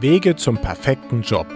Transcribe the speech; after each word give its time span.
Wege 0.00 0.34
zum 0.34 0.56
perfekten 0.56 1.20
Job. 1.20 1.46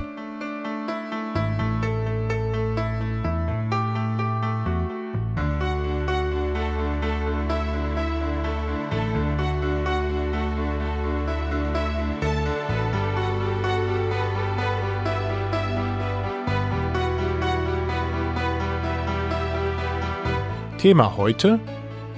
Thema 20.77 21.17
heute 21.17 21.59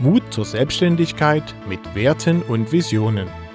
Mut 0.01 0.25
zur 0.31 0.45
Selbstständigkeit 0.45 1.55
mit 1.69 1.95
Werten 1.95 2.43
und 2.43 2.73
Visionen. 2.73 3.46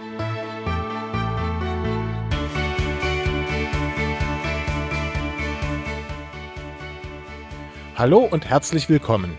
Hallo 8.01 8.21
und 8.21 8.49
herzlich 8.49 8.89
willkommen. 8.89 9.37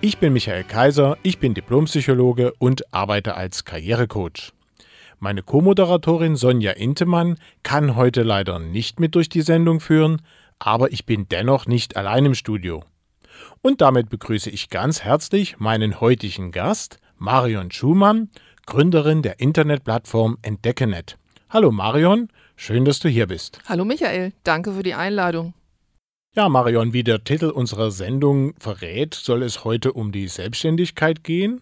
Ich 0.00 0.18
bin 0.18 0.32
Michael 0.32 0.64
Kaiser, 0.64 1.16
ich 1.22 1.38
bin 1.38 1.54
Diplompsychologe 1.54 2.52
und 2.58 2.92
arbeite 2.92 3.36
als 3.36 3.64
Karrierecoach. 3.64 4.50
Meine 5.20 5.44
Co-Moderatorin 5.44 6.34
Sonja 6.34 6.72
Intemann 6.72 7.38
kann 7.62 7.94
heute 7.94 8.24
leider 8.24 8.58
nicht 8.58 8.98
mit 8.98 9.14
durch 9.14 9.28
die 9.28 9.42
Sendung 9.42 9.78
führen, 9.78 10.20
aber 10.58 10.90
ich 10.90 11.06
bin 11.06 11.28
dennoch 11.28 11.66
nicht 11.66 11.96
allein 11.96 12.26
im 12.26 12.34
Studio. 12.34 12.82
Und 13.60 13.80
damit 13.80 14.10
begrüße 14.10 14.50
ich 14.50 14.68
ganz 14.68 15.04
herzlich 15.04 15.60
meinen 15.60 16.00
heutigen 16.00 16.50
Gast, 16.50 16.98
Marion 17.18 17.70
Schumann, 17.70 18.30
Gründerin 18.66 19.22
der 19.22 19.38
Internetplattform 19.38 20.38
Entdeckenet. 20.42 21.18
Hallo 21.50 21.70
Marion, 21.70 22.30
schön, 22.56 22.84
dass 22.84 22.98
du 22.98 23.08
hier 23.08 23.28
bist. 23.28 23.60
Hallo 23.68 23.84
Michael, 23.84 24.32
danke 24.42 24.72
für 24.72 24.82
die 24.82 24.94
Einladung. 24.94 25.54
Ja, 26.34 26.48
Marion, 26.48 26.94
wie 26.94 27.04
der 27.04 27.24
Titel 27.24 27.50
unserer 27.50 27.90
Sendung 27.90 28.54
verrät, 28.58 29.12
soll 29.12 29.42
es 29.42 29.64
heute 29.64 29.92
um 29.92 30.12
die 30.12 30.28
Selbstständigkeit 30.28 31.24
gehen 31.24 31.60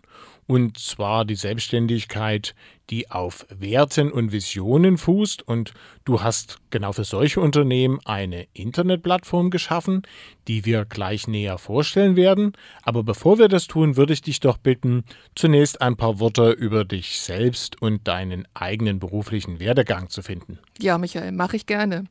und 0.50 0.78
zwar 0.78 1.24
die 1.24 1.36
Selbstständigkeit, 1.36 2.56
die 2.90 3.08
auf 3.08 3.46
Werten 3.50 4.10
und 4.10 4.32
Visionen 4.32 4.98
fußt. 4.98 5.46
Und 5.46 5.74
du 6.04 6.22
hast 6.22 6.58
genau 6.70 6.92
für 6.92 7.04
solche 7.04 7.40
Unternehmen 7.40 8.00
eine 8.04 8.48
Internetplattform 8.52 9.50
geschaffen, 9.50 10.02
die 10.48 10.64
wir 10.64 10.86
gleich 10.86 11.28
näher 11.28 11.58
vorstellen 11.58 12.16
werden. 12.16 12.54
Aber 12.82 13.04
bevor 13.04 13.38
wir 13.38 13.46
das 13.46 13.68
tun, 13.68 13.96
würde 13.96 14.12
ich 14.12 14.22
dich 14.22 14.40
doch 14.40 14.58
bitten, 14.58 15.04
zunächst 15.36 15.80
ein 15.82 15.96
paar 15.96 16.18
Worte 16.18 16.50
über 16.50 16.84
dich 16.84 17.20
selbst 17.20 17.80
und 17.80 18.08
deinen 18.08 18.48
eigenen 18.52 18.98
beruflichen 18.98 19.60
Werdegang 19.60 20.10
zu 20.10 20.20
finden. 20.20 20.58
Ja, 20.80 20.98
Michael, 20.98 21.30
mache 21.30 21.54
ich 21.54 21.66
gerne. 21.66 22.06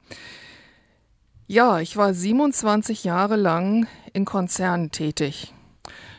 Ja, 1.52 1.80
ich 1.80 1.97
war 1.97 2.14
27 2.14 3.05
Jahre 3.05 3.36
lang 3.36 3.88
in 4.14 4.23
Konzernen 4.23 4.92
tätig. 4.92 5.52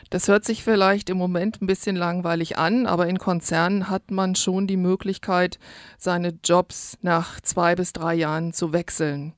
Das 0.09 0.27
hört 0.27 0.43
sich 0.43 0.61
vielleicht 0.61 1.09
im 1.09 1.17
Moment 1.17 1.61
ein 1.61 1.67
bisschen 1.67 1.95
langweilig 1.95 2.57
an, 2.57 2.85
aber 2.85 3.07
in 3.07 3.17
Konzernen 3.17 3.89
hat 3.89 4.11
man 4.11 4.35
schon 4.35 4.67
die 4.67 4.75
Möglichkeit, 4.75 5.57
seine 5.97 6.37
Jobs 6.43 6.97
nach 7.01 7.39
zwei 7.39 7.75
bis 7.75 7.93
drei 7.93 8.13
Jahren 8.13 8.51
zu 8.51 8.73
wechseln. 8.73 9.31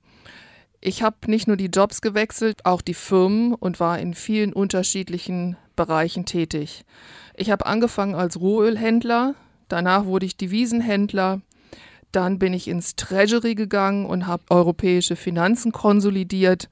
Ich 0.81 1.03
habe 1.03 1.17
nicht 1.27 1.47
nur 1.47 1.57
die 1.57 1.69
Jobs 1.71 2.01
gewechselt, 2.01 2.65
auch 2.65 2.81
die 2.81 2.95
Firmen 2.95 3.53
und 3.53 3.79
war 3.79 3.99
in 3.99 4.15
vielen 4.15 4.51
unterschiedlichen 4.51 5.57
Bereichen 5.75 6.25
tätig. 6.25 6.85
Ich 7.35 7.51
habe 7.51 7.67
angefangen 7.67 8.15
als 8.15 8.39
Rohölhändler, 8.39 9.35
danach 9.67 10.05
wurde 10.05 10.25
ich 10.25 10.37
Devisenhändler, 10.37 11.41
dann 12.13 12.39
bin 12.39 12.53
ich 12.53 12.67
ins 12.67 12.95
Treasury 12.95 13.55
gegangen 13.55 14.05
und 14.05 14.27
habe 14.27 14.43
europäische 14.49 15.15
Finanzen 15.15 15.71
konsolidiert. 15.71 16.69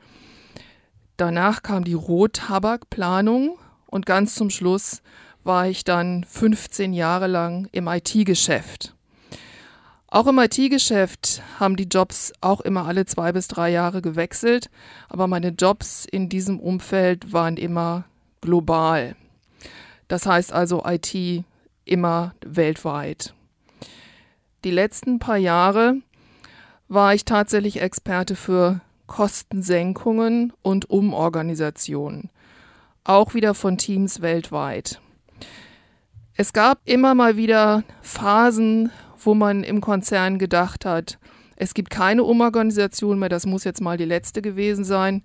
Danach 1.17 1.61
kam 1.63 1.83
die 1.83 1.93
Rohtabakplanung 1.93 3.57
und 3.87 4.05
ganz 4.05 4.35
zum 4.35 4.49
Schluss 4.49 5.01
war 5.43 5.67
ich 5.67 5.83
dann 5.83 6.23
15 6.23 6.93
Jahre 6.93 7.27
lang 7.27 7.67
im 7.71 7.87
IT-Geschäft. 7.87 8.95
Auch 10.07 10.27
im 10.27 10.39
IT-Geschäft 10.39 11.41
haben 11.59 11.75
die 11.75 11.85
Jobs 11.85 12.33
auch 12.41 12.61
immer 12.61 12.85
alle 12.85 13.05
zwei 13.05 13.31
bis 13.31 13.47
drei 13.47 13.71
Jahre 13.71 14.01
gewechselt, 14.01 14.69
aber 15.09 15.27
meine 15.27 15.49
Jobs 15.49 16.05
in 16.05 16.29
diesem 16.29 16.59
Umfeld 16.59 17.33
waren 17.33 17.57
immer 17.57 18.05
global. 18.41 19.15
Das 20.07 20.25
heißt 20.25 20.51
also 20.51 20.83
IT 20.85 21.45
immer 21.85 22.35
weltweit. 22.45 23.33
Die 24.63 24.71
letzten 24.71 25.19
paar 25.19 25.37
Jahre 25.37 25.95
war 26.87 27.13
ich 27.13 27.25
tatsächlich 27.25 27.81
Experte 27.81 28.35
für 28.35 28.81
Kostensenkungen 29.07 30.53
und 30.61 30.89
Umorganisationen 30.89 32.29
auch 33.03 33.33
wieder 33.33 33.53
von 33.53 33.77
Teams 33.77 34.21
weltweit. 34.21 35.01
Es 36.35 36.53
gab 36.53 36.79
immer 36.85 37.15
mal 37.15 37.37
wieder 37.37 37.83
Phasen, 38.01 38.91
wo 39.23 39.33
man 39.33 39.63
im 39.63 39.81
Konzern 39.81 40.39
gedacht 40.39 40.85
hat, 40.85 41.19
es 41.55 41.75
gibt 41.75 41.91
keine 41.91 42.23
Umorganisation 42.23 43.19
mehr, 43.19 43.29
das 43.29 43.45
muss 43.45 43.63
jetzt 43.65 43.81
mal 43.81 43.95
die 43.95 44.05
letzte 44.05 44.41
gewesen 44.41 44.83
sein. 44.83 45.21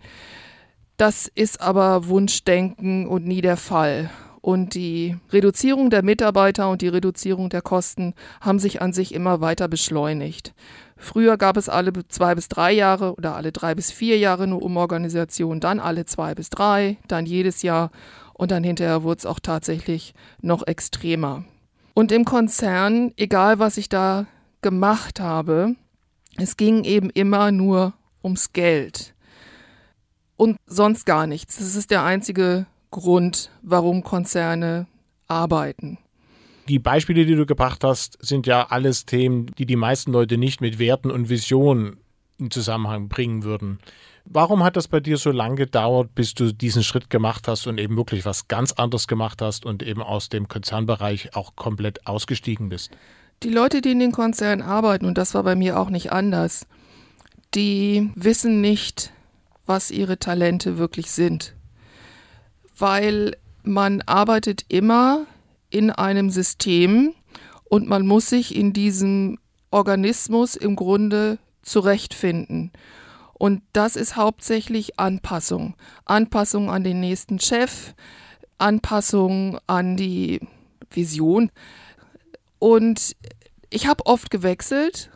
Das 0.99 1.31
ist 1.35 1.63
aber 1.63 2.09
Wunschdenken 2.09 3.07
und 3.07 3.27
nie 3.27 3.41
der 3.41 3.57
Fall. 3.57 4.11
Und 4.47 4.75
die 4.75 5.17
Reduzierung 5.33 5.91
der 5.91 6.05
Mitarbeiter 6.05 6.71
und 6.71 6.81
die 6.81 6.87
Reduzierung 6.87 7.51
der 7.51 7.63
Kosten 7.63 8.15
haben 8.41 8.61
sich 8.61 8.81
an 8.81 8.93
sich 8.93 9.13
immer 9.13 9.41
weiter 9.41 9.67
beschleunigt. 9.67 10.55
Früher 10.97 11.37
gab 11.37 11.57
es 11.57 11.69
alle 11.69 11.93
zwei 12.07 12.37
bis 12.37 12.47
drei 12.47 12.71
Jahre 12.71 13.17
oder 13.17 13.35
alle 13.35 13.51
drei 13.51 13.75
bis 13.75 13.91
vier 13.91 14.19
Jahre 14.19 14.45
eine 14.45 14.55
Umorganisation, 14.55 15.59
dann 15.59 15.81
alle 15.81 16.05
zwei 16.05 16.37
bis 16.37 16.49
drei, 16.49 16.97
dann 17.09 17.27
jedes 17.27 17.63
Jahr 17.63 17.91
und 18.35 18.53
dann 18.53 18.63
hinterher 18.63 19.03
wurde 19.03 19.19
es 19.19 19.27
auch 19.27 19.41
tatsächlich 19.41 20.15
noch 20.43 20.65
extremer. 20.65 21.43
Und 21.93 22.13
im 22.13 22.25
Konzern, 22.25 23.13
egal 23.17 23.59
was 23.59 23.77
ich 23.77 23.89
da 23.89 24.27
gemacht 24.63 25.19
habe, 25.19 25.75
es 26.37 26.57
ging 26.57 26.85
eben 26.85 27.11
immer 27.11 27.51
nur 27.51 27.95
ums 28.23 28.53
Geld 28.53 29.13
und 30.37 30.57
sonst 30.67 31.05
gar 31.05 31.27
nichts. 31.27 31.57
Das 31.57 31.75
ist 31.75 31.91
der 31.91 32.05
einzige 32.05 32.67
Grund, 32.91 33.51
warum 33.63 34.03
Konzerne 34.03 34.87
arbeiten. 35.29 35.99
Die 36.69 36.79
Beispiele, 36.79 37.27
die 37.27 37.37
du 37.37 37.47
gebracht 37.47 37.85
hast, 37.85 38.19
sind 38.21 38.47
ja 38.47 38.67
alles 38.69 39.07
Themen, 39.07 39.47
die 39.59 39.67
die 39.67 39.77
meisten 39.77 40.13
Leute 40.13 40.37
nicht 40.37 40.61
mit 40.61 40.79
Werten 40.79 41.11
und 41.11 41.29
Visionen 41.29 41.99
in 42.39 42.51
Zusammenhang 42.51 43.09
bringen 43.09 43.45
würden. 43.45 43.79
Warum 44.25 44.65
hat 44.65 44.77
das 44.77 44.89
bei 44.89 44.99
dir 44.99 45.17
so 45.17 45.31
lange 45.31 45.55
gedauert, 45.55 46.15
bis 46.15 46.35
du 46.35 46.53
diesen 46.53 46.83
Schritt 46.83 47.09
gemacht 47.11 47.47
hast 47.47 47.69
und 47.69 47.79
eben 47.79 47.97
wirklich 47.97 48.25
was 48.25 48.49
ganz 48.49 48.73
anderes 48.73 49.07
gemacht 49.07 49.41
hast 49.41 49.65
und 49.65 49.85
eben 49.85 50.03
aus 50.03 50.29
dem 50.29 50.49
Konzernbereich 50.49 51.37
auch 51.37 51.55
komplett 51.55 52.07
ausgestiegen 52.07 52.69
bist? 52.69 52.91
Die 53.45 53.51
Leute, 53.51 53.81
die 53.81 53.93
in 53.93 54.01
den 54.01 54.13
Konzernen 54.13 54.63
arbeiten, 54.63 55.07
und 55.07 55.17
das 55.17 55.35
war 55.35 55.45
bei 55.45 55.55
mir 55.55 55.79
auch 55.79 55.91
nicht 55.91 56.11
anders, 56.11 56.67
die 57.55 58.11
wissen 58.17 58.61
nicht, 58.61 59.13
was 59.67 59.93
ihre 59.93 60.19
Talente 60.19 60.79
wirklich 60.79 61.11
sind. 61.13 61.55
Weil 62.79 63.37
man 63.63 64.03
arbeitet 64.03 64.65
immer 64.69 65.27
in 65.71 65.91
einem 65.91 66.31
System 66.31 67.15
und 67.65 67.89
man 67.89 68.07
muss 68.07 68.29
sich 68.29 68.55
in 68.55 68.73
diesem 68.73 69.39
Organismus 69.71 70.57
im 70.57 70.77
Grunde 70.77 71.39
zurechtfinden. 71.63 72.73
Und 73.35 73.63
das 73.73 73.97
ist 73.97 74.17
hauptsächlich 74.17 74.99
Anpassung. 74.99 75.75
Anpassung 76.05 76.71
an 76.71 76.85
den 76.85 77.01
nächsten 77.01 77.39
Chef, 77.39 77.95
Anpassung 78.57 79.59
an 79.67 79.97
die 79.97 80.41
Vision. 80.91 81.51
Und 82.59 83.17
ich 83.69 83.87
habe 83.87 84.07
oft 84.07 84.31
gewechselt 84.31 85.11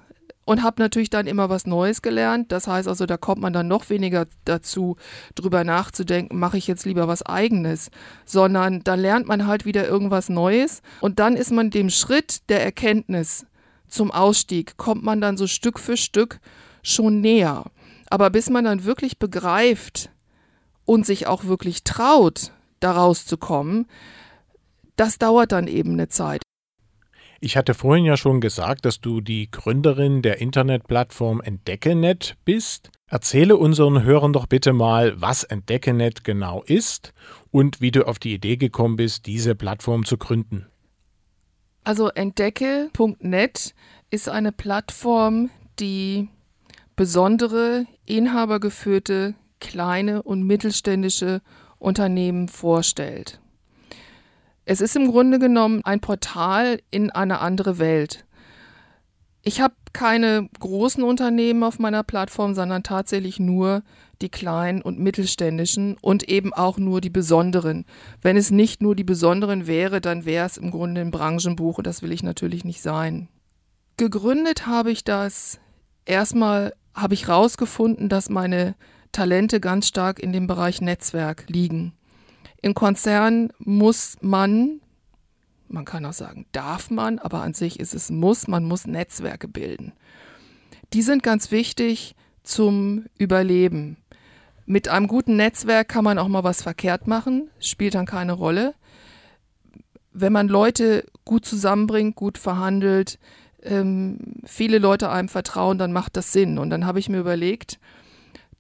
und 0.45 0.63
habe 0.63 0.83
natürlich 0.83 1.11
dann 1.11 1.27
immer 1.27 1.49
was 1.49 1.67
Neues 1.67 2.03
gelernt. 2.03 2.51
Das 2.53 2.67
heißt 2.67 2.89
also, 2.89 3.07
da 3.07 3.17
kommt 3.17 3.41
man 3.41 3.53
dann 3.53 3.69
noch 3.69 3.91
weniger 3.91 4.27
dazu, 4.45 4.97
drüber 5.35 5.65
nachzudenken, 5.65 6.39
mache 6.39 6.59
ich 6.59 6.67
jetzt 6.67 6.87
lieber 6.87 7.09
was 7.09 7.23
eigenes, 7.25 7.91
sondern 8.25 8.83
da 8.83 8.95
lernt 8.95 9.27
man 9.27 9.47
halt 9.47 9.65
wieder 9.65 9.87
irgendwas 9.87 10.29
Neues 10.29 10.83
und 11.01 11.19
dann 11.19 11.37
ist 11.37 11.53
man 11.53 11.71
dem 11.71 11.91
Schritt 11.91 12.49
der 12.49 12.65
Erkenntnis 12.65 13.47
zum 13.89 14.11
Ausstieg, 14.11 14.77
kommt 14.77 15.03
man 15.03 15.21
dann 15.21 15.37
so 15.37 15.47
Stück 15.47 15.79
für 15.79 15.97
Stück 15.97 16.41
schon 16.83 17.21
näher. 17.21 17.65
Aber 18.09 18.31
bis 18.31 18.51
man 18.51 18.65
dann 18.65 18.85
wirklich 18.85 19.19
begreift 19.19 20.11
und 20.85 21.07
sich 21.07 21.27
auch 21.27 21.45
wirklich 21.45 21.85
traut, 21.85 22.53
da 22.81 22.93
rauszukommen, 22.93 23.87
das 24.97 25.19
dauert 25.19 25.53
dann 25.53 25.69
eben 25.69 25.93
eine 25.93 26.09
Zeit. 26.09 26.43
Ich 27.43 27.57
hatte 27.57 27.73
vorhin 27.73 28.05
ja 28.05 28.19
schon 28.19 28.43
gesagt, 28.43 28.85
dass 28.85 29.01
du 29.01 29.23
die 29.23 29.51
Gründerin 29.51 30.21
der 30.21 30.43
Internetplattform 30.43 31.41
Entdeckenet 31.41 32.37
bist. 32.45 32.91
Erzähle 33.07 33.57
unseren 33.57 34.03
Hörern 34.03 34.35
doch 34.35 34.45
bitte 34.47 34.75
mal, 34.75 35.19
was 35.23 35.45
Entdeckenet 35.45 36.23
genau 36.23 36.63
ist 36.63 37.15
und 37.51 37.81
wie 37.81 37.93
du 37.93 38.07
auf 38.07 38.19
die 38.19 38.35
Idee 38.35 38.59
gekommen 38.59 38.97
bist, 38.97 39.25
diese 39.25 39.55
Plattform 39.55 40.05
zu 40.05 40.19
gründen. 40.19 40.67
Also 41.83 42.09
entdecke.net 42.11 43.75
ist 44.11 44.29
eine 44.29 44.53
Plattform, 44.53 45.49
die 45.79 46.29
besondere, 46.95 47.87
inhabergeführte, 48.05 49.35
kleine 49.61 50.23
und 50.23 50.43
mittelständische 50.43 51.41
Unternehmen 51.79 52.49
vorstellt. 52.49 53.41
Es 54.65 54.81
ist 54.81 54.97
im 54.97 55.09
Grunde 55.09 55.39
genommen 55.39 55.83
ein 55.85 56.01
Portal 56.01 56.81
in 56.91 57.11
eine 57.11 57.41
andere 57.41 57.79
Welt. 57.79 58.25
Ich 59.43 59.61
habe 59.61 59.75
keine 59.93 60.49
großen 60.59 61.03
Unternehmen 61.03 61.63
auf 61.63 61.79
meiner 61.79 62.03
Plattform, 62.03 62.55
sondern 62.55 62.83
tatsächlich 62.83 63.41
nur 63.41 63.83
die 64.21 64.29
kleinen 64.29 64.83
und 64.83 64.99
mittelständischen 64.99 65.97
und 66.01 66.29
eben 66.29 66.53
auch 66.53 66.77
nur 66.77 67.01
die 67.01 67.11
besonderen. 67.11 67.87
Wenn 68.21 68.37
es 68.37 68.51
nicht 68.51 68.83
nur 68.83 68.95
die 68.95 69.05
besonderen 69.05 69.67
wäre, 69.67 70.01
dann 70.01 70.27
wäre 70.27 70.47
es 70.47 70.59
im 70.59 70.71
Grunde 70.71 71.01
ein 71.01 71.11
Branchenbuch 71.11 71.79
und 71.79 71.87
das 71.87 72.03
will 72.03 72.13
ich 72.13 72.23
natürlich 72.23 72.65
nicht 72.65 72.83
sein. 72.83 73.29
Gegründet 73.97 74.67
habe 74.67 74.91
ich 74.91 75.05
das 75.05 75.59
erstmal 76.05 76.75
habe 76.95 77.15
ich 77.15 77.29
herausgefunden, 77.29 78.09
dass 78.09 78.29
meine 78.29 78.75
Talente 79.13 79.61
ganz 79.61 79.87
stark 79.87 80.19
in 80.19 80.33
dem 80.33 80.47
Bereich 80.47 80.81
Netzwerk 80.81 81.45
liegen. 81.49 81.93
Im 82.63 82.75
Konzern 82.75 83.53
muss 83.59 84.17
man, 84.21 84.81
man 85.69 85.85
kann 85.85 86.05
auch 86.05 86.13
sagen, 86.13 86.47
darf 86.53 86.91
man, 86.91 87.19
aber 87.19 87.43
an 87.43 87.55
sich 87.55 87.81
ist 87.81 87.95
es 87.95 88.11
muss, 88.11 88.49
man 88.49 88.65
muss 88.65 88.87
Netzwerke 88.87 89.49
bilden. 89.49 89.93
Die 90.93 91.03
sind 91.03 91.23
ganz 91.23 91.51
wichtig 91.51 92.17
zum 92.43 93.07
Überleben. 93.19 93.97
Mit 94.67 94.89
einem 94.89 95.09
guten 95.09 95.37
Netzwerk 95.37 95.89
kann 95.89 96.05
man 96.05 96.19
auch 96.19 96.29
mal 96.29 96.45
was 96.45 96.63
verkehrt 96.63 97.07
machen, 97.07 97.51
spielt 97.59 97.95
dann 97.95 98.07
keine 98.07 98.33
Rolle. 98.33 98.75
Wenn 100.13 100.33
man 100.33 100.49
Leute 100.49 101.07
gut 101.25 101.45
zusammenbringt, 101.45 102.17
gut 102.17 102.39
verhandelt, 102.39 103.19
ähm, 103.63 104.19
viele 104.45 104.79
Leute 104.79 105.11
einem 105.11 105.29
vertrauen, 105.29 105.79
dann 105.79 105.93
macht 105.93 106.17
das 106.17 106.33
Sinn. 106.33 106.59
Und 106.59 106.71
dann 106.71 106.87
habe 106.87 106.99
ich 106.99 107.09
mir 107.09 107.19
überlegt, 107.19 107.79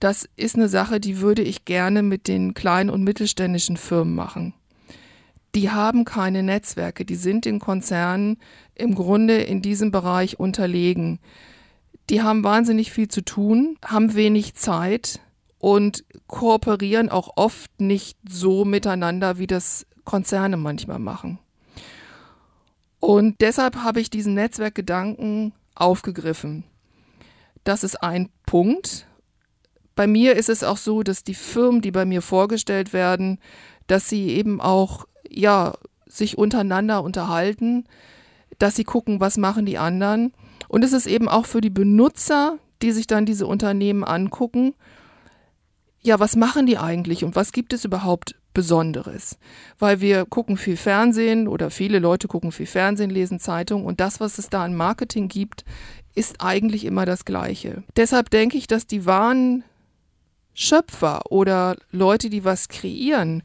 das 0.00 0.28
ist 0.36 0.56
eine 0.56 0.68
Sache, 0.68 0.98
die 0.98 1.20
würde 1.20 1.42
ich 1.42 1.64
gerne 1.64 2.02
mit 2.02 2.26
den 2.26 2.54
kleinen 2.54 2.90
und 2.90 3.04
mittelständischen 3.04 3.76
Firmen 3.76 4.14
machen. 4.14 4.54
Die 5.54 5.70
haben 5.70 6.04
keine 6.04 6.42
Netzwerke, 6.42 7.04
die 7.04 7.16
sind 7.16 7.44
den 7.44 7.58
Konzernen 7.58 8.38
im 8.74 8.94
Grunde 8.94 9.38
in 9.38 9.62
diesem 9.62 9.90
Bereich 9.90 10.38
unterlegen. 10.38 11.18
Die 12.08 12.22
haben 12.22 12.44
wahnsinnig 12.44 12.92
viel 12.92 13.08
zu 13.08 13.22
tun, 13.22 13.76
haben 13.84 14.14
wenig 14.14 14.54
Zeit 14.54 15.20
und 15.58 16.04
kooperieren 16.26 17.08
auch 17.08 17.36
oft 17.36 17.80
nicht 17.80 18.16
so 18.28 18.64
miteinander, 18.64 19.38
wie 19.38 19.46
das 19.46 19.86
Konzerne 20.04 20.56
manchmal 20.56 20.98
machen. 20.98 21.38
Und 23.00 23.40
deshalb 23.40 23.76
habe 23.76 24.00
ich 24.00 24.10
diesen 24.10 24.34
Netzwerkgedanken 24.34 25.52
aufgegriffen. 25.74 26.64
Das 27.64 27.84
ist 27.84 28.02
ein 28.02 28.28
Punkt. 28.46 29.06
Bei 30.00 30.06
mir 30.06 30.34
ist 30.34 30.48
es 30.48 30.64
auch 30.64 30.78
so, 30.78 31.02
dass 31.02 31.24
die 31.24 31.34
Firmen, 31.34 31.82
die 31.82 31.90
bei 31.90 32.06
mir 32.06 32.22
vorgestellt 32.22 32.94
werden, 32.94 33.38
dass 33.86 34.08
sie 34.08 34.28
eben 34.30 34.58
auch 34.58 35.06
ja 35.28 35.74
sich 36.06 36.38
untereinander 36.38 37.02
unterhalten, 37.02 37.84
dass 38.58 38.76
sie 38.76 38.84
gucken, 38.84 39.20
was 39.20 39.36
machen 39.36 39.66
die 39.66 39.76
anderen. 39.76 40.32
Und 40.68 40.84
es 40.84 40.94
ist 40.94 41.06
eben 41.06 41.28
auch 41.28 41.44
für 41.44 41.60
die 41.60 41.68
Benutzer, 41.68 42.56
die 42.80 42.92
sich 42.92 43.08
dann 43.08 43.26
diese 43.26 43.46
Unternehmen 43.46 44.02
angucken, 44.02 44.72
ja, 46.00 46.18
was 46.18 46.34
machen 46.34 46.64
die 46.64 46.78
eigentlich 46.78 47.22
und 47.22 47.36
was 47.36 47.52
gibt 47.52 47.74
es 47.74 47.84
überhaupt 47.84 48.36
Besonderes, 48.54 49.38
weil 49.78 50.00
wir 50.00 50.24
gucken 50.24 50.56
viel 50.56 50.78
Fernsehen 50.78 51.46
oder 51.46 51.68
viele 51.68 51.98
Leute 51.98 52.26
gucken 52.26 52.52
viel 52.52 52.64
Fernsehen, 52.64 53.10
lesen 53.10 53.38
Zeitungen 53.38 53.84
und 53.84 54.00
das, 54.00 54.18
was 54.18 54.38
es 54.38 54.48
da 54.48 54.64
an 54.64 54.74
Marketing 54.74 55.28
gibt, 55.28 55.66
ist 56.14 56.36
eigentlich 56.40 56.86
immer 56.86 57.04
das 57.04 57.26
Gleiche. 57.26 57.84
Deshalb 57.96 58.30
denke 58.30 58.56
ich, 58.56 58.66
dass 58.66 58.86
die 58.86 59.04
wahren 59.04 59.62
Schöpfer 60.54 61.30
oder 61.30 61.76
Leute, 61.90 62.30
die 62.30 62.44
was 62.44 62.68
kreieren, 62.68 63.42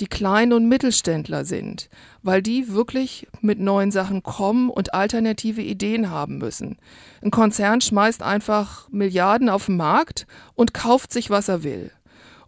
die 0.00 0.06
Klein- 0.06 0.52
und 0.52 0.68
Mittelständler 0.68 1.44
sind, 1.44 1.88
weil 2.22 2.42
die 2.42 2.72
wirklich 2.72 3.26
mit 3.40 3.58
neuen 3.58 3.90
Sachen 3.90 4.22
kommen 4.22 4.68
und 4.68 4.94
alternative 4.94 5.62
Ideen 5.62 6.10
haben 6.10 6.38
müssen. 6.38 6.76
Ein 7.22 7.30
Konzern 7.30 7.80
schmeißt 7.80 8.22
einfach 8.22 8.88
Milliarden 8.90 9.48
auf 9.48 9.66
den 9.66 9.76
Markt 9.76 10.26
und 10.54 10.74
kauft 10.74 11.12
sich, 11.12 11.30
was 11.30 11.48
er 11.48 11.62
will. 11.62 11.90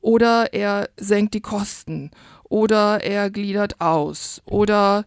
Oder 0.01 0.53
er 0.53 0.89
senkt 0.97 1.35
die 1.35 1.41
Kosten. 1.41 2.11
Oder 2.45 3.03
er 3.03 3.31
gliedert 3.31 3.81
aus. 3.81 4.43
Oder 4.47 5.05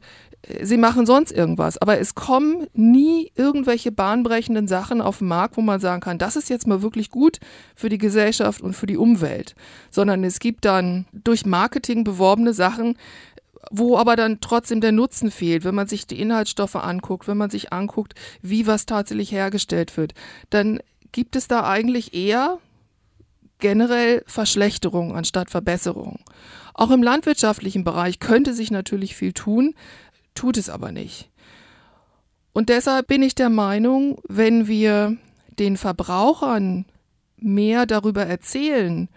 sie 0.61 0.77
machen 0.77 1.05
sonst 1.05 1.31
irgendwas. 1.31 1.77
Aber 1.77 1.99
es 1.99 2.15
kommen 2.15 2.67
nie 2.73 3.31
irgendwelche 3.35 3.91
bahnbrechenden 3.91 4.67
Sachen 4.67 5.01
auf 5.01 5.19
den 5.19 5.27
Markt, 5.27 5.57
wo 5.57 5.61
man 5.61 5.79
sagen 5.79 6.01
kann, 6.01 6.17
das 6.17 6.35
ist 6.35 6.49
jetzt 6.49 6.67
mal 6.67 6.81
wirklich 6.81 7.09
gut 7.09 7.39
für 7.75 7.89
die 7.89 7.97
Gesellschaft 7.97 8.61
und 8.61 8.73
für 8.73 8.87
die 8.87 8.97
Umwelt. 8.97 9.55
Sondern 9.89 10.23
es 10.23 10.39
gibt 10.39 10.65
dann 10.65 11.05
durch 11.13 11.45
Marketing 11.45 12.03
beworbene 12.03 12.53
Sachen, 12.53 12.97
wo 13.69 13.97
aber 13.97 14.15
dann 14.15 14.39
trotzdem 14.41 14.81
der 14.81 14.91
Nutzen 14.91 15.29
fehlt, 15.29 15.63
wenn 15.63 15.75
man 15.75 15.87
sich 15.87 16.07
die 16.07 16.19
Inhaltsstoffe 16.19 16.75
anguckt, 16.75 17.27
wenn 17.27 17.37
man 17.37 17.51
sich 17.51 17.71
anguckt, 17.71 18.15
wie 18.41 18.65
was 18.65 18.85
tatsächlich 18.85 19.31
hergestellt 19.31 19.97
wird, 19.97 20.13
dann 20.49 20.79
gibt 21.11 21.35
es 21.35 21.47
da 21.47 21.67
eigentlich 21.67 22.13
eher 22.13 22.57
generell 23.59 24.23
Verschlechterung 24.25 25.15
anstatt 25.15 25.51
Verbesserung. 25.51 26.19
Auch 26.73 26.89
im 26.89 27.03
landwirtschaftlichen 27.03 27.83
Bereich 27.83 28.19
könnte 28.19 28.53
sich 28.53 28.71
natürlich 28.71 29.15
viel 29.15 29.33
tun, 29.33 29.75
tut 30.35 30.57
es 30.57 30.69
aber 30.69 30.91
nicht. 30.91 31.29
Und 32.53 32.69
deshalb 32.69 33.07
bin 33.07 33.21
ich 33.21 33.35
der 33.35 33.49
Meinung, 33.49 34.19
wenn 34.27 34.67
wir 34.67 35.17
den 35.59 35.77
Verbrauchern 35.77 36.85
mehr 37.37 37.85
darüber 37.85 38.25
erzählen, 38.25 39.09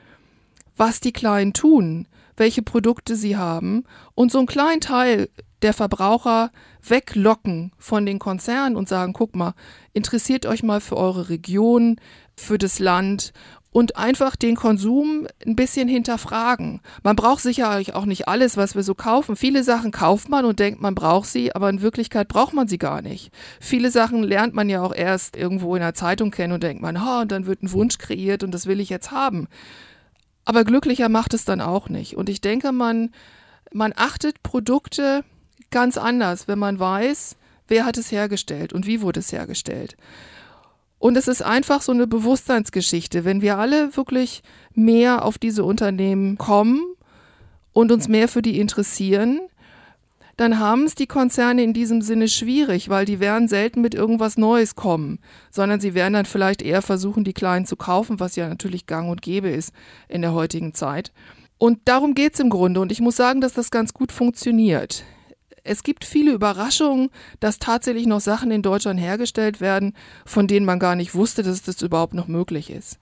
was 0.76 1.00
die 1.00 1.12
Kleinen 1.12 1.52
tun, 1.52 2.08
welche 2.36 2.62
Produkte 2.62 3.16
sie 3.16 3.36
haben 3.36 3.84
und 4.14 4.32
so 4.32 4.38
einen 4.38 4.46
kleinen 4.46 4.80
Teil 4.80 5.28
der 5.62 5.72
Verbraucher 5.72 6.50
weglocken 6.86 7.72
von 7.78 8.04
den 8.04 8.18
Konzernen 8.18 8.76
und 8.76 8.88
sagen, 8.88 9.12
guck 9.12 9.34
mal, 9.34 9.54
interessiert 9.92 10.46
euch 10.46 10.62
mal 10.62 10.80
für 10.80 10.96
eure 10.96 11.28
Region, 11.28 11.96
für 12.36 12.58
das 12.58 12.78
Land 12.78 13.32
und 13.74 13.96
einfach 13.96 14.36
den 14.36 14.54
Konsum 14.54 15.26
ein 15.44 15.56
bisschen 15.56 15.88
hinterfragen. 15.88 16.80
Man 17.02 17.16
braucht 17.16 17.42
sicherlich 17.42 17.96
auch 17.96 18.04
nicht 18.04 18.28
alles, 18.28 18.56
was 18.56 18.76
wir 18.76 18.84
so 18.84 18.94
kaufen. 18.94 19.34
Viele 19.34 19.64
Sachen 19.64 19.90
kauft 19.90 20.28
man 20.28 20.44
und 20.44 20.60
denkt, 20.60 20.80
man 20.80 20.94
braucht 20.94 21.28
sie, 21.28 21.52
aber 21.52 21.70
in 21.70 21.82
Wirklichkeit 21.82 22.28
braucht 22.28 22.54
man 22.54 22.68
sie 22.68 22.78
gar 22.78 23.02
nicht. 23.02 23.32
Viele 23.58 23.90
Sachen 23.90 24.22
lernt 24.22 24.54
man 24.54 24.68
ja 24.68 24.80
auch 24.80 24.94
erst 24.94 25.34
irgendwo 25.34 25.74
in 25.74 25.82
der 25.82 25.92
Zeitung 25.92 26.30
kennen 26.30 26.52
und 26.52 26.62
denkt 26.62 26.82
man, 26.82 27.04
ha, 27.04 27.22
und 27.22 27.32
dann 27.32 27.46
wird 27.46 27.64
ein 27.64 27.72
Wunsch 27.72 27.98
kreiert 27.98 28.44
und 28.44 28.52
das 28.52 28.66
will 28.66 28.78
ich 28.78 28.90
jetzt 28.90 29.10
haben. 29.10 29.48
Aber 30.44 30.62
glücklicher 30.62 31.08
macht 31.08 31.34
es 31.34 31.44
dann 31.44 31.60
auch 31.60 31.88
nicht. 31.88 32.16
Und 32.16 32.28
ich 32.28 32.40
denke, 32.40 32.70
man, 32.70 33.10
man 33.72 33.92
achtet 33.96 34.44
Produkte 34.44 35.24
ganz 35.72 35.98
anders, 35.98 36.46
wenn 36.46 36.60
man 36.60 36.78
weiß, 36.78 37.34
wer 37.66 37.84
hat 37.84 37.96
es 37.96 38.12
hergestellt 38.12 38.72
und 38.72 38.86
wie 38.86 39.00
wurde 39.00 39.18
es 39.18 39.32
hergestellt. 39.32 39.96
Und 41.04 41.18
es 41.18 41.28
ist 41.28 41.42
einfach 41.42 41.82
so 41.82 41.92
eine 41.92 42.06
Bewusstseinsgeschichte. 42.06 43.26
Wenn 43.26 43.42
wir 43.42 43.58
alle 43.58 43.94
wirklich 43.94 44.42
mehr 44.72 45.26
auf 45.26 45.36
diese 45.36 45.62
Unternehmen 45.62 46.38
kommen 46.38 46.82
und 47.74 47.92
uns 47.92 48.08
mehr 48.08 48.26
für 48.26 48.40
die 48.40 48.58
interessieren, 48.58 49.38
dann 50.38 50.58
haben 50.58 50.84
es 50.84 50.94
die 50.94 51.06
Konzerne 51.06 51.62
in 51.62 51.74
diesem 51.74 52.00
Sinne 52.00 52.26
schwierig, 52.26 52.88
weil 52.88 53.04
die 53.04 53.20
werden 53.20 53.48
selten 53.48 53.82
mit 53.82 53.94
irgendwas 53.94 54.38
Neues 54.38 54.76
kommen, 54.76 55.18
sondern 55.50 55.78
sie 55.78 55.92
werden 55.92 56.14
dann 56.14 56.24
vielleicht 56.24 56.62
eher 56.62 56.80
versuchen, 56.80 57.22
die 57.22 57.34
Kleinen 57.34 57.66
zu 57.66 57.76
kaufen, 57.76 58.18
was 58.18 58.34
ja 58.34 58.48
natürlich 58.48 58.86
gang 58.86 59.10
und 59.10 59.20
gäbe 59.20 59.50
ist 59.50 59.74
in 60.08 60.22
der 60.22 60.32
heutigen 60.32 60.72
Zeit. 60.72 61.12
Und 61.58 61.80
darum 61.84 62.14
geht 62.14 62.32
es 62.32 62.40
im 62.40 62.48
Grunde. 62.48 62.80
Und 62.80 62.90
ich 62.90 63.02
muss 63.02 63.16
sagen, 63.16 63.42
dass 63.42 63.52
das 63.52 63.70
ganz 63.70 63.92
gut 63.92 64.10
funktioniert. 64.10 65.04
Es 65.64 65.82
gibt 65.82 66.04
viele 66.04 66.32
Überraschungen, 66.32 67.08
dass 67.40 67.58
tatsächlich 67.58 68.06
noch 68.06 68.20
Sachen 68.20 68.50
in 68.50 68.60
Deutschland 68.60 69.00
hergestellt 69.00 69.62
werden, 69.62 69.94
von 70.26 70.46
denen 70.46 70.66
man 70.66 70.78
gar 70.78 70.94
nicht 70.94 71.14
wusste, 71.14 71.42
dass 71.42 71.62
das 71.62 71.80
überhaupt 71.80 72.12
noch 72.12 72.28
möglich 72.28 72.70
ist. 72.70 72.98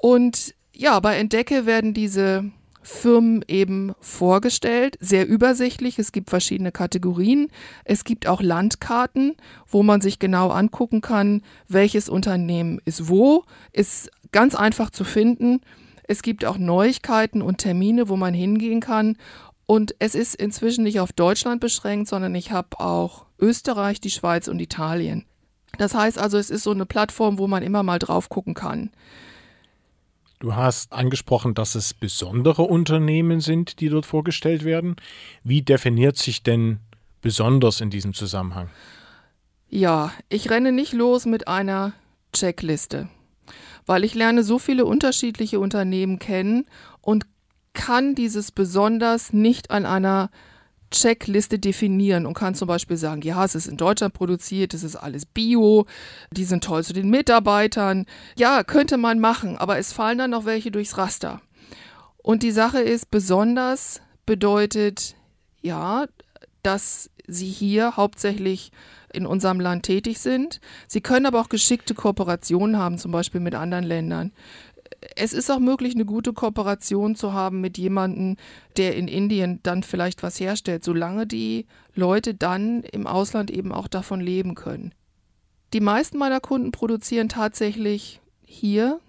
Und 0.00 0.54
ja, 0.74 1.00
bei 1.00 1.16
Entdecke 1.16 1.64
werden 1.64 1.94
diese 1.94 2.50
Firmen 2.82 3.42
eben 3.48 3.94
vorgestellt, 4.00 4.98
sehr 5.00 5.26
übersichtlich. 5.26 5.98
Es 5.98 6.12
gibt 6.12 6.28
verschiedene 6.28 6.72
Kategorien. 6.72 7.48
Es 7.84 8.04
gibt 8.04 8.26
auch 8.26 8.42
Landkarten, 8.42 9.34
wo 9.66 9.82
man 9.82 10.02
sich 10.02 10.18
genau 10.18 10.50
angucken 10.50 11.00
kann, 11.00 11.42
welches 11.68 12.10
Unternehmen 12.10 12.82
ist 12.84 13.08
wo. 13.08 13.44
Ist 13.72 14.10
ganz 14.30 14.54
einfach 14.54 14.90
zu 14.90 15.04
finden. 15.04 15.62
Es 16.06 16.22
gibt 16.22 16.44
auch 16.44 16.58
Neuigkeiten 16.58 17.40
und 17.40 17.56
Termine, 17.56 18.10
wo 18.10 18.16
man 18.16 18.34
hingehen 18.34 18.80
kann 18.80 19.16
und 19.66 19.94
es 19.98 20.14
ist 20.14 20.34
inzwischen 20.34 20.84
nicht 20.84 21.00
auf 21.00 21.12
Deutschland 21.12 21.60
beschränkt, 21.60 22.08
sondern 22.08 22.34
ich 22.34 22.50
habe 22.50 22.80
auch 22.80 23.26
Österreich, 23.38 24.00
die 24.00 24.10
Schweiz 24.10 24.48
und 24.48 24.60
Italien. 24.60 25.24
Das 25.78 25.94
heißt 25.94 26.18
also, 26.18 26.38
es 26.38 26.50
ist 26.50 26.62
so 26.62 26.70
eine 26.70 26.86
Plattform, 26.86 27.38
wo 27.38 27.46
man 27.46 27.62
immer 27.62 27.82
mal 27.82 27.98
drauf 27.98 28.28
gucken 28.28 28.54
kann. 28.54 28.90
Du 30.40 30.54
hast 30.54 30.92
angesprochen, 30.92 31.54
dass 31.54 31.74
es 31.74 31.94
besondere 31.94 32.62
Unternehmen 32.62 33.40
sind, 33.40 33.80
die 33.80 33.88
dort 33.88 34.04
vorgestellt 34.04 34.64
werden. 34.64 34.96
Wie 35.42 35.62
definiert 35.62 36.18
sich 36.18 36.42
denn 36.42 36.80
besonders 37.22 37.80
in 37.80 37.90
diesem 37.90 38.12
Zusammenhang? 38.12 38.68
Ja, 39.68 40.12
ich 40.28 40.50
renne 40.50 40.70
nicht 40.70 40.92
los 40.92 41.24
mit 41.24 41.48
einer 41.48 41.94
Checkliste, 42.32 43.08
weil 43.86 44.04
ich 44.04 44.14
lerne 44.14 44.44
so 44.44 44.58
viele 44.58 44.84
unterschiedliche 44.84 45.58
Unternehmen 45.58 46.18
kennen 46.18 46.66
und 47.00 47.26
kann 47.74 48.14
dieses 48.14 48.52
besonders 48.52 49.32
nicht 49.32 49.70
an 49.70 49.84
einer 49.84 50.30
Checkliste 50.90 51.58
definieren 51.58 52.24
und 52.24 52.34
kann 52.34 52.54
zum 52.54 52.68
Beispiel 52.68 52.96
sagen, 52.96 53.22
ja, 53.22 53.44
es 53.44 53.54
ist 53.54 53.66
in 53.66 53.76
Deutschland 53.76 54.14
produziert, 54.14 54.74
es 54.74 54.84
ist 54.84 54.96
alles 54.96 55.26
Bio, 55.26 55.86
die 56.30 56.44
sind 56.44 56.64
toll 56.64 56.84
zu 56.84 56.92
den 56.92 57.10
Mitarbeitern. 57.10 58.06
Ja, 58.36 58.62
könnte 58.62 58.96
man 58.96 59.18
machen, 59.18 59.58
aber 59.58 59.78
es 59.78 59.92
fallen 59.92 60.18
dann 60.18 60.30
noch 60.30 60.44
welche 60.44 60.70
durchs 60.70 60.96
Raster. 60.96 61.40
Und 62.18 62.42
die 62.42 62.52
Sache 62.52 62.80
ist, 62.80 63.10
besonders 63.10 64.00
bedeutet, 64.24 65.16
ja, 65.62 66.06
dass 66.62 67.10
sie 67.26 67.48
hier 67.48 67.96
hauptsächlich 67.96 68.70
in 69.12 69.26
unserem 69.26 69.60
Land 69.60 69.84
tätig 69.84 70.18
sind. 70.18 70.60
Sie 70.86 71.00
können 71.00 71.26
aber 71.26 71.40
auch 71.40 71.48
geschickte 71.48 71.94
Kooperationen 71.94 72.78
haben, 72.78 72.98
zum 72.98 73.12
Beispiel 73.12 73.40
mit 73.40 73.54
anderen 73.54 73.84
Ländern 73.84 74.32
es 75.16 75.32
ist 75.32 75.50
auch 75.50 75.58
möglich, 75.58 75.94
eine 75.94 76.04
gute 76.04 76.32
Kooperation 76.32 77.16
zu 77.16 77.32
haben 77.32 77.60
mit 77.60 77.78
jemandem, 77.78 78.36
der 78.76 78.96
in 78.96 79.08
Indien 79.08 79.60
dann 79.62 79.82
vielleicht 79.82 80.22
was 80.22 80.40
herstellt, 80.40 80.84
solange 80.84 81.26
die 81.26 81.66
Leute 81.94 82.34
dann 82.34 82.82
im 82.82 83.06
Ausland 83.06 83.50
eben 83.50 83.72
auch 83.72 83.88
davon 83.88 84.20
leben 84.20 84.54
können. 84.54 84.92
Die 85.72 85.80
meisten 85.80 86.18
meiner 86.18 86.40
Kunden 86.40 86.72
produzieren 86.72 87.28
tatsächlich 87.28 88.20
hier, 88.44 89.00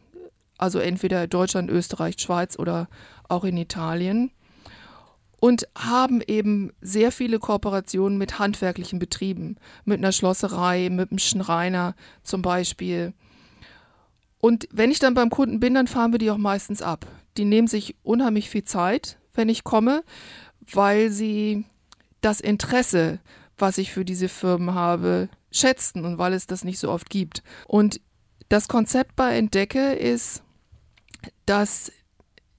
also 0.57 0.79
entweder 0.79 1.27
Deutschland, 1.27 1.69
Österreich, 1.69 2.15
Schweiz 2.19 2.57
oder 2.57 2.87
auch 3.27 3.43
in 3.43 3.57
Italien 3.57 4.31
und 5.39 5.67
haben 5.77 6.21
eben 6.25 6.71
sehr 6.81 7.11
viele 7.11 7.39
Kooperationen 7.39 8.17
mit 8.17 8.39
handwerklichen 8.39 8.97
Betrieben, 8.97 9.57
mit 9.83 9.99
einer 9.99 10.11
Schlosserei, 10.11 10.89
mit 10.89 11.11
einem 11.11 11.19
Schreiner 11.19 11.95
zum 12.23 12.41
Beispiel 12.41 13.13
und 14.45 14.67
wenn 14.71 14.91
ich 14.91 14.99
dann 14.99 15.15
beim 15.15 15.31
Kunden 15.31 15.59
bin, 15.59 15.73
dann 15.73 15.87
fahren 15.87 16.11
wir 16.11 16.19
die 16.19 16.29
auch 16.29 16.37
meistens 16.37 16.83
ab. 16.83 17.07
Die 17.35 17.45
nehmen 17.45 17.67
sich 17.67 17.95
unheimlich 18.03 18.47
viel 18.47 18.63
Zeit, 18.63 19.17
wenn 19.33 19.49
ich 19.49 19.63
komme, 19.63 20.03
weil 20.71 21.09
sie 21.09 21.65
das 22.21 22.41
Interesse, 22.41 23.17
was 23.57 23.79
ich 23.79 23.91
für 23.91 24.05
diese 24.05 24.29
Firmen 24.29 24.75
habe, 24.75 25.29
schätzen 25.49 26.05
und 26.05 26.19
weil 26.19 26.33
es 26.33 26.45
das 26.45 26.63
nicht 26.63 26.77
so 26.77 26.91
oft 26.91 27.09
gibt. 27.09 27.41
Und 27.67 27.99
das 28.47 28.67
Konzept 28.67 29.15
bei 29.15 29.35
Entdecke 29.35 29.93
ist, 29.93 30.43
dass 31.47 31.91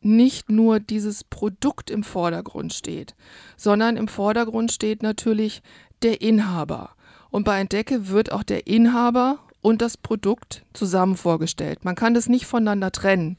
nicht 0.01 0.51
nur 0.51 0.81
dieses 0.81 1.23
Produkt 1.23 1.93
im 1.93 2.03
Vordergrund 2.03 2.75
steht, 2.75 3.15
sondern 3.57 3.97
im 3.97 4.09
Vordergrund 4.09 4.73
steht 4.73 5.05
natürlich 5.05 5.63
der 6.03 6.21
Inhaber. 6.21 6.97
Und 7.31 7.45
bei 7.45 7.61
Entdecke 7.61 8.09
wird 8.09 8.33
auch 8.33 8.43
der 8.43 8.67
Inhaber 8.67 9.39
und 9.67 9.83
das 9.83 9.97
Produkt 9.97 10.65
zusammen 10.75 11.17
vorgestellt. 11.17 11.85
Man 11.85 11.97
kann 11.97 12.15
das 12.15 12.29
nicht 12.29 12.47
voneinander 12.47 12.93
trennen. 12.93 13.37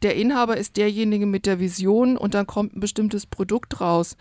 Der 0.00 0.14
Inhaber 0.14 0.56
ist 0.56 0.76
derjenige 0.76 1.26
mit 1.26 1.44
der 1.44 1.58
Vision 1.58 2.16
und 2.16 2.34
dann 2.34 2.46
kommt 2.46 2.76
ein 2.76 2.78
bestimmtes 2.78 3.26
Produkt 3.26 3.80
raus. 3.80 4.16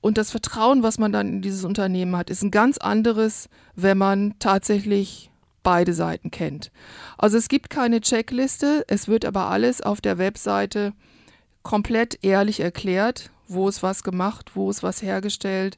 Und 0.00 0.16
das 0.16 0.30
Vertrauen, 0.30 0.82
was 0.82 0.98
man 0.98 1.12
dann 1.12 1.28
in 1.28 1.42
dieses 1.42 1.62
Unternehmen 1.64 2.16
hat, 2.16 2.30
ist 2.30 2.40
ein 2.40 2.50
ganz 2.50 2.78
anderes, 2.78 3.50
wenn 3.74 3.98
man 3.98 4.34
tatsächlich 4.38 5.30
beide 5.62 5.92
Seiten 5.92 6.30
kennt. 6.30 6.72
Also 7.18 7.36
es 7.36 7.50
gibt 7.50 7.68
keine 7.68 8.00
Checkliste, 8.00 8.86
es 8.88 9.08
wird 9.08 9.26
aber 9.26 9.50
alles 9.50 9.82
auf 9.82 10.00
der 10.00 10.16
Webseite 10.16 10.94
komplett 11.62 12.18
ehrlich 12.24 12.60
erklärt, 12.60 13.30
wo 13.46 13.68
ist 13.68 13.82
was 13.82 14.02
gemacht, 14.02 14.52
wo 14.54 14.70
ist 14.70 14.82
was 14.82 15.02
hergestellt, 15.02 15.76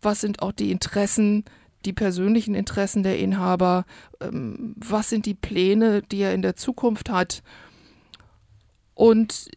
was 0.00 0.22
sind 0.22 0.40
auch 0.40 0.52
die 0.52 0.70
Interessen 0.70 1.44
die 1.84 1.92
persönlichen 1.92 2.54
Interessen 2.54 3.02
der 3.02 3.18
Inhaber, 3.18 3.84
ähm, 4.20 4.74
was 4.76 5.08
sind 5.08 5.26
die 5.26 5.34
Pläne, 5.34 6.02
die 6.02 6.20
er 6.20 6.34
in 6.34 6.42
der 6.42 6.56
Zukunft 6.56 7.10
hat. 7.10 7.42
Und 8.94 9.50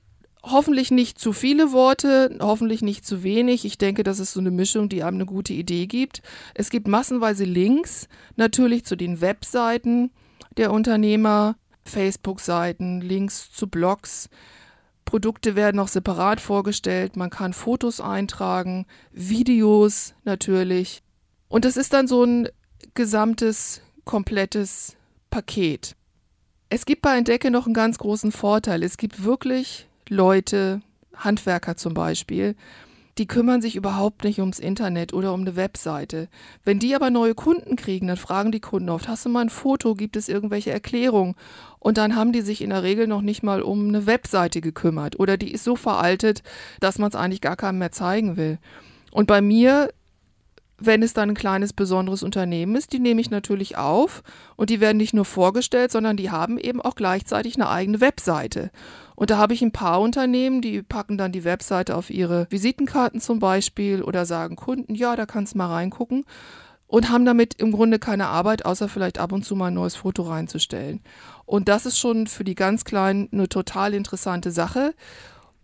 hoffentlich 0.46 0.92
nicht 0.92 1.20
zu 1.20 1.34
viele 1.34 1.72
Worte, 1.72 2.38
hoffentlich 2.40 2.82
nicht 2.82 3.06
zu 3.06 3.24
wenig. 3.24 3.66
Ich 3.66 3.78
denke, 3.78 4.04
das 4.04 4.20
ist 4.20 4.34
so 4.34 4.40
eine 4.40 4.52
Mischung, 4.52 4.90
die 4.90 5.04
einem 5.04 5.18
eine 5.18 5.26
gute 5.26 5.54
Idee 5.54 5.88
gibt. 5.88 6.22
Es 6.54 6.70
gibt 6.70 6.88
massenweise 6.88 7.46
Links 7.46 8.08
natürlich 8.36 8.86
zu 8.86 8.96
den 8.96 9.22
Webseiten 9.22 10.12
der 10.58 10.72
Unternehmer, 10.72 11.56
Facebook-Seiten, 11.84 13.02
Links 13.02 13.52
zu 13.52 13.68
Blogs. 13.68 14.30
Produkte 15.06 15.56
werden 15.56 15.80
auch 15.80 15.88
separat 15.88 16.42
vorgestellt. 16.42 17.16
Man 17.16 17.30
kann 17.30 17.54
Fotos 17.54 18.02
eintragen, 18.02 18.86
Videos 19.12 20.16
natürlich. 20.24 21.04
Und 21.48 21.66
das 21.66 21.78
ist 21.78 21.94
dann 21.94 22.08
so 22.08 22.24
ein 22.24 22.50
gesamtes, 22.94 23.82
komplettes 24.04 24.96
Paket. 25.30 25.96
Es 26.70 26.86
gibt 26.86 27.02
bei 27.02 27.18
Entdecke 27.18 27.52
noch 27.52 27.66
einen 27.66 27.74
ganz 27.74 27.98
großen 27.98 28.32
Vorteil. 28.32 28.84
Es 28.84 28.98
gibt 28.98 29.24
wirklich 29.24 29.88
Leute, 30.10 30.82
Handwerker 31.16 31.78
zum 31.78 31.94
Beispiel, 31.94 32.56
die 33.18 33.28
kümmern 33.28 33.62
sich 33.62 33.78
überhaupt 33.78 34.26
nicht 34.26 34.40
ums 34.40 34.60
Internet 34.60 35.14
oder 35.14 35.34
um 35.34 35.42
eine 35.42 35.56
Webseite. 35.56 36.28
Wenn 36.66 36.80
die 36.80 36.96
aber 36.96 37.10
neue 37.10 37.34
Kunden 37.34 37.78
kriegen, 37.78 38.08
dann 38.08 38.18
fragen 38.18 38.52
die 38.52 38.60
Kunden 38.60 38.90
oft, 38.90 39.08
hast 39.08 39.26
du 39.26 39.30
mal 39.30 39.42
ein 39.42 39.50
Foto, 39.50 39.96
gibt 39.96 40.18
es 40.18 40.28
irgendwelche 40.28 40.72
Erklärungen? 40.72 41.36
Und 41.80 41.98
dann 41.98 42.16
haben 42.16 42.34
die 42.34 42.42
sich 42.42 42.62
in 42.62 42.72
der 42.72 42.84
Regel 42.84 43.08
noch 43.08 43.22
nicht 43.22 43.42
mal 43.42 43.62
um 43.62 43.88
eine 43.88 44.06
Webseite 44.06 44.60
gekümmert 44.60 45.18
oder 45.18 45.38
die 45.38 45.52
ist 45.52 45.64
so 45.64 45.78
veraltet, 45.78 46.44
dass 46.82 47.00
man 47.00 47.10
es 47.10 47.16
eigentlich 47.16 47.42
gar 47.42 47.56
keinem 47.56 47.80
mehr 47.80 47.94
zeigen 47.94 48.36
will. 48.36 48.58
Und 49.12 49.28
bei 49.28 49.42
mir 49.42 49.92
wenn 50.78 51.04
es 51.04 51.14
dann 51.14 51.30
ein 51.30 51.36
kleines 51.36 51.74
besonderes 51.74 52.24
Unternehmen 52.24 52.76
ist, 52.76 52.92
die 52.92 53.00
nehme 53.00 53.22
ich 53.22 53.30
natürlich 53.30 53.78
auf 53.78 54.24
und 54.56 54.70
die 54.70 54.82
werden 54.82 54.98
nicht 54.98 55.14
nur 55.14 55.26
vorgestellt, 55.26 55.92
sondern 55.92 56.18
die 56.18 56.32
haben 56.32 56.58
eben 56.58 56.82
auch 56.82 56.96
gleichzeitig 56.96 57.56
eine 57.56 57.70
eigene 57.70 58.02
Webseite. 58.02 58.72
Und 59.16 59.30
da 59.30 59.38
habe 59.38 59.54
ich 59.54 59.62
ein 59.62 59.72
paar 59.72 60.02
Unternehmen, 60.02 60.62
die 60.62 60.82
packen 60.82 61.18
dann 61.18 61.32
die 61.32 61.46
Webseite 61.46 61.96
auf 61.96 62.10
ihre 62.10 62.48
Visitenkarten 62.50 63.22
zum 63.22 63.40
Beispiel 63.40 64.04
oder 64.04 64.26
sagen 64.26 64.58
Kunden, 64.58 64.96
ja, 64.96 65.16
da 65.16 65.26
kannst 65.26 65.54
du 65.54 65.60
mal 65.60 65.72
reingucken 65.72 66.26
und 66.88 67.10
haben 67.10 67.26
damit 67.26 67.56
im 67.56 67.72
Grunde 67.72 67.98
keine 67.98 68.28
Arbeit, 68.28 68.66
außer 68.66 68.90
vielleicht 68.90 69.18
ab 69.18 69.32
und 69.32 69.46
zu 69.46 69.56
mal 69.56 69.68
ein 69.68 69.74
neues 69.74 69.96
Foto 69.96 70.24
reinzustellen. 70.24 71.02
Und 71.46 71.70
das 71.70 71.86
ist 71.86 71.98
schon 71.98 72.28
für 72.28 72.44
die 72.44 72.56
ganz 72.56 72.84
Kleinen 72.84 73.30
eine 73.32 73.48
total 73.48 73.94
interessante 73.94 74.52
Sache. 74.52 74.94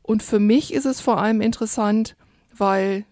Und 0.01 0.23
für 0.23 0.39
mich 0.39 0.73
ist 0.73 0.85
es 0.85 1.01
vor 1.01 1.19
allem 1.19 1.41
interessant, 1.41 2.15
weil 2.55 3.05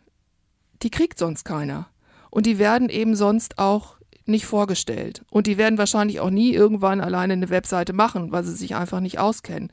die 0.81 0.89
kriegt 0.89 1.19
sonst 1.19 1.43
keiner. 1.43 1.88
Und 2.29 2.45
die 2.45 2.59
werden 2.59 2.89
eben 2.89 3.15
sonst 3.15 3.57
auch 3.57 3.97
nicht 4.25 4.45
vorgestellt. 4.45 5.23
Und 5.29 5.47
die 5.47 5.57
werden 5.57 5.77
wahrscheinlich 5.77 6.19
auch 6.19 6.29
nie 6.29 6.53
irgendwann 6.53 7.01
alleine 7.01 7.33
eine 7.33 7.49
Webseite 7.49 7.93
machen, 7.93 8.31
weil 8.31 8.43
sie 8.43 8.53
sich 8.53 8.75
einfach 8.75 8.99
nicht 8.99 9.19
auskennen. 9.19 9.71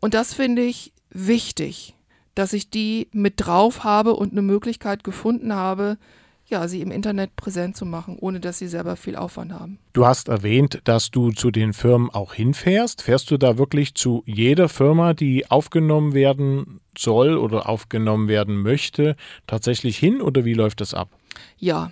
Und 0.00 0.14
das 0.14 0.34
finde 0.34 0.62
ich 0.62 0.92
wichtig, 1.10 1.94
dass 2.34 2.52
ich 2.52 2.70
die 2.70 3.08
mit 3.12 3.34
drauf 3.36 3.82
habe 3.82 4.14
und 4.14 4.32
eine 4.32 4.42
Möglichkeit 4.42 5.02
gefunden 5.02 5.54
habe, 5.54 5.98
ja, 6.46 6.66
sie 6.66 6.80
im 6.80 6.90
Internet 6.90 7.36
präsent 7.36 7.76
zu 7.76 7.84
machen, 7.84 8.16
ohne 8.18 8.40
dass 8.40 8.58
sie 8.58 8.68
selber 8.68 8.96
viel 8.96 9.16
Aufwand 9.16 9.52
haben. 9.52 9.78
Du 9.92 10.06
hast 10.06 10.28
erwähnt, 10.28 10.80
dass 10.84 11.10
du 11.10 11.32
zu 11.32 11.50
den 11.50 11.74
Firmen 11.74 12.08
auch 12.10 12.32
hinfährst. 12.32 13.02
Fährst 13.02 13.30
du 13.30 13.36
da 13.36 13.58
wirklich 13.58 13.94
zu 13.94 14.22
jeder 14.24 14.70
Firma, 14.70 15.12
die 15.12 15.50
aufgenommen 15.50 16.14
werden 16.14 16.80
soll 16.96 17.36
oder 17.36 17.68
aufgenommen 17.68 18.28
werden 18.28 18.62
möchte, 18.62 19.14
tatsächlich 19.46 19.98
hin 19.98 20.22
oder 20.22 20.46
wie 20.46 20.54
läuft 20.54 20.80
das 20.80 20.94
ab? 20.94 21.17
Ja, 21.58 21.90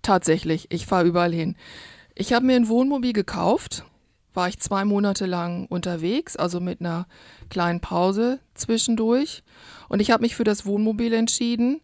tatsächlich. 0.00 0.66
Ich 0.70 0.86
fahre 0.86 1.06
überall 1.06 1.32
hin. 1.32 1.56
Ich 2.14 2.32
habe 2.32 2.46
mir 2.46 2.56
ein 2.56 2.68
Wohnmobil 2.68 3.12
gekauft, 3.12 3.84
war 4.34 4.48
ich 4.48 4.58
zwei 4.58 4.84
Monate 4.84 5.26
lang 5.26 5.66
unterwegs, 5.66 6.36
also 6.36 6.60
mit 6.60 6.80
einer 6.80 7.06
kleinen 7.50 7.80
Pause 7.80 8.40
zwischendurch. 8.54 9.42
Und 9.88 10.00
ich 10.00 10.10
habe 10.10 10.22
mich 10.22 10.34
für 10.34 10.44
das 10.44 10.64
Wohnmobil 10.64 11.12
entschieden, 11.12 11.80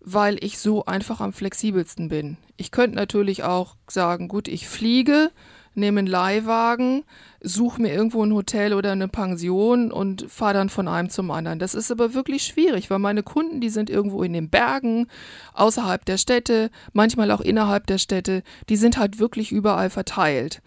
weil 0.00 0.42
ich 0.44 0.58
so 0.58 0.84
einfach 0.84 1.20
am 1.20 1.32
flexibelsten 1.32 2.08
bin. 2.08 2.36
Ich 2.56 2.70
könnte 2.70 2.96
natürlich 2.96 3.44
auch 3.44 3.76
sagen, 3.88 4.28
gut, 4.28 4.48
ich 4.48 4.68
fliege, 4.68 5.30
nehme 5.74 6.00
einen 6.00 6.08
Leihwagen, 6.08 7.04
suche 7.40 7.80
mir 7.80 7.92
irgendwo 7.92 8.24
ein 8.24 8.32
Hotel 8.32 8.74
oder 8.74 8.92
eine 8.92 9.08
Pension 9.08 9.92
und 9.92 10.26
fahre 10.30 10.54
dann 10.54 10.68
von 10.68 10.88
einem 10.88 11.10
zum 11.10 11.30
anderen. 11.30 11.58
Das 11.58 11.74
ist 11.74 11.90
aber 11.90 12.14
wirklich 12.14 12.44
schwierig, 12.44 12.90
weil 12.90 12.98
meine 12.98 13.22
Kunden, 13.22 13.60
die 13.60 13.68
sind 13.68 13.90
irgendwo 13.90 14.22
in 14.22 14.32
den 14.32 14.50
Bergen, 14.50 15.08
außerhalb 15.52 16.04
der 16.04 16.18
Städte, 16.18 16.70
manchmal 16.92 17.30
auch 17.30 17.40
innerhalb 17.40 17.86
der 17.86 17.98
Städte, 17.98 18.42
die 18.68 18.76
sind 18.76 18.96
halt 18.96 19.18
wirklich 19.18 19.52
überall 19.52 19.90
verteilt. 19.90 20.62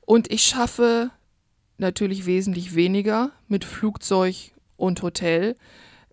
Und 0.00 0.30
ich 0.32 0.42
schaffe 0.42 1.10
natürlich 1.78 2.26
wesentlich 2.26 2.74
weniger 2.74 3.30
mit 3.48 3.64
Flugzeug 3.64 4.52
und 4.76 5.02
Hotel, 5.02 5.56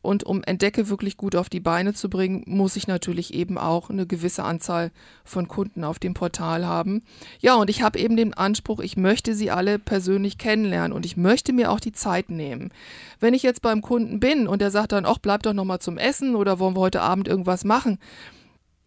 und 0.02 0.24
um 0.24 0.44
Entdecke 0.44 0.90
wirklich 0.90 1.18
gut 1.18 1.36
auf 1.36 1.50
die 1.50 1.60
Beine 1.60 1.94
zu 1.94 2.10
bringen, 2.10 2.44
muss 2.48 2.76
ich 2.76 2.88
natürlich 2.88 3.34
eben 3.34 3.58
auch 3.58 3.90
eine 3.90 4.08
gewisse 4.08 4.44
Anzahl 4.44 4.92
von 5.24 5.48
Kunden 5.48 5.84
auf 5.84 6.00
dem 6.00 6.14
Portal 6.14 6.66
haben. 6.66 7.04
Ja, 7.40 7.56
und 7.56 7.70
ich 7.70 7.82
habe 7.84 8.00
eben 8.00 8.18
den 8.18 8.34
Anspruch, 8.34 8.80
ich 8.80 8.98
möchte 8.98 9.36
sie 9.36 9.52
alle 9.52 9.80
persönlich 9.80 10.38
kennenlernen 10.38 10.94
und 10.94 11.06
ich 11.06 11.18
möchte 11.18 11.54
mir 11.54 11.72
auch 11.72 11.80
die 11.80 11.92
Zeit 11.92 12.30
nehmen. 12.30 12.72
Wenn 13.20 13.34
ich 13.34 13.44
jetzt 13.44 13.62
beim 13.62 13.82
Kunden 13.82 14.20
bin 14.20 14.48
und 14.48 14.62
der 14.62 14.72
sagt 14.72 14.92
dann, 14.92 15.06
ach, 15.06 15.20
bleib 15.20 15.44
doch 15.44 15.54
nochmal 15.54 15.80
zum 15.80 15.98
Essen 15.98 16.36
oder 16.36 16.60
wollen 16.60 16.76
wir 16.76 16.82
heute 16.82 17.02
Abend 17.02 17.28
irgendwas 17.28 17.64
machen, 17.64 18.00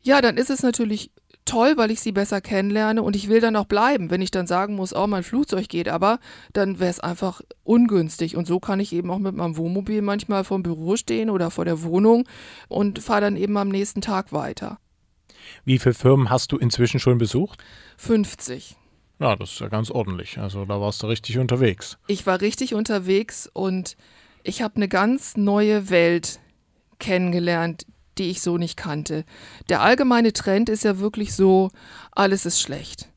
ja, 0.02 0.20
dann 0.20 0.36
ist 0.36 0.50
es 0.50 0.62
natürlich 0.62 1.10
toll, 1.44 1.74
weil 1.76 1.90
ich 1.90 2.00
sie 2.00 2.12
besser 2.12 2.40
kennenlerne 2.40 3.02
und 3.02 3.16
ich 3.16 3.28
will 3.28 3.40
dann 3.40 3.56
auch 3.56 3.66
bleiben. 3.66 4.10
Wenn 4.10 4.22
ich 4.22 4.30
dann 4.30 4.46
sagen 4.46 4.74
muss, 4.74 4.94
oh, 4.94 5.06
mein 5.06 5.22
Flugzeug 5.22 5.68
geht 5.68 5.88
aber, 5.88 6.18
dann 6.52 6.78
wäre 6.78 6.90
es 6.90 7.00
einfach 7.00 7.40
ungünstig. 7.62 8.36
Und 8.36 8.46
so 8.46 8.60
kann 8.60 8.80
ich 8.80 8.92
eben 8.92 9.10
auch 9.10 9.18
mit 9.18 9.34
meinem 9.34 9.56
Wohnmobil 9.56 10.02
manchmal 10.02 10.44
vor 10.44 10.58
dem 10.58 10.62
Büro 10.62 10.96
stehen 10.96 11.30
oder 11.30 11.50
vor 11.50 11.64
der 11.64 11.82
Wohnung 11.82 12.26
und 12.68 12.98
fahre 12.98 13.22
dann 13.22 13.36
eben 13.36 13.56
am 13.56 13.68
nächsten 13.68 14.00
Tag 14.00 14.32
weiter. 14.32 14.78
Wie 15.64 15.78
viele 15.78 15.94
Firmen 15.94 16.30
hast 16.30 16.52
du 16.52 16.58
inzwischen 16.58 17.00
schon 17.00 17.18
besucht? 17.18 17.62
50. 17.98 18.76
Ja, 19.20 19.36
das 19.36 19.52
ist 19.52 19.60
ja 19.60 19.68
ganz 19.68 19.90
ordentlich. 19.90 20.38
Also 20.38 20.64
da 20.64 20.80
warst 20.80 21.02
du 21.02 21.06
richtig 21.06 21.38
unterwegs. 21.38 21.98
Ich 22.06 22.26
war 22.26 22.40
richtig 22.40 22.74
unterwegs 22.74 23.48
und 23.52 23.96
ich 24.42 24.62
habe 24.62 24.76
eine 24.76 24.88
ganz 24.88 25.36
neue 25.36 25.90
Welt 25.90 26.40
kennengelernt, 26.98 27.86
die 28.18 28.30
ich 28.30 28.40
so 28.40 28.58
nicht 28.58 28.76
kannte. 28.76 29.24
Der 29.68 29.82
allgemeine 29.82 30.32
Trend 30.32 30.68
ist 30.68 30.84
ja 30.84 30.98
wirklich 30.98 31.34
so, 31.34 31.70
alles 32.12 32.46
ist 32.46 32.60
schlecht. 32.60 33.08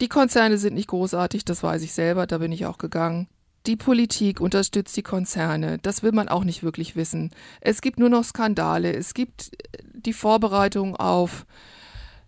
Die 0.00 0.08
Konzerne 0.08 0.58
sind 0.58 0.74
nicht 0.74 0.88
großartig, 0.88 1.44
das 1.44 1.62
weiß 1.62 1.82
ich 1.82 1.92
selber, 1.92 2.26
da 2.26 2.38
bin 2.38 2.52
ich 2.52 2.66
auch 2.66 2.78
gegangen. 2.78 3.28
Die 3.66 3.76
Politik 3.76 4.40
unterstützt 4.40 4.96
die 4.96 5.02
Konzerne, 5.02 5.78
das 5.78 6.02
will 6.02 6.12
man 6.12 6.28
auch 6.28 6.44
nicht 6.44 6.62
wirklich 6.62 6.96
wissen. 6.96 7.32
Es 7.60 7.80
gibt 7.80 7.98
nur 7.98 8.08
noch 8.08 8.24
Skandale, 8.24 8.94
es 8.94 9.12
gibt 9.12 9.50
die 9.92 10.12
Vorbereitung 10.12 10.94
auf 10.96 11.44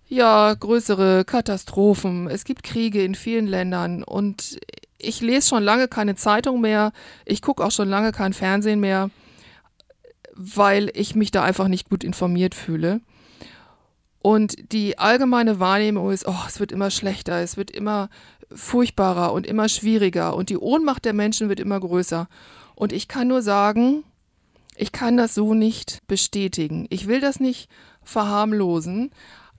ja, 0.08 0.52
größere 0.52 1.24
Katastrophen, 1.24 2.28
es 2.28 2.44
gibt 2.44 2.64
Kriege 2.64 3.04
in 3.04 3.14
vielen 3.14 3.46
Ländern 3.46 4.02
und 4.02 4.58
ich 4.98 5.20
lese 5.20 5.48
schon 5.48 5.62
lange 5.62 5.86
keine 5.86 6.16
Zeitung 6.16 6.60
mehr, 6.60 6.92
ich 7.24 7.42
gucke 7.42 7.64
auch 7.64 7.70
schon 7.70 7.88
lange 7.88 8.10
kein 8.10 8.32
Fernsehen 8.32 8.80
mehr 8.80 9.10
weil 10.42 10.90
ich 10.94 11.14
mich 11.14 11.30
da 11.30 11.42
einfach 11.42 11.68
nicht 11.68 11.90
gut 11.90 12.02
informiert 12.02 12.54
fühle. 12.54 13.00
Und 14.22 14.72
die 14.72 14.98
allgemeine 14.98 15.60
Wahrnehmung 15.60 16.10
ist, 16.10 16.26
oh, 16.26 16.44
es 16.46 16.60
wird 16.60 16.72
immer 16.72 16.90
schlechter, 16.90 17.40
es 17.40 17.56
wird 17.56 17.70
immer 17.70 18.08
furchtbarer 18.52 19.32
und 19.32 19.46
immer 19.46 19.68
schwieriger 19.68 20.34
und 20.34 20.48
die 20.50 20.58
Ohnmacht 20.58 21.04
der 21.04 21.12
Menschen 21.12 21.48
wird 21.48 21.60
immer 21.60 21.78
größer. 21.78 22.28
Und 22.74 22.92
ich 22.92 23.06
kann 23.06 23.28
nur 23.28 23.42
sagen, 23.42 24.02
ich 24.76 24.92
kann 24.92 25.16
das 25.16 25.34
so 25.34 25.54
nicht 25.54 26.00
bestätigen. 26.06 26.86
Ich 26.88 27.06
will 27.06 27.20
das 27.20 27.38
nicht 27.38 27.68
verharmlosen, 28.02 29.10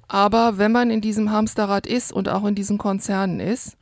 aber 0.08 0.58
wenn 0.58 0.72
man 0.72 0.90
in 0.90 1.02
diesem 1.02 1.32
Hamsterrad 1.32 1.86
ist 1.86 2.12
und 2.12 2.28
auch 2.28 2.46
in 2.46 2.56
diesen 2.56 2.78
Konzernen 2.78 3.40
ist, 3.40 3.78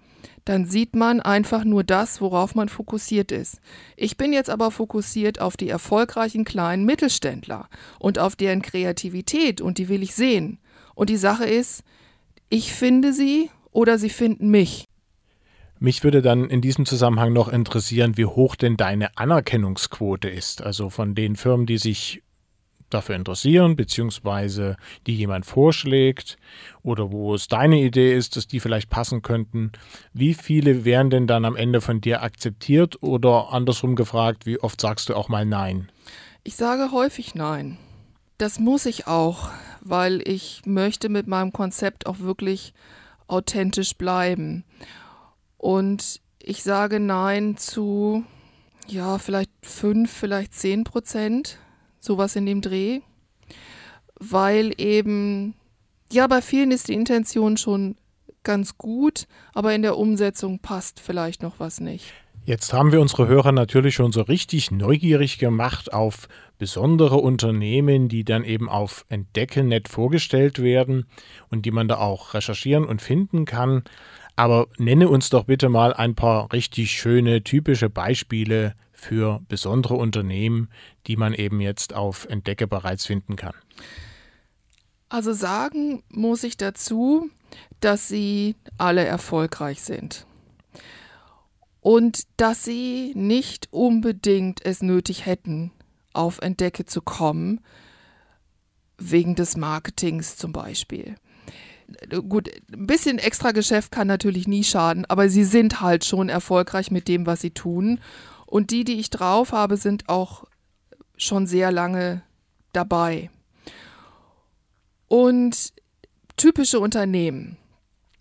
dann 0.49 0.65
sieht 0.65 0.95
man 0.95 1.19
einfach 1.19 1.63
nur 1.63 1.83
das, 1.83 2.21
worauf 2.21 2.55
man 2.55 2.69
fokussiert 2.69 3.31
ist. 3.31 3.61
Ich 3.95 4.17
bin 4.17 4.33
jetzt 4.33 4.49
aber 4.49 4.71
fokussiert 4.71 5.39
auf 5.39 5.55
die 5.57 5.69
erfolgreichen 5.69 6.43
kleinen 6.43 6.85
Mittelständler 6.85 7.69
und 7.99 8.17
auf 8.17 8.35
deren 8.35 8.63
Kreativität 8.63 9.61
und 9.61 9.77
die 9.77 9.89
will 9.89 10.01
ich 10.01 10.15
sehen. 10.15 10.57
Und 10.95 11.11
die 11.11 11.17
Sache 11.17 11.45
ist, 11.45 11.83
ich 12.49 12.73
finde 12.73 13.13
sie 13.13 13.51
oder 13.69 13.99
sie 13.99 14.09
finden 14.09 14.49
mich. 14.49 14.85
Mich 15.77 16.03
würde 16.03 16.23
dann 16.23 16.49
in 16.49 16.61
diesem 16.61 16.87
Zusammenhang 16.87 17.31
noch 17.31 17.49
interessieren, 17.49 18.17
wie 18.17 18.25
hoch 18.25 18.55
denn 18.55 18.75
deine 18.75 19.15
Anerkennungsquote 19.19 20.29
ist. 20.29 20.63
Also 20.63 20.89
von 20.89 21.13
den 21.13 21.35
Firmen, 21.35 21.67
die 21.67 21.77
sich 21.77 22.23
dafür 22.93 23.15
interessieren, 23.15 23.75
beziehungsweise 23.75 24.77
die 25.07 25.15
jemand 25.15 25.45
vorschlägt 25.45 26.37
oder 26.83 27.11
wo 27.11 27.35
es 27.35 27.47
deine 27.47 27.79
Idee 27.79 28.15
ist, 28.15 28.35
dass 28.35 28.47
die 28.47 28.59
vielleicht 28.59 28.89
passen 28.89 29.21
könnten. 29.21 29.71
Wie 30.13 30.33
viele 30.33 30.85
werden 30.85 31.09
denn 31.09 31.27
dann 31.27 31.45
am 31.45 31.55
Ende 31.55 31.81
von 31.81 32.01
dir 32.01 32.23
akzeptiert 32.23 33.01
oder 33.01 33.51
andersrum 33.51 33.95
gefragt, 33.95 34.45
wie 34.45 34.59
oft 34.59 34.79
sagst 34.81 35.09
du 35.09 35.15
auch 35.15 35.29
mal 35.29 35.45
Nein? 35.45 35.91
Ich 36.43 36.55
sage 36.55 36.91
häufig 36.91 37.35
Nein. 37.35 37.77
Das 38.37 38.59
muss 38.59 38.85
ich 38.85 39.05
auch, 39.07 39.49
weil 39.81 40.21
ich 40.27 40.61
möchte 40.65 41.09
mit 41.09 41.27
meinem 41.27 41.51
Konzept 41.51 42.05
auch 42.05 42.19
wirklich 42.19 42.73
authentisch 43.27 43.95
bleiben. 43.95 44.63
Und 45.57 46.21
ich 46.41 46.63
sage 46.63 46.99
Nein 46.99 47.57
zu, 47.57 48.23
ja, 48.87 49.17
vielleicht 49.19 49.51
fünf, 49.61 50.11
vielleicht 50.11 50.53
zehn 50.53 50.83
Prozent 50.83 51.59
sowas 51.99 52.35
in 52.35 52.45
dem 52.45 52.61
Dreh, 52.61 53.01
weil 54.19 54.73
eben, 54.77 55.55
ja, 56.11 56.27
bei 56.27 56.41
vielen 56.41 56.71
ist 56.71 56.87
die 56.87 56.93
Intention 56.93 57.57
schon 57.57 57.95
ganz 58.43 58.77
gut, 58.77 59.27
aber 59.53 59.73
in 59.73 59.81
der 59.81 59.97
Umsetzung 59.97 60.59
passt 60.59 60.99
vielleicht 60.99 61.43
noch 61.43 61.59
was 61.59 61.79
nicht. 61.79 62.13
Jetzt 62.45 62.73
haben 62.73 62.91
wir 62.91 63.01
unsere 63.01 63.27
Hörer 63.27 63.51
natürlich 63.51 63.95
schon 63.95 64.11
so 64.11 64.21
richtig 64.21 64.71
neugierig 64.71 65.37
gemacht 65.37 65.93
auf 65.93 66.27
besondere 66.57 67.17
Unternehmen, 67.17 68.09
die 68.09 68.23
dann 68.23 68.43
eben 68.43 68.69
auf 68.69 69.05
Entdeckenet 69.09 69.87
vorgestellt 69.87 70.59
werden 70.59 71.05
und 71.49 71.65
die 71.65 71.71
man 71.71 71.87
da 71.87 71.97
auch 71.97 72.33
recherchieren 72.33 72.85
und 72.85 73.01
finden 73.01 73.45
kann. 73.45 73.83
Aber 74.35 74.67
nenne 74.77 75.09
uns 75.09 75.29
doch 75.29 75.43
bitte 75.43 75.69
mal 75.69 75.93
ein 75.93 76.15
paar 76.15 76.51
richtig 76.51 76.91
schöne, 76.91 77.43
typische 77.43 77.89
Beispiele 77.89 78.73
für 78.99 79.41
besondere 79.47 79.95
Unternehmen, 79.95 80.69
die 81.07 81.15
man 81.15 81.33
eben 81.33 81.61
jetzt 81.61 81.93
auf 81.93 82.25
Entdecke 82.25 82.67
bereits 82.67 83.05
finden 83.05 83.35
kann? 83.35 83.55
Also 85.07 85.33
sagen 85.33 86.03
muss 86.09 86.43
ich 86.43 86.57
dazu, 86.57 87.29
dass 87.79 88.07
sie 88.07 88.55
alle 88.77 89.03
erfolgreich 89.05 89.81
sind 89.81 90.27
und 91.81 92.23
dass 92.37 92.63
sie 92.63 93.13
nicht 93.15 93.69
unbedingt 93.71 94.63
es 94.65 94.81
nötig 94.81 95.25
hätten, 95.25 95.71
auf 96.13 96.39
Entdecke 96.39 96.85
zu 96.85 97.01
kommen, 97.01 97.61
wegen 98.97 99.35
des 99.35 99.55
Marketings 99.55 100.35
zum 100.35 100.51
Beispiel. 100.51 101.15
Gut, 102.27 102.49
ein 102.71 102.85
bisschen 102.85 103.17
extra 103.17 103.51
Geschäft 103.51 103.91
kann 103.91 104.07
natürlich 104.07 104.47
nie 104.47 104.63
schaden, 104.63 105.05
aber 105.05 105.29
sie 105.29 105.43
sind 105.43 105.81
halt 105.81 106.05
schon 106.05 106.29
erfolgreich 106.29 106.91
mit 106.91 107.07
dem, 107.07 107.25
was 107.25 107.41
sie 107.41 107.51
tun 107.51 107.99
und 108.49 108.71
die, 108.71 108.83
die 108.83 108.99
ich 108.99 109.11
drauf 109.11 109.51
habe, 109.51 109.77
sind 109.77 110.09
auch 110.09 110.45
schon 111.17 111.45
sehr 111.45 111.71
lange 111.71 112.23
dabei. 112.73 113.29
Und 115.07 115.71
typische 116.35 116.79
Unternehmen. 116.79 117.57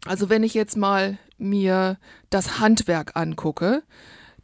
Also 0.04 0.28
wenn 0.28 0.42
ich 0.42 0.52
jetzt 0.52 0.76
mal 0.76 1.18
mir 1.38 1.98
das 2.28 2.60
Handwerk 2.60 3.16
angucke, 3.16 3.82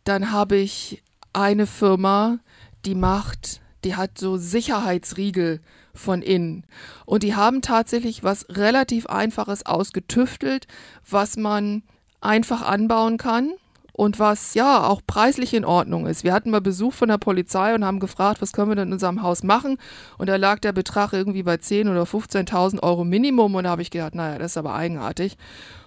dann 0.05 0.33
habe 0.33 0.57
ich 0.57 1.03
eine 1.35 1.67
Firma, 1.67 2.39
die 2.87 2.95
macht, 2.95 3.61
die 3.85 3.95
hat 3.95 4.17
so 4.17 4.39
Sicherheitsriegel 4.39 5.61
von 5.93 6.23
innen. 6.23 6.65
Und 7.05 7.23
die 7.25 7.35
haben 7.35 7.61
tatsächlich 7.61 8.25
was 8.25 8.47
relativ 8.49 9.05
Einfaches 9.07 9.67
ausgetüftelt, 9.67 10.67
was 11.07 11.37
man 11.37 11.83
einfach 12.23 12.63
anbauen 12.63 13.19
kann 13.19 13.53
und 13.97 14.19
was 14.19 14.55
ja 14.55 14.87
auch 14.87 15.01
preislich 15.07 15.55
in 15.55 15.65
Ordnung 15.65 16.07
ist. 16.07 16.25
Wir 16.25 16.33
hatten 16.33 16.51
mal 16.51 16.61
Besuch 16.61 16.93
von 16.93 17.09
der 17.09 17.19
Polizei 17.19 17.75
und 17.75 17.85
haben 17.85 18.01
gefragt, 18.01 18.43
was 18.43 18.53
können 18.53 18.71
wir 18.71 18.75
denn 18.75 18.89
in 18.89 18.93
unserem 18.95 19.23
Haus 19.23 19.45
machen? 19.45 19.79
Und 20.19 20.29
da 20.29 20.35
lag 20.35 20.59
der 20.59 20.73
Betrag 20.73 21.13
irgendwie 21.13 21.45
bei 21.45 21.55
10.000 21.55 21.93
oder 21.93 22.03
15.000 22.03 22.83
Euro 22.83 23.05
Minimum 23.05 23.55
und 23.55 23.65
da 23.65 23.71
habe 23.71 23.83
ich 23.83 23.91
gedacht, 23.91 24.17
naja, 24.17 24.39
das 24.39 24.53
ist 24.53 24.57
aber 24.57 24.75
eigenartig. 24.75 25.39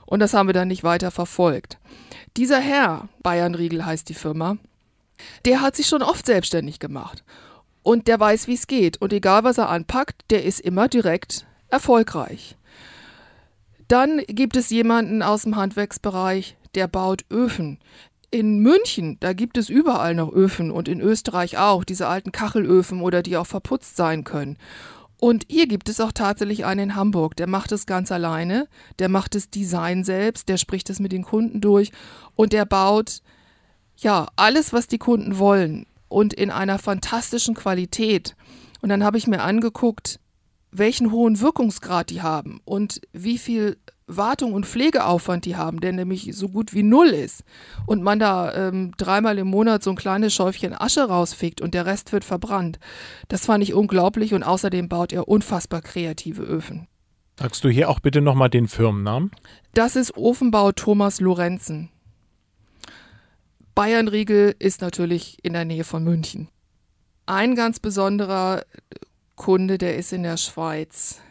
Und 0.06 0.22
das 0.22 0.34
haben 0.34 0.48
wir 0.48 0.54
dann 0.54 0.70
nicht 0.70 0.86
weiter 0.86 1.12
verfolgt. 1.12 1.80
Dieser 2.38 2.60
Herr, 2.60 3.10
Bayern 3.24 3.56
Riegel 3.56 3.86
heißt 3.86 4.08
die 4.08 4.14
Firma, 4.14 4.58
der 5.44 5.60
hat 5.60 5.76
sich 5.76 5.88
schon 5.88 6.02
oft 6.02 6.26
selbstständig 6.26 6.80
gemacht. 6.80 7.26
Und 7.84 8.08
der 8.08 8.18
weiß, 8.18 8.48
wie 8.48 8.54
es 8.54 8.68
geht. 8.68 9.02
Und 9.02 9.12
egal, 9.12 9.44
was 9.44 9.58
er 9.58 9.70
anpackt, 9.70 10.24
der 10.30 10.46
ist 10.46 10.62
immer 10.62 10.88
direkt 10.88 11.46
erfolgreich. 11.70 12.56
Dann 13.90 14.22
gibt 14.28 14.56
es 14.56 14.70
jemanden 14.70 15.22
aus 15.22 15.44
dem 15.44 15.58
Handwerksbereich, 15.58 16.58
der 16.78 16.88
baut 16.88 17.26
Öfen. 17.32 17.80
In 18.30 18.60
München, 18.60 19.18
da 19.20 19.34
gibt 19.34 19.58
es 19.58 19.68
überall 19.68 20.14
noch 20.14 20.32
Öfen 20.32 20.70
und 20.70 20.88
in 20.88 21.02
Österreich 21.02 21.58
auch, 21.58 21.84
diese 21.84 22.08
alten 22.08 22.32
Kachelöfen 22.32 23.02
oder 23.02 23.24
die 23.24 23.36
auch 23.36 23.48
verputzt 23.48 23.98
sein 23.98 24.24
können. 24.24 24.58
Und 25.20 25.46
hier 25.50 25.66
gibt 25.66 25.90
es 25.90 26.00
auch 26.00 26.12
tatsächlich 26.12 26.64
einen 26.66 26.92
in 26.92 26.96
Hamburg, 26.96 27.36
der 27.36 27.48
macht 27.48 27.72
es 27.72 27.88
ganz 27.88 28.12
alleine, 28.12 28.68
der 29.00 29.10
macht 29.10 29.34
das 29.34 29.50
Design 29.50 30.04
selbst, 30.04 30.48
der 30.50 30.58
spricht 30.58 30.92
es 30.92 31.00
mit 31.00 31.12
den 31.12 31.24
Kunden 31.24 31.62
durch 31.62 31.92
und 32.36 32.54
der 32.54 32.66
baut 32.66 33.22
ja 33.98 34.28
alles, 34.36 34.72
was 34.72 34.88
die 34.88 35.00
Kunden 35.00 35.40
wollen 35.40 35.88
und 36.08 36.36
in 36.36 36.52
einer 36.52 36.78
fantastischen 36.78 37.56
Qualität. 37.56 38.36
Und 38.82 38.90
dann 38.90 39.04
habe 39.04 39.18
ich 39.18 39.26
mir 39.26 39.42
angeguckt, 39.42 40.20
welchen 40.78 41.12
hohen 41.12 41.40
Wirkungsgrad 41.40 42.10
die 42.10 42.22
haben 42.22 42.60
und 42.66 43.02
wie 43.14 43.38
viel 43.38 43.78
Wartung 44.08 44.54
und 44.54 44.66
Pflegeaufwand 44.66 45.44
die 45.46 45.58
haben, 45.58 45.82
der 45.82 45.92
nämlich 45.92 46.30
so 46.34 46.48
gut 46.48 46.74
wie 46.74 46.84
null 46.84 47.08
ist 47.08 47.44
und 47.86 48.02
man 48.02 48.20
da 48.20 48.54
ähm, 48.54 48.94
dreimal 48.98 49.38
im 49.38 49.48
Monat 49.48 49.84
so 49.84 49.90
ein 49.90 49.98
kleines 49.98 50.34
Schäufchen 50.34 50.74
Asche 50.74 51.04
rausfegt 51.04 51.60
und 51.60 51.74
der 51.74 51.86
Rest 51.86 52.14
wird 52.14 52.24
verbrannt. 52.24 52.80
Das 53.28 53.46
fand 53.46 53.64
ich 53.64 53.74
unglaublich 53.74 54.34
und 54.34 54.44
außerdem 54.44 54.88
baut 54.88 55.12
er 55.12 55.28
unfassbar 55.28 55.82
kreative 55.82 56.42
Öfen. 56.42 56.88
Sagst 57.38 57.64
du 57.64 57.70
hier 57.70 57.90
auch 57.90 58.00
bitte 58.00 58.22
nochmal 58.22 58.50
den 58.50 58.68
Firmennamen? 58.68 59.32
Das 59.74 59.96
ist 59.96 60.16
Ofenbau 60.16 60.72
Thomas 60.72 61.20
Lorenzen. 61.20 61.90
Bayernriegel 63.76 64.56
ist 64.58 64.82
natürlich 64.82 65.38
in 65.44 65.54
der 65.54 65.66
Nähe 65.66 65.84
von 65.84 66.04
München. 66.04 66.48
Ein 67.28 67.56
ganz 67.56 67.80
besonderer 67.80 68.64
Kunde, 69.38 69.78
der 69.78 69.96
ist 69.96 70.12
in 70.12 70.24
der 70.24 70.36
Schweiz 70.36 71.22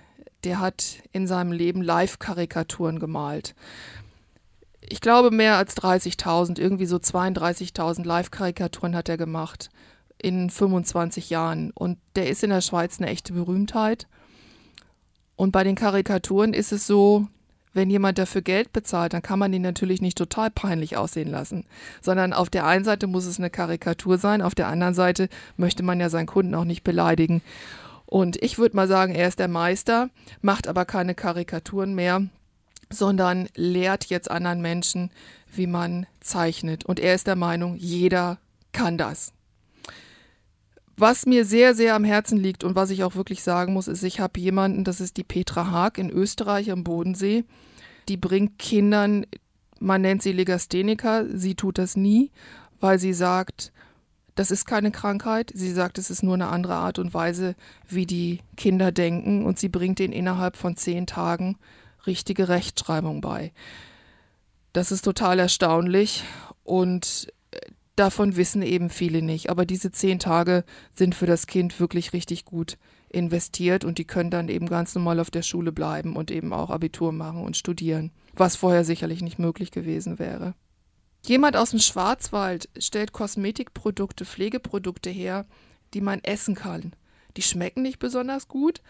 der 0.47 0.61
hat 0.61 1.03
in 1.13 1.27
seinem 1.27 1.51
Leben 1.51 1.83
Live-Karikaturen 1.83 3.01
gemalt. 3.01 3.55
Ich 4.81 5.01
glaube, 5.01 5.33
mehr 5.33 5.57
als 5.57 5.77
30.000, 5.77 6.61
irgendwie 6.61 6.87
so 6.87 6.97
32.000 6.97 8.05
Live-Karikaturen 8.05 8.95
hat 8.95 9.09
er 9.09 9.17
gemacht 9.17 9.71
in 10.23 10.49
25 10.49 11.31
Jahren. 11.31 11.73
Und 11.73 11.99
der 12.15 12.29
ist 12.29 12.45
in 12.45 12.51
der 12.51 12.61
Schweiz 12.61 12.99
eine 12.99 13.11
echte 13.11 13.33
Berühmtheit. 13.33 14.07
Und 15.35 15.51
bei 15.51 15.65
den 15.65 15.75
Karikaturen 15.75 16.55
ist 16.55 16.71
es 16.71 16.87
so, 16.87 17.27
wenn 17.73 17.91
jemand 17.91 18.17
dafür 18.17 18.41
Geld 18.41 18.73
bezahlt, 18.73 19.13
dann 19.13 19.23
kann 19.23 19.41
man 19.41 19.53
ihn 19.53 19.63
natürlich 19.63 20.01
nicht 20.01 20.17
total 20.17 20.51
peinlich 20.51 20.97
aussehen 20.97 21.29
lassen, 21.29 21.67
sondern 22.01 22.33
auf 22.33 22.49
der 22.49 22.65
einen 22.65 22.85
Seite 22.85 23.07
muss 23.07 23.27
es 23.27 23.39
eine 23.39 23.51
Karikatur 23.51 24.17
sein, 24.17 24.41
auf 24.41 24.55
der 24.55 24.69
anderen 24.69 24.95
Seite 24.95 25.29
möchte 25.59 25.83
man 25.83 26.01
ja 26.01 26.09
seinen 26.09 26.27
Kunden 26.27 26.55
auch 26.55 26.65
nicht 26.65 26.85
beleidigen. 26.85 27.43
Und 28.07 28.41
ich 28.43 28.59
würde 28.59 28.77
mal 28.77 28.89
sagen, 28.89 29.15
er 29.15 29.29
ist 29.29 29.39
der 29.39 29.49
Meister, 29.49 30.11
macht 30.41 30.69
aber 30.69 30.85
keine 30.85 31.15
Karikaturen 31.15 31.95
mehr, 31.95 32.27
sondern 32.91 33.49
lehrt 33.57 34.07
jetzt 34.07 34.31
anderen 34.31 34.61
Menschen, 34.61 35.11
wie 35.53 35.67
man 35.67 36.07
zeichnet. 36.21 36.85
Und 36.85 37.01
er 37.01 37.15
ist 37.15 37.27
der 37.27 37.37
Meinung, 37.37 37.77
jeder 37.77 38.39
kann 38.73 38.97
das. 38.97 39.33
Was 40.99 41.27
mir 41.27 41.45
sehr, 41.45 41.75
sehr 41.75 41.95
am 41.95 42.05
Herzen 42.05 42.39
liegt 42.39 42.65
und 42.65 42.75
was 42.75 42.91
ich 42.91 43.05
auch 43.05 43.17
wirklich 43.17 43.43
sagen 43.43 43.75
muss, 43.75 43.87
ist, 43.87 44.03
ich 44.03 44.19
habe 44.19 44.41
jemanden, 44.41 44.85
das 44.85 45.01
ist 45.01 45.19
die 45.19 45.25
Petra 45.25 45.71
Haag 45.71 45.99
in 45.99 46.11
Österreich 46.11 46.71
am 46.71 46.85
Bodensee, 46.85 47.45
die 48.09 48.17
bringt 48.17 48.59
Kindern, 48.59 49.27
man 49.79 50.01
nennt 50.01 50.23
sie 50.23 50.33
Legastheniker, 50.33 51.27
sie 51.29 51.55
tut 51.55 51.77
das 51.77 51.97
nie, 51.97 52.31
weil 52.81 52.99
sie 52.99 53.13
sagt, 53.13 53.73
das 54.37 54.53
ist 54.53 54.67
keine 54.67 54.93
Krankheit. 54.93 55.51
Sie 55.55 55.73
sagt, 55.73 55.99
es 55.99 56.11
ist 56.11 56.23
nur 56.23 56.35
eine 56.35 56.49
andere 56.49 56.75
Art 56.75 57.01
und 57.01 57.13
Weise, 57.13 57.57
wie 57.89 58.07
die 58.07 58.41
Kinder 58.57 58.93
denken 58.93 59.45
und 59.45 59.59
sie 59.59 59.69
bringt 59.69 59.99
ihnen 59.99 60.13
innerhalb 60.13 60.57
von 60.57 60.77
zehn 60.77 61.07
Tagen 61.07 61.57
richtige 62.07 62.49
Rechtschreibung 62.49 63.21
bei. 63.21 63.53
Das 64.73 64.93
ist 64.93 65.03
total 65.03 65.41
erstaunlich 65.41 66.23
und 66.63 67.33
Davon 67.97 68.37
wissen 68.37 68.61
eben 68.61 68.91
viele 68.91 69.23
nicht. 69.23 69.49
Aber 69.49 69.65
diese 69.65 69.91
zehn 69.91 70.19
Tage 70.19 70.65
sind 70.95 71.15
für 71.15 71.27
das 71.27 71.47
Kind 71.47 71.81
wirklich 71.81 72.13
richtig 72.13 72.45
gut 72.45 72.77
investiert 73.09 73.85
und 73.87 73.97
die 73.97 74.05
können 74.05 74.31
dann 74.31 74.51
eben 74.51 74.69
ganz 74.69 74.95
normal 74.95 75.19
auf 75.19 75.31
der 75.31 75.43
Schule 75.43 75.73
bleiben 75.73 76.15
und 76.15 76.31
eben 76.31 76.53
auch 76.53 76.69
Abitur 76.69 77.13
machen 77.13 77.43
und 77.43 77.57
studieren, 77.57 78.13
was 78.35 78.55
vorher 78.55 78.85
sicherlich 78.85 79.23
nicht 79.23 79.39
möglich 79.39 79.71
gewesen 79.71 80.19
wäre. 80.19 80.55
Jemand 81.27 81.57
aus 81.57 81.71
dem 81.71 81.81
Schwarzwald 81.81 82.69
stellt 82.79 83.13
Kosmetikprodukte, 83.13 84.25
Pflegeprodukte 84.25 85.11
her, 85.11 85.45
die 85.93 86.01
man 86.01 86.21
essen 86.23 86.55
kann. 86.55 86.93
Die 87.37 87.43
schmecken 87.43 87.83
nicht 87.83 87.99
besonders 87.99 88.47
gut. 88.47 88.81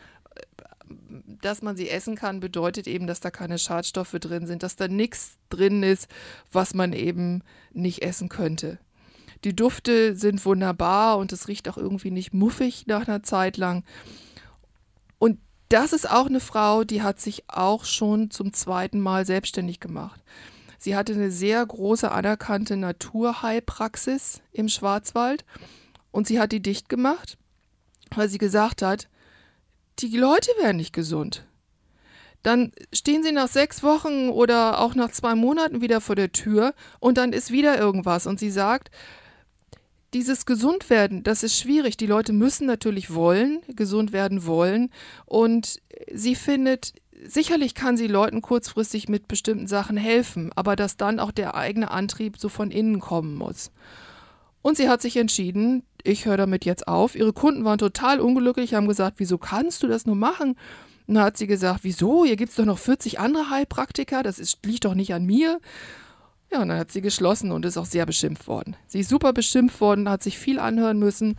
Dass 1.40 1.62
man 1.62 1.76
sie 1.76 1.88
essen 1.88 2.14
kann, 2.14 2.40
bedeutet 2.40 2.86
eben, 2.86 3.06
dass 3.06 3.20
da 3.20 3.30
keine 3.30 3.58
Schadstoffe 3.58 4.16
drin 4.20 4.46
sind, 4.46 4.62
dass 4.62 4.76
da 4.76 4.86
nichts 4.86 5.38
drin 5.48 5.82
ist, 5.82 6.08
was 6.52 6.74
man 6.74 6.92
eben 6.92 7.42
nicht 7.72 8.02
essen 8.02 8.28
könnte. 8.28 8.78
Die 9.44 9.56
Dufte 9.56 10.14
sind 10.14 10.44
wunderbar 10.44 11.16
und 11.16 11.32
es 11.32 11.48
riecht 11.48 11.68
auch 11.70 11.78
irgendwie 11.78 12.10
nicht 12.10 12.34
muffig 12.34 12.86
nach 12.86 13.08
einer 13.08 13.22
Zeit 13.22 13.56
lang. 13.56 13.82
Und 15.18 15.38
das 15.70 15.94
ist 15.94 16.08
auch 16.08 16.26
eine 16.26 16.40
Frau, 16.40 16.84
die 16.84 17.02
hat 17.02 17.18
sich 17.18 17.44
auch 17.48 17.84
schon 17.84 18.30
zum 18.30 18.52
zweiten 18.52 19.00
Mal 19.00 19.24
selbstständig 19.24 19.80
gemacht. 19.80 20.22
Sie 20.78 20.96
hatte 20.96 21.14
eine 21.14 21.30
sehr 21.30 21.64
große 21.64 22.10
anerkannte 22.10 22.76
Naturheilpraxis 22.76 24.40
im 24.52 24.68
Schwarzwald 24.68 25.44
und 26.10 26.26
sie 26.26 26.40
hat 26.40 26.52
die 26.52 26.60
dicht 26.62 26.88
gemacht, 26.88 27.38
weil 28.14 28.28
sie 28.28 28.38
gesagt 28.38 28.82
hat, 28.82 29.08
die 29.98 30.16
Leute 30.16 30.50
werden 30.60 30.76
nicht 30.76 30.92
gesund. 30.92 31.46
Dann 32.42 32.70
stehen 32.92 33.24
sie 33.24 33.32
nach 33.32 33.48
sechs 33.48 33.82
Wochen 33.82 34.28
oder 34.28 34.80
auch 34.80 34.94
nach 34.94 35.10
zwei 35.10 35.34
Monaten 35.34 35.80
wieder 35.80 36.00
vor 36.00 36.14
der 36.14 36.30
Tür 36.30 36.74
und 37.00 37.18
dann 37.18 37.32
ist 37.32 37.50
wieder 37.50 37.78
irgendwas. 37.78 38.26
Und 38.26 38.38
sie 38.38 38.50
sagt, 38.50 38.90
dieses 40.14 40.46
Gesundwerden, 40.46 41.24
das 41.24 41.42
ist 41.42 41.58
schwierig. 41.58 41.96
Die 41.96 42.06
Leute 42.06 42.32
müssen 42.32 42.66
natürlich 42.66 43.12
wollen, 43.12 43.62
gesund 43.68 44.12
werden 44.12 44.46
wollen. 44.46 44.90
Und 45.24 45.82
sie 46.12 46.34
findet, 46.34 46.94
sicherlich 47.24 47.74
kann 47.74 47.96
sie 47.96 48.06
Leuten 48.06 48.42
kurzfristig 48.42 49.08
mit 49.08 49.28
bestimmten 49.28 49.66
Sachen 49.66 49.96
helfen, 49.96 50.50
aber 50.54 50.76
dass 50.76 50.96
dann 50.96 51.20
auch 51.20 51.30
der 51.30 51.54
eigene 51.54 51.90
Antrieb 51.90 52.38
so 52.38 52.48
von 52.48 52.70
innen 52.70 53.00
kommen 53.00 53.36
muss. 53.36 53.70
Und 54.62 54.76
sie 54.76 54.88
hat 54.88 55.00
sich 55.00 55.16
entschieden, 55.16 55.84
ich 56.02 56.26
höre 56.26 56.36
damit 56.36 56.64
jetzt 56.64 56.88
auf. 56.88 57.14
Ihre 57.14 57.32
Kunden 57.32 57.64
waren 57.64 57.78
total 57.78 58.20
unglücklich, 58.20 58.74
haben 58.74 58.88
gesagt, 58.88 59.18
wieso 59.18 59.38
kannst 59.38 59.82
du 59.82 59.86
das 59.86 60.06
nur 60.06 60.16
machen? 60.16 60.56
Und 61.06 61.14
dann 61.14 61.24
hat 61.24 61.36
sie 61.36 61.46
gesagt, 61.46 61.80
wieso? 61.82 62.24
Hier 62.24 62.36
gibt 62.36 62.50
es 62.50 62.56
doch 62.56 62.64
noch 62.64 62.78
40 62.78 63.20
andere 63.20 63.50
Heilpraktiker, 63.50 64.22
das 64.22 64.38
ist, 64.38 64.64
liegt 64.66 64.84
doch 64.84 64.94
nicht 64.94 65.14
an 65.14 65.24
mir. 65.24 65.60
Ja, 66.50 66.62
und 66.62 66.68
dann 66.68 66.78
hat 66.78 66.92
sie 66.92 67.00
geschlossen 67.00 67.50
und 67.52 67.64
ist 67.64 67.76
auch 67.76 67.86
sehr 67.86 68.06
beschimpft 68.06 68.46
worden. 68.46 68.76
Sie 68.86 69.00
ist 69.00 69.08
super 69.08 69.32
beschimpft 69.32 69.80
worden, 69.80 70.08
hat 70.08 70.22
sich 70.22 70.38
viel 70.38 70.58
anhören 70.58 70.98
müssen, 70.98 71.38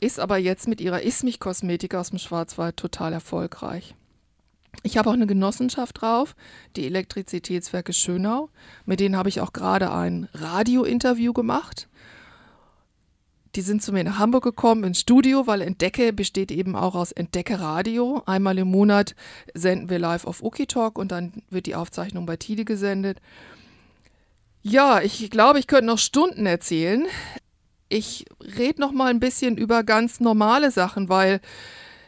ist 0.00 0.18
aber 0.18 0.36
jetzt 0.36 0.68
mit 0.68 0.80
ihrer 0.80 1.02
Ismich-Kosmetik 1.02 1.94
aus 1.94 2.10
dem 2.10 2.18
Schwarzwald 2.18 2.76
total 2.76 3.12
erfolgreich. 3.12 3.94
Ich 4.82 4.96
habe 4.96 5.10
auch 5.10 5.14
eine 5.14 5.26
Genossenschaft 5.26 6.00
drauf, 6.00 6.34
die 6.76 6.86
Elektrizitätswerke 6.86 7.92
Schönau. 7.92 8.48
Mit 8.84 9.00
denen 9.00 9.16
habe 9.16 9.28
ich 9.28 9.40
auch 9.40 9.52
gerade 9.52 9.92
ein 9.92 10.28
Radio-Interview 10.34 11.32
gemacht. 11.32 11.88
Die 13.54 13.60
sind 13.60 13.82
zu 13.82 13.92
mir 13.92 14.02
nach 14.02 14.18
Hamburg 14.18 14.44
gekommen 14.44 14.82
ins 14.82 15.00
Studio, 15.00 15.46
weil 15.46 15.60
Entdecke 15.60 16.14
besteht 16.14 16.50
eben 16.50 16.74
auch 16.74 16.94
aus 16.94 17.12
Entdecke 17.12 17.60
Radio. 17.60 18.22
Einmal 18.24 18.58
im 18.58 18.68
Monat 18.68 19.14
senden 19.52 19.90
wir 19.90 19.98
live 19.98 20.24
auf 20.24 20.42
Okitalk 20.42 20.98
und 20.98 21.12
dann 21.12 21.42
wird 21.50 21.66
die 21.66 21.74
Aufzeichnung 21.74 22.24
bei 22.24 22.36
Tide 22.36 22.64
gesendet. 22.64 23.20
Ja, 24.62 25.02
ich 25.02 25.28
glaube, 25.30 25.58
ich 25.58 25.66
könnte 25.66 25.86
noch 25.86 25.98
Stunden 25.98 26.46
erzählen. 26.46 27.04
Ich 27.90 28.24
rede 28.40 28.80
noch 28.80 28.92
mal 28.92 29.10
ein 29.10 29.20
bisschen 29.20 29.58
über 29.58 29.84
ganz 29.84 30.18
normale 30.18 30.70
Sachen, 30.70 31.10
weil 31.10 31.42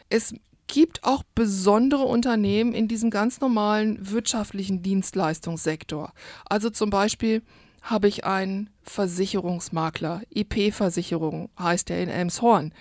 es 0.08 0.34
gibt 0.66 1.04
auch 1.04 1.22
besondere 1.34 2.04
Unternehmen 2.04 2.72
in 2.72 2.88
diesem 2.88 3.10
ganz 3.10 3.40
normalen 3.40 4.10
wirtschaftlichen 4.10 4.82
Dienstleistungssektor. 4.82 6.12
Also 6.46 6.70
zum 6.70 6.90
Beispiel 6.90 7.42
habe 7.82 8.08
ich 8.08 8.24
einen 8.24 8.70
Versicherungsmakler, 8.82 10.22
IP-Versicherung 10.30 11.50
heißt 11.58 11.90
er 11.90 12.02
in 12.02 12.08
Elmshorn. 12.08 12.72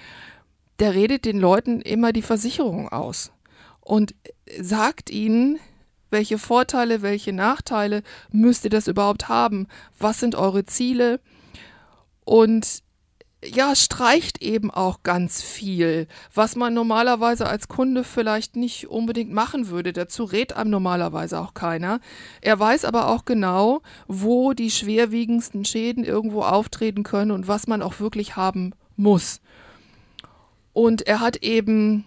Der 0.79 0.95
redet 0.95 1.25
den 1.25 1.39
Leuten 1.39 1.81
immer 1.81 2.13
die 2.13 2.21
Versicherung 2.21 2.89
aus 2.89 3.31
und 3.81 4.15
sagt 4.59 5.09
ihnen, 5.09 5.59
welche 6.09 6.37
Vorteile, 6.37 7.01
welche 7.01 7.33
Nachteile 7.33 8.03
müsst 8.31 8.63
ihr 8.63 8.69
das 8.69 8.87
überhaupt 8.87 9.29
haben? 9.29 9.67
Was 9.99 10.19
sind 10.19 10.35
eure 10.35 10.65
Ziele? 10.65 11.19
Und 12.23 12.83
ja, 13.53 13.75
streicht 13.75 14.41
eben 14.41 14.71
auch 14.71 15.03
ganz 15.03 15.41
viel, 15.41 16.07
was 16.33 16.55
man 16.55 16.73
normalerweise 16.73 17.47
als 17.47 17.67
Kunde 17.67 18.03
vielleicht 18.03 18.55
nicht 18.55 18.87
unbedingt 18.89 19.31
machen 19.31 19.67
würde. 19.67 19.93
Dazu 19.93 20.23
rät 20.23 20.53
einem 20.53 20.69
normalerweise 20.69 21.39
auch 21.39 21.53
keiner. 21.53 21.99
Er 22.41 22.59
weiß 22.59 22.85
aber 22.85 23.07
auch 23.07 23.25
genau, 23.25 23.81
wo 24.07 24.53
die 24.53 24.71
schwerwiegendsten 24.71 25.65
Schäden 25.65 26.03
irgendwo 26.03 26.43
auftreten 26.43 27.03
können 27.03 27.31
und 27.31 27.47
was 27.47 27.67
man 27.67 27.81
auch 27.81 27.99
wirklich 27.99 28.35
haben 28.35 28.73
muss. 28.95 29.41
Und 30.73 31.07
er 31.07 31.19
hat 31.19 31.37
eben 31.37 32.05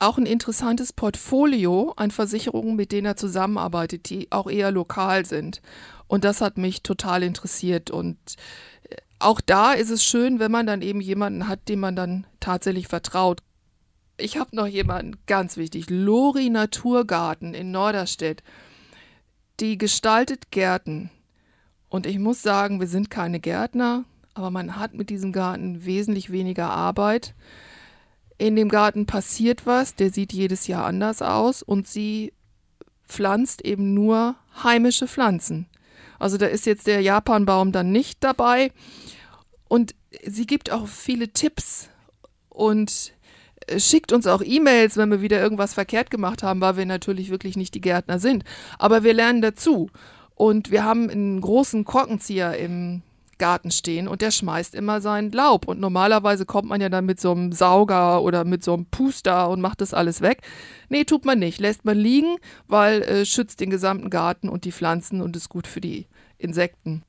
auch 0.00 0.18
ein 0.18 0.26
interessantes 0.26 0.92
Portfolio 0.92 1.92
an 1.96 2.10
Versicherungen, 2.10 2.76
mit 2.76 2.92
denen 2.92 3.06
er 3.06 3.16
zusammenarbeitet, 3.16 4.10
die 4.10 4.30
auch 4.30 4.48
eher 4.48 4.70
lokal 4.70 5.24
sind. 5.24 5.60
Und 6.06 6.24
das 6.24 6.40
hat 6.40 6.56
mich 6.56 6.82
total 6.82 7.22
interessiert. 7.22 7.90
Und 7.90 8.16
auch 9.18 9.40
da 9.40 9.72
ist 9.72 9.90
es 9.90 10.04
schön, 10.04 10.38
wenn 10.38 10.50
man 10.50 10.66
dann 10.66 10.82
eben 10.82 11.00
jemanden 11.00 11.48
hat, 11.48 11.68
dem 11.68 11.80
man 11.80 11.96
dann 11.96 12.26
tatsächlich 12.40 12.88
vertraut. 12.88 13.40
Ich 14.16 14.36
habe 14.36 14.54
noch 14.54 14.66
jemanden, 14.66 15.16
ganz 15.26 15.56
wichtig, 15.56 15.90
Lori 15.90 16.50
Naturgarten 16.50 17.54
in 17.54 17.70
Norderstedt. 17.70 18.42
Die 19.60 19.78
gestaltet 19.78 20.50
Gärten. 20.50 21.10
Und 21.88 22.06
ich 22.06 22.18
muss 22.18 22.42
sagen, 22.42 22.80
wir 22.80 22.86
sind 22.86 23.10
keine 23.10 23.40
Gärtner, 23.40 24.04
aber 24.34 24.50
man 24.50 24.76
hat 24.76 24.94
mit 24.94 25.10
diesem 25.10 25.32
Garten 25.32 25.84
wesentlich 25.84 26.30
weniger 26.30 26.70
Arbeit 26.70 27.34
in 28.38 28.54
dem 28.54 28.68
Garten 28.68 29.04
passiert 29.04 29.66
was, 29.66 29.96
der 29.96 30.10
sieht 30.10 30.32
jedes 30.32 30.68
Jahr 30.68 30.86
anders 30.86 31.22
aus 31.22 31.62
und 31.62 31.88
sie 31.88 32.32
pflanzt 33.06 33.64
eben 33.64 33.94
nur 33.94 34.36
heimische 34.62 35.08
Pflanzen. 35.08 35.66
Also 36.18 36.36
da 36.36 36.46
ist 36.46 36.66
jetzt 36.66 36.86
der 36.86 37.00
Japanbaum 37.00 37.72
dann 37.72 37.92
nicht 37.92 38.22
dabei 38.24 38.72
und 39.68 39.94
sie 40.24 40.46
gibt 40.46 40.70
auch 40.70 40.88
viele 40.88 41.28
Tipps 41.28 41.88
und 42.48 43.12
äh, 43.66 43.78
schickt 43.78 44.12
uns 44.12 44.26
auch 44.26 44.42
E-Mails, 44.44 44.96
wenn 44.96 45.10
wir 45.10 45.20
wieder 45.20 45.40
irgendwas 45.40 45.74
verkehrt 45.74 46.10
gemacht 46.10 46.42
haben, 46.42 46.60
weil 46.60 46.76
wir 46.76 46.86
natürlich 46.86 47.30
wirklich 47.30 47.56
nicht 47.56 47.74
die 47.74 47.80
Gärtner 47.80 48.18
sind. 48.18 48.44
Aber 48.78 49.04
wir 49.04 49.14
lernen 49.14 49.42
dazu. 49.42 49.90
Und 50.34 50.70
wir 50.70 50.84
haben 50.84 51.10
einen 51.10 51.40
großen 51.40 51.84
Korkenzieher 51.84 52.56
im 52.58 53.02
Garten 53.38 53.70
stehen 53.70 54.08
und 54.08 54.20
der 54.20 54.30
schmeißt 54.30 54.74
immer 54.74 55.00
sein 55.00 55.30
Laub. 55.30 55.66
Und 55.66 55.80
normalerweise 55.80 56.46
kommt 56.46 56.68
man 56.68 56.80
ja 56.80 56.88
dann 56.88 57.06
mit 57.06 57.20
so 57.20 57.32
einem 57.32 57.52
Sauger 57.52 58.22
oder 58.22 58.44
mit 58.44 58.62
so 58.64 58.74
einem 58.74 58.86
Puster 58.86 59.48
und 59.48 59.60
macht 59.60 59.80
das 59.80 59.94
alles 59.94 60.20
weg. 60.20 60.42
Nee, 60.88 61.04
tut 61.04 61.24
man 61.24 61.38
nicht. 61.38 61.60
Lässt 61.60 61.84
man 61.84 61.96
liegen, 61.96 62.36
weil 62.66 63.02
äh, 63.02 63.26
schützt 63.26 63.60
den 63.60 63.70
gesamten 63.70 64.10
Garten 64.10 64.48
und 64.48 64.64
die 64.64 64.72
Pflanzen 64.72 65.20
und 65.20 65.36
ist 65.36 65.48
gut 65.48 65.66
für 65.66 65.80
die 65.80 66.06
Insekten. 66.38 67.02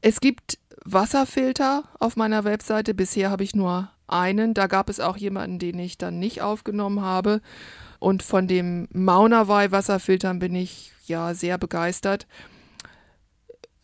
Es 0.00 0.20
gibt 0.20 0.58
Wasserfilter 0.84 1.84
auf 1.98 2.16
meiner 2.16 2.44
Webseite. 2.44 2.94
Bisher 2.94 3.30
habe 3.30 3.44
ich 3.44 3.54
nur 3.54 3.90
einen. 4.06 4.54
Da 4.54 4.66
gab 4.66 4.88
es 4.88 5.00
auch 5.00 5.16
jemanden, 5.16 5.58
den 5.58 5.78
ich 5.78 5.98
dann 5.98 6.18
nicht 6.18 6.40
aufgenommen 6.42 7.02
habe. 7.02 7.40
Und 7.98 8.22
von 8.22 8.46
dem 8.46 8.88
Maunawei 8.92 9.70
Wasserfiltern 9.70 10.38
bin 10.38 10.54
ich 10.54 10.92
ja 11.06 11.34
sehr 11.34 11.58
begeistert, 11.58 12.26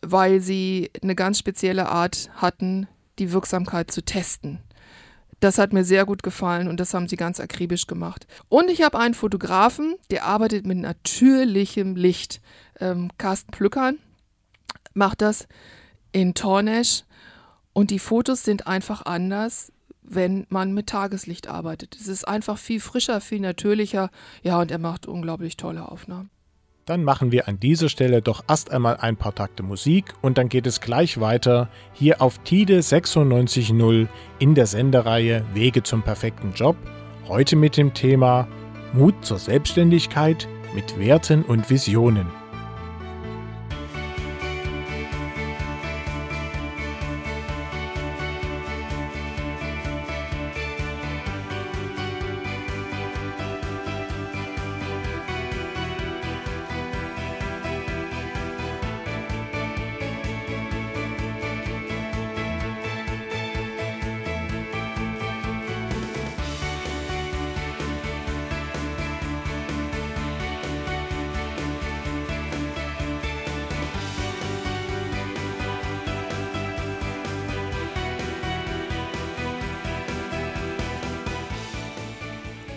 weil 0.05 0.41
sie 0.41 0.91
eine 1.01 1.15
ganz 1.15 1.39
spezielle 1.39 1.89
Art 1.89 2.29
hatten, 2.35 2.87
die 3.19 3.31
Wirksamkeit 3.31 3.91
zu 3.91 4.03
testen. 4.03 4.59
Das 5.39 5.57
hat 5.57 5.73
mir 5.73 5.83
sehr 5.83 6.05
gut 6.05 6.23
gefallen 6.23 6.67
und 6.67 6.79
das 6.79 6.93
haben 6.93 7.07
sie 7.07 7.17
ganz 7.17 7.39
akribisch 7.39 7.87
gemacht. 7.87 8.25
Und 8.49 8.69
ich 8.69 8.81
habe 8.81 8.99
einen 8.99 9.13
Fotografen, 9.13 9.95
der 10.09 10.25
arbeitet 10.25 10.65
mit 10.65 10.77
natürlichem 10.77 11.95
Licht. 11.95 12.41
Ähm, 12.79 13.11
Carsten 13.17 13.51
Plückern 13.51 13.99
macht 14.93 15.21
das 15.21 15.47
in 16.11 16.33
Tornesch 16.33 17.03
und 17.73 17.91
die 17.91 17.99
Fotos 17.99 18.43
sind 18.43 18.67
einfach 18.67 19.05
anders 19.05 19.71
wenn 20.07 20.45
man 20.49 20.73
mit 20.73 20.87
Tageslicht 20.87 21.47
arbeitet. 21.47 21.95
Es 21.99 22.07
ist 22.07 22.27
einfach 22.27 22.57
viel 22.57 22.79
frischer, 22.79 23.21
viel 23.21 23.39
natürlicher. 23.39 24.09
Ja, 24.43 24.59
und 24.59 24.71
er 24.71 24.77
macht 24.77 25.07
unglaublich 25.07 25.57
tolle 25.57 25.89
Aufnahmen. 25.89 26.29
Dann 26.85 27.03
machen 27.03 27.31
wir 27.31 27.47
an 27.47 27.59
dieser 27.59 27.89
Stelle 27.89 28.21
doch 28.21 28.43
erst 28.47 28.69
einmal 28.71 28.97
ein 28.97 29.17
paar 29.17 29.33
Takte 29.33 29.63
Musik 29.63 30.13
und 30.21 30.37
dann 30.37 30.49
geht 30.49 30.67
es 30.67 30.81
gleich 30.81 31.19
weiter 31.19 31.67
hier 31.93 32.21
auf 32.21 32.37
TIDE 32.43 32.77
96.0 32.77 34.07
in 34.37 34.53
der 34.53 34.67
Sendereihe 34.67 35.43
Wege 35.55 35.81
zum 35.81 36.03
perfekten 36.03 36.53
Job. 36.53 36.75
Heute 37.27 37.55
mit 37.55 37.75
dem 37.75 37.95
Thema 37.95 38.47
Mut 38.93 39.15
zur 39.25 39.39
Selbstständigkeit 39.39 40.47
mit 40.75 40.99
Werten 40.99 41.41
und 41.41 41.71
Visionen. 41.71 42.27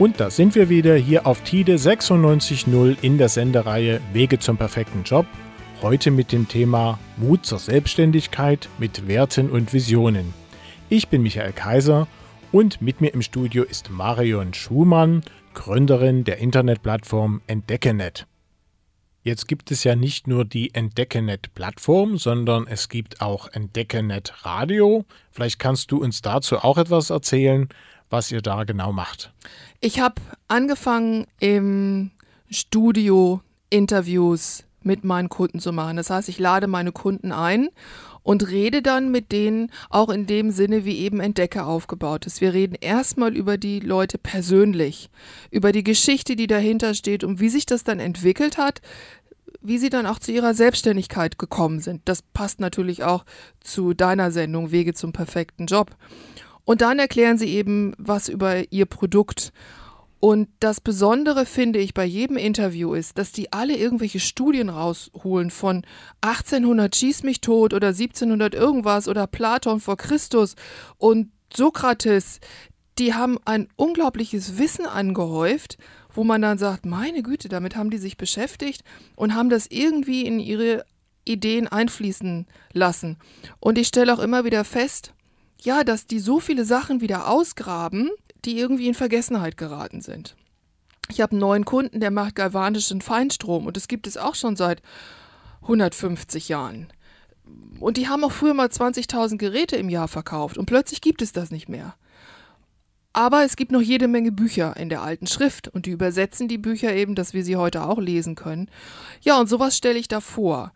Und 0.08 0.20
da 0.20 0.30
sind 0.30 0.54
wir 0.54 0.70
wieder 0.70 0.94
hier 0.96 1.26
auf 1.26 1.42
TIDE 1.42 1.74
96.0 1.74 2.96
in 3.02 3.18
der 3.18 3.28
Sendereihe 3.28 4.00
Wege 4.14 4.38
zum 4.38 4.56
perfekten 4.56 5.02
Job. 5.02 5.26
Heute 5.82 6.10
mit 6.10 6.32
dem 6.32 6.48
Thema 6.48 6.98
Mut 7.18 7.44
zur 7.44 7.58
Selbstständigkeit 7.58 8.70
mit 8.78 9.06
Werten 9.06 9.50
und 9.50 9.74
Visionen. 9.74 10.32
Ich 10.88 11.08
bin 11.08 11.22
Michael 11.22 11.52
Kaiser 11.52 12.08
und 12.52 12.80
mit 12.80 13.02
mir 13.02 13.12
im 13.12 13.20
Studio 13.20 13.64
ist 13.64 13.90
Marion 13.90 14.54
Schumann, 14.54 15.24
Gründerin 15.52 16.24
der 16.24 16.38
Internetplattform 16.38 17.42
Entdeckenet. 17.46 18.26
Jetzt 19.24 19.46
gibt 19.46 19.70
es 19.70 19.84
ja 19.84 19.94
nicht 19.94 20.26
nur 20.26 20.46
die 20.46 20.74
Entdeckenet-Plattform, 20.74 22.16
sondern 22.16 22.66
es 22.66 22.88
gibt 22.88 23.20
auch 23.20 23.52
Entdeckenet 23.52 24.46
Radio. 24.46 25.04
Vielleicht 25.32 25.58
kannst 25.58 25.92
du 25.92 26.02
uns 26.02 26.22
dazu 26.22 26.56
auch 26.56 26.78
etwas 26.78 27.10
erzählen, 27.10 27.68
was 28.10 28.30
ihr 28.30 28.42
da 28.42 28.64
genau 28.64 28.92
macht. 28.92 29.32
Ich 29.80 30.00
habe 30.00 30.16
angefangen 30.48 31.26
im 31.40 32.10
Studio 32.50 33.40
Interviews 33.70 34.64
mit 34.82 35.04
meinen 35.04 35.28
Kunden 35.28 35.60
zu 35.60 35.72
machen. 35.72 35.96
Das 35.96 36.10
heißt, 36.10 36.28
ich 36.28 36.38
lade 36.38 36.66
meine 36.66 36.92
Kunden 36.92 37.32
ein 37.32 37.68
und 38.22 38.48
rede 38.48 38.82
dann 38.82 39.10
mit 39.10 39.32
denen 39.32 39.70
auch 39.90 40.08
in 40.08 40.26
dem 40.26 40.50
Sinne, 40.50 40.84
wie 40.84 40.98
eben 40.98 41.20
Entdecker 41.20 41.66
aufgebaut 41.66 42.26
ist. 42.26 42.40
Wir 42.40 42.52
reden 42.52 42.74
erstmal 42.80 43.36
über 43.36 43.56
die 43.58 43.80
Leute 43.80 44.18
persönlich, 44.18 45.10
über 45.50 45.72
die 45.72 45.84
Geschichte, 45.84 46.36
die 46.36 46.46
dahinter 46.46 46.94
steht 46.94 47.24
und 47.24 47.40
wie 47.40 47.48
sich 47.48 47.66
das 47.66 47.84
dann 47.84 48.00
entwickelt 48.00 48.58
hat, 48.58 48.80
wie 49.60 49.78
sie 49.78 49.90
dann 49.90 50.06
auch 50.06 50.18
zu 50.18 50.32
ihrer 50.32 50.54
Selbstständigkeit 50.54 51.38
gekommen 51.38 51.80
sind. 51.80 52.02
Das 52.04 52.22
passt 52.22 52.60
natürlich 52.60 53.02
auch 53.02 53.24
zu 53.60 53.94
deiner 53.94 54.30
Sendung 54.30 54.70
Wege 54.70 54.94
zum 54.94 55.12
perfekten 55.12 55.66
Job. 55.66 55.96
Und 56.68 56.82
dann 56.82 56.98
erklären 56.98 57.38
sie 57.38 57.48
eben 57.48 57.94
was 57.96 58.28
über 58.28 58.70
ihr 58.70 58.84
Produkt. 58.84 59.54
Und 60.20 60.50
das 60.60 60.82
Besondere 60.82 61.46
finde 61.46 61.78
ich 61.78 61.94
bei 61.94 62.04
jedem 62.04 62.36
Interview 62.36 62.92
ist, 62.92 63.16
dass 63.16 63.32
die 63.32 63.54
alle 63.54 63.74
irgendwelche 63.74 64.20
Studien 64.20 64.68
rausholen 64.68 65.50
von 65.50 65.86
1800 66.20 66.94
schieß 66.94 67.22
mich 67.22 67.40
tot 67.40 67.72
oder 67.72 67.88
1700 67.88 68.54
irgendwas 68.54 69.08
oder 69.08 69.26
Platon 69.26 69.80
vor 69.80 69.96
Christus 69.96 70.56
und 70.98 71.32
Sokrates. 71.50 72.38
Die 72.98 73.14
haben 73.14 73.38
ein 73.46 73.68
unglaubliches 73.76 74.58
Wissen 74.58 74.84
angehäuft, 74.84 75.78
wo 76.12 76.22
man 76.22 76.42
dann 76.42 76.58
sagt, 76.58 76.84
meine 76.84 77.22
Güte, 77.22 77.48
damit 77.48 77.76
haben 77.76 77.88
die 77.88 77.96
sich 77.96 78.18
beschäftigt 78.18 78.84
und 79.16 79.34
haben 79.34 79.48
das 79.48 79.68
irgendwie 79.70 80.26
in 80.26 80.38
ihre 80.38 80.84
Ideen 81.24 81.66
einfließen 81.66 82.46
lassen. 82.74 83.16
Und 83.58 83.78
ich 83.78 83.88
stelle 83.88 84.12
auch 84.12 84.18
immer 84.18 84.44
wieder 84.44 84.64
fest, 84.64 85.14
ja, 85.60 85.84
dass 85.84 86.06
die 86.06 86.20
so 86.20 86.40
viele 86.40 86.64
Sachen 86.64 87.00
wieder 87.00 87.28
ausgraben, 87.28 88.10
die 88.44 88.58
irgendwie 88.58 88.88
in 88.88 88.94
Vergessenheit 88.94 89.56
geraten 89.56 90.00
sind. 90.00 90.36
Ich 91.10 91.20
habe 91.20 91.32
einen 91.32 91.40
neuen 91.40 91.64
Kunden, 91.64 92.00
der 92.00 92.10
macht 92.10 92.34
galvanischen 92.34 93.00
Feinstrom 93.00 93.66
und 93.66 93.76
das 93.76 93.88
gibt 93.88 94.06
es 94.06 94.16
auch 94.16 94.34
schon 94.34 94.56
seit 94.56 94.82
150 95.62 96.48
Jahren. 96.48 96.88
Und 97.80 97.96
die 97.96 98.08
haben 98.08 98.24
auch 98.24 98.32
früher 98.32 98.54
mal 98.54 98.68
20.000 98.68 99.38
Geräte 99.38 99.76
im 99.76 99.88
Jahr 99.88 100.08
verkauft 100.08 100.58
und 100.58 100.66
plötzlich 100.66 101.00
gibt 101.00 101.22
es 101.22 101.32
das 101.32 101.50
nicht 101.50 101.68
mehr. 101.68 101.94
Aber 103.18 103.44
es 103.44 103.56
gibt 103.56 103.72
noch 103.72 103.80
jede 103.80 104.06
Menge 104.06 104.30
Bücher 104.30 104.76
in 104.76 104.90
der 104.90 105.02
alten 105.02 105.26
Schrift 105.26 105.66
und 105.66 105.86
die 105.86 105.90
übersetzen 105.90 106.46
die 106.46 106.56
Bücher 106.56 106.94
eben, 106.94 107.16
dass 107.16 107.34
wir 107.34 107.42
sie 107.42 107.56
heute 107.56 107.82
auch 107.82 107.98
lesen 107.98 108.36
können. 108.36 108.70
Ja, 109.22 109.40
und 109.40 109.48
sowas 109.48 109.76
stelle 109.76 109.98
ich 109.98 110.06
da 110.06 110.20
vor. 110.20 110.72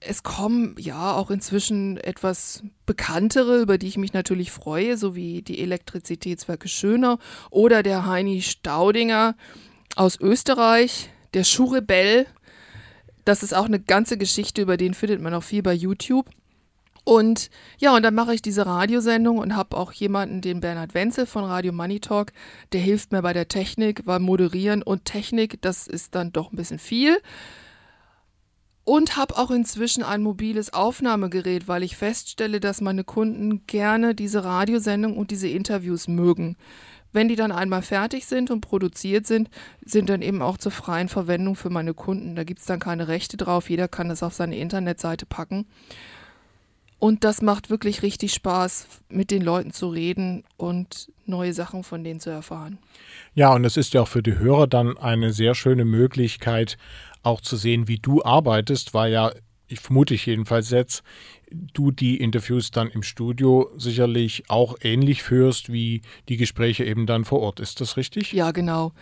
Es 0.00 0.22
kommen 0.22 0.74
ja 0.78 1.12
auch 1.12 1.30
inzwischen 1.30 1.98
etwas 1.98 2.62
bekanntere, 2.86 3.60
über 3.60 3.76
die 3.76 3.88
ich 3.88 3.98
mich 3.98 4.14
natürlich 4.14 4.50
freue, 4.50 4.96
so 4.96 5.14
wie 5.14 5.42
die 5.42 5.60
Elektrizitätswerke 5.60 6.66
Schöner 6.66 7.18
oder 7.50 7.82
der 7.82 8.06
Heini 8.06 8.40
Staudinger 8.40 9.36
aus 9.94 10.18
Österreich, 10.18 11.10
der 11.34 11.44
Schuhrebell. 11.44 12.24
Das 13.26 13.42
ist 13.42 13.54
auch 13.54 13.66
eine 13.66 13.80
ganze 13.80 14.16
Geschichte, 14.16 14.62
über 14.62 14.78
den 14.78 14.94
findet 14.94 15.20
man 15.20 15.34
auch 15.34 15.42
viel 15.42 15.62
bei 15.62 15.74
YouTube. 15.74 16.24
Und 17.04 17.50
ja, 17.78 17.96
und 17.96 18.02
dann 18.04 18.14
mache 18.14 18.34
ich 18.34 18.42
diese 18.42 18.64
Radiosendung 18.64 19.38
und 19.38 19.56
habe 19.56 19.76
auch 19.76 19.92
jemanden, 19.92 20.40
den 20.40 20.60
Bernhard 20.60 20.94
Wenzel 20.94 21.26
von 21.26 21.44
Radio 21.44 21.72
Money 21.72 21.98
Talk, 21.98 22.32
der 22.72 22.80
hilft 22.80 23.10
mir 23.10 23.22
bei 23.22 23.32
der 23.32 23.48
Technik, 23.48 24.02
weil 24.04 24.20
Moderieren 24.20 24.82
und 24.82 25.04
Technik, 25.04 25.60
das 25.62 25.88
ist 25.88 26.14
dann 26.14 26.32
doch 26.32 26.52
ein 26.52 26.56
bisschen 26.56 26.78
viel. 26.78 27.18
Und 28.84 29.16
habe 29.16 29.36
auch 29.36 29.50
inzwischen 29.50 30.02
ein 30.02 30.22
mobiles 30.22 30.72
Aufnahmegerät, 30.72 31.68
weil 31.68 31.84
ich 31.84 31.96
feststelle, 31.96 32.58
dass 32.58 32.80
meine 32.80 33.04
Kunden 33.04 33.64
gerne 33.66 34.14
diese 34.14 34.44
Radiosendung 34.44 35.16
und 35.16 35.30
diese 35.30 35.48
Interviews 35.48 36.08
mögen. 36.08 36.56
Wenn 37.12 37.28
die 37.28 37.36
dann 37.36 37.52
einmal 37.52 37.82
fertig 37.82 38.26
sind 38.26 38.50
und 38.50 38.60
produziert 38.60 39.26
sind, 39.26 39.50
sind 39.84 40.08
dann 40.08 40.22
eben 40.22 40.40
auch 40.40 40.56
zur 40.56 40.72
freien 40.72 41.08
Verwendung 41.08 41.56
für 41.56 41.70
meine 41.70 41.94
Kunden. 41.94 42.34
Da 42.34 42.42
gibt 42.44 42.60
es 42.60 42.66
dann 42.66 42.80
keine 42.80 43.06
Rechte 43.06 43.36
drauf, 43.36 43.70
jeder 43.70 43.86
kann 43.86 44.08
das 44.08 44.22
auf 44.22 44.34
seine 44.34 44.56
Internetseite 44.56 45.26
packen. 45.26 45.66
Und 47.02 47.24
das 47.24 47.42
macht 47.42 47.68
wirklich 47.68 48.04
richtig 48.04 48.32
Spaß, 48.32 48.86
mit 49.08 49.32
den 49.32 49.42
Leuten 49.42 49.72
zu 49.72 49.88
reden 49.88 50.44
und 50.56 51.10
neue 51.26 51.52
Sachen 51.52 51.82
von 51.82 52.04
denen 52.04 52.20
zu 52.20 52.30
erfahren. 52.30 52.78
Ja, 53.34 53.52
und 53.52 53.64
es 53.64 53.76
ist 53.76 53.92
ja 53.92 54.02
auch 54.02 54.08
für 54.08 54.22
die 54.22 54.38
Hörer 54.38 54.68
dann 54.68 54.96
eine 54.96 55.32
sehr 55.32 55.56
schöne 55.56 55.84
Möglichkeit, 55.84 56.78
auch 57.24 57.40
zu 57.40 57.56
sehen, 57.56 57.88
wie 57.88 57.98
du 57.98 58.22
arbeitest, 58.22 58.94
weil 58.94 59.10
ja 59.10 59.32
ich 59.72 59.80
vermute 59.80 60.14
ich 60.14 60.26
jedenfalls 60.26 60.70
jetzt, 60.70 61.02
du 61.50 61.90
die 61.90 62.18
Interviews 62.18 62.70
dann 62.70 62.88
im 62.88 63.02
Studio 63.02 63.70
sicherlich 63.76 64.44
auch 64.48 64.76
ähnlich 64.82 65.22
führst 65.22 65.72
wie 65.72 66.02
die 66.28 66.36
Gespräche 66.36 66.84
eben 66.84 67.06
dann 67.06 67.24
vor 67.24 67.40
Ort. 67.40 67.58
Ist 67.58 67.80
das 67.80 67.96
richtig? 67.96 68.32
Ja, 68.32 68.52
genau. 68.52 68.92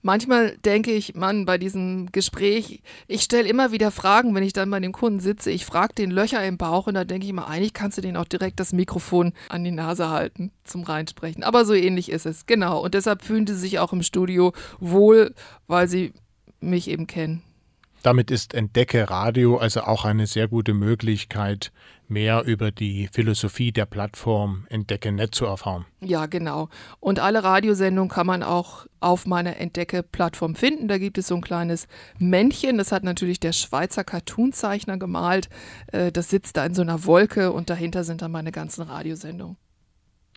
Manchmal 0.00 0.56
denke 0.58 0.92
ich, 0.92 1.16
Mann, 1.16 1.44
bei 1.44 1.58
diesem 1.58 2.12
Gespräch, 2.12 2.82
ich 3.08 3.22
stelle 3.22 3.48
immer 3.48 3.72
wieder 3.72 3.90
Fragen, 3.90 4.32
wenn 4.34 4.44
ich 4.44 4.52
dann 4.52 4.70
bei 4.70 4.78
dem 4.78 4.92
Kunden 4.92 5.18
sitze. 5.18 5.50
Ich 5.50 5.64
frage 5.64 5.94
den 5.94 6.12
Löcher 6.12 6.44
im 6.44 6.56
Bauch 6.56 6.86
und 6.86 6.94
da 6.94 7.04
denke 7.04 7.24
ich 7.24 7.30
immer, 7.30 7.48
eigentlich 7.48 7.72
kannst 7.72 7.98
du 7.98 8.02
den 8.02 8.16
auch 8.16 8.24
direkt 8.24 8.60
das 8.60 8.72
Mikrofon 8.72 9.32
an 9.48 9.64
die 9.64 9.72
Nase 9.72 10.08
halten 10.08 10.52
zum 10.62 10.84
Reinsprechen. 10.84 11.42
Aber 11.42 11.64
so 11.64 11.74
ähnlich 11.74 12.10
ist 12.10 12.26
es, 12.26 12.46
genau. 12.46 12.80
Und 12.80 12.94
deshalb 12.94 13.22
fühlen 13.22 13.46
sie 13.46 13.56
sich 13.56 13.80
auch 13.80 13.92
im 13.92 14.04
Studio 14.04 14.52
wohl, 14.78 15.34
weil 15.66 15.88
sie 15.88 16.12
mich 16.60 16.88
eben 16.88 17.08
kennen. 17.08 17.42
Damit 18.02 18.30
ist 18.30 18.54
Entdecke 18.54 19.10
Radio 19.10 19.56
also 19.56 19.80
auch 19.80 20.04
eine 20.04 20.28
sehr 20.28 20.46
gute 20.46 20.74
Möglichkeit, 20.74 21.72
mehr 22.10 22.44
über 22.44 22.70
die 22.70 23.08
Philosophie 23.12 23.72
der 23.72 23.86
Plattform 23.86 24.66
Entdecke 24.68 25.12
Net 25.12 25.34
zu 25.34 25.46
erfahren. 25.46 25.86
Ja, 26.00 26.26
genau. 26.26 26.68
Und 27.00 27.18
alle 27.20 27.44
Radiosendungen 27.44 28.10
kann 28.10 28.26
man 28.26 28.42
auch 28.42 28.86
auf 29.00 29.26
meiner 29.26 29.56
Entdecke-Plattform 29.56 30.54
finden. 30.54 30.88
Da 30.88 30.98
gibt 30.98 31.18
es 31.18 31.28
so 31.28 31.34
ein 31.34 31.40
kleines 31.40 31.86
Männchen, 32.18 32.78
das 32.78 32.92
hat 32.92 33.04
natürlich 33.04 33.40
der 33.40 33.52
Schweizer 33.52 34.04
Cartoonzeichner 34.04 34.98
gemalt. 34.98 35.48
Äh, 35.92 36.12
das 36.12 36.30
sitzt 36.30 36.56
da 36.56 36.66
in 36.66 36.74
so 36.74 36.82
einer 36.82 37.04
Wolke 37.04 37.52
und 37.52 37.70
dahinter 37.70 38.04
sind 38.04 38.22
dann 38.22 38.32
meine 38.32 38.52
ganzen 38.52 38.82
Radiosendungen. 38.82 39.56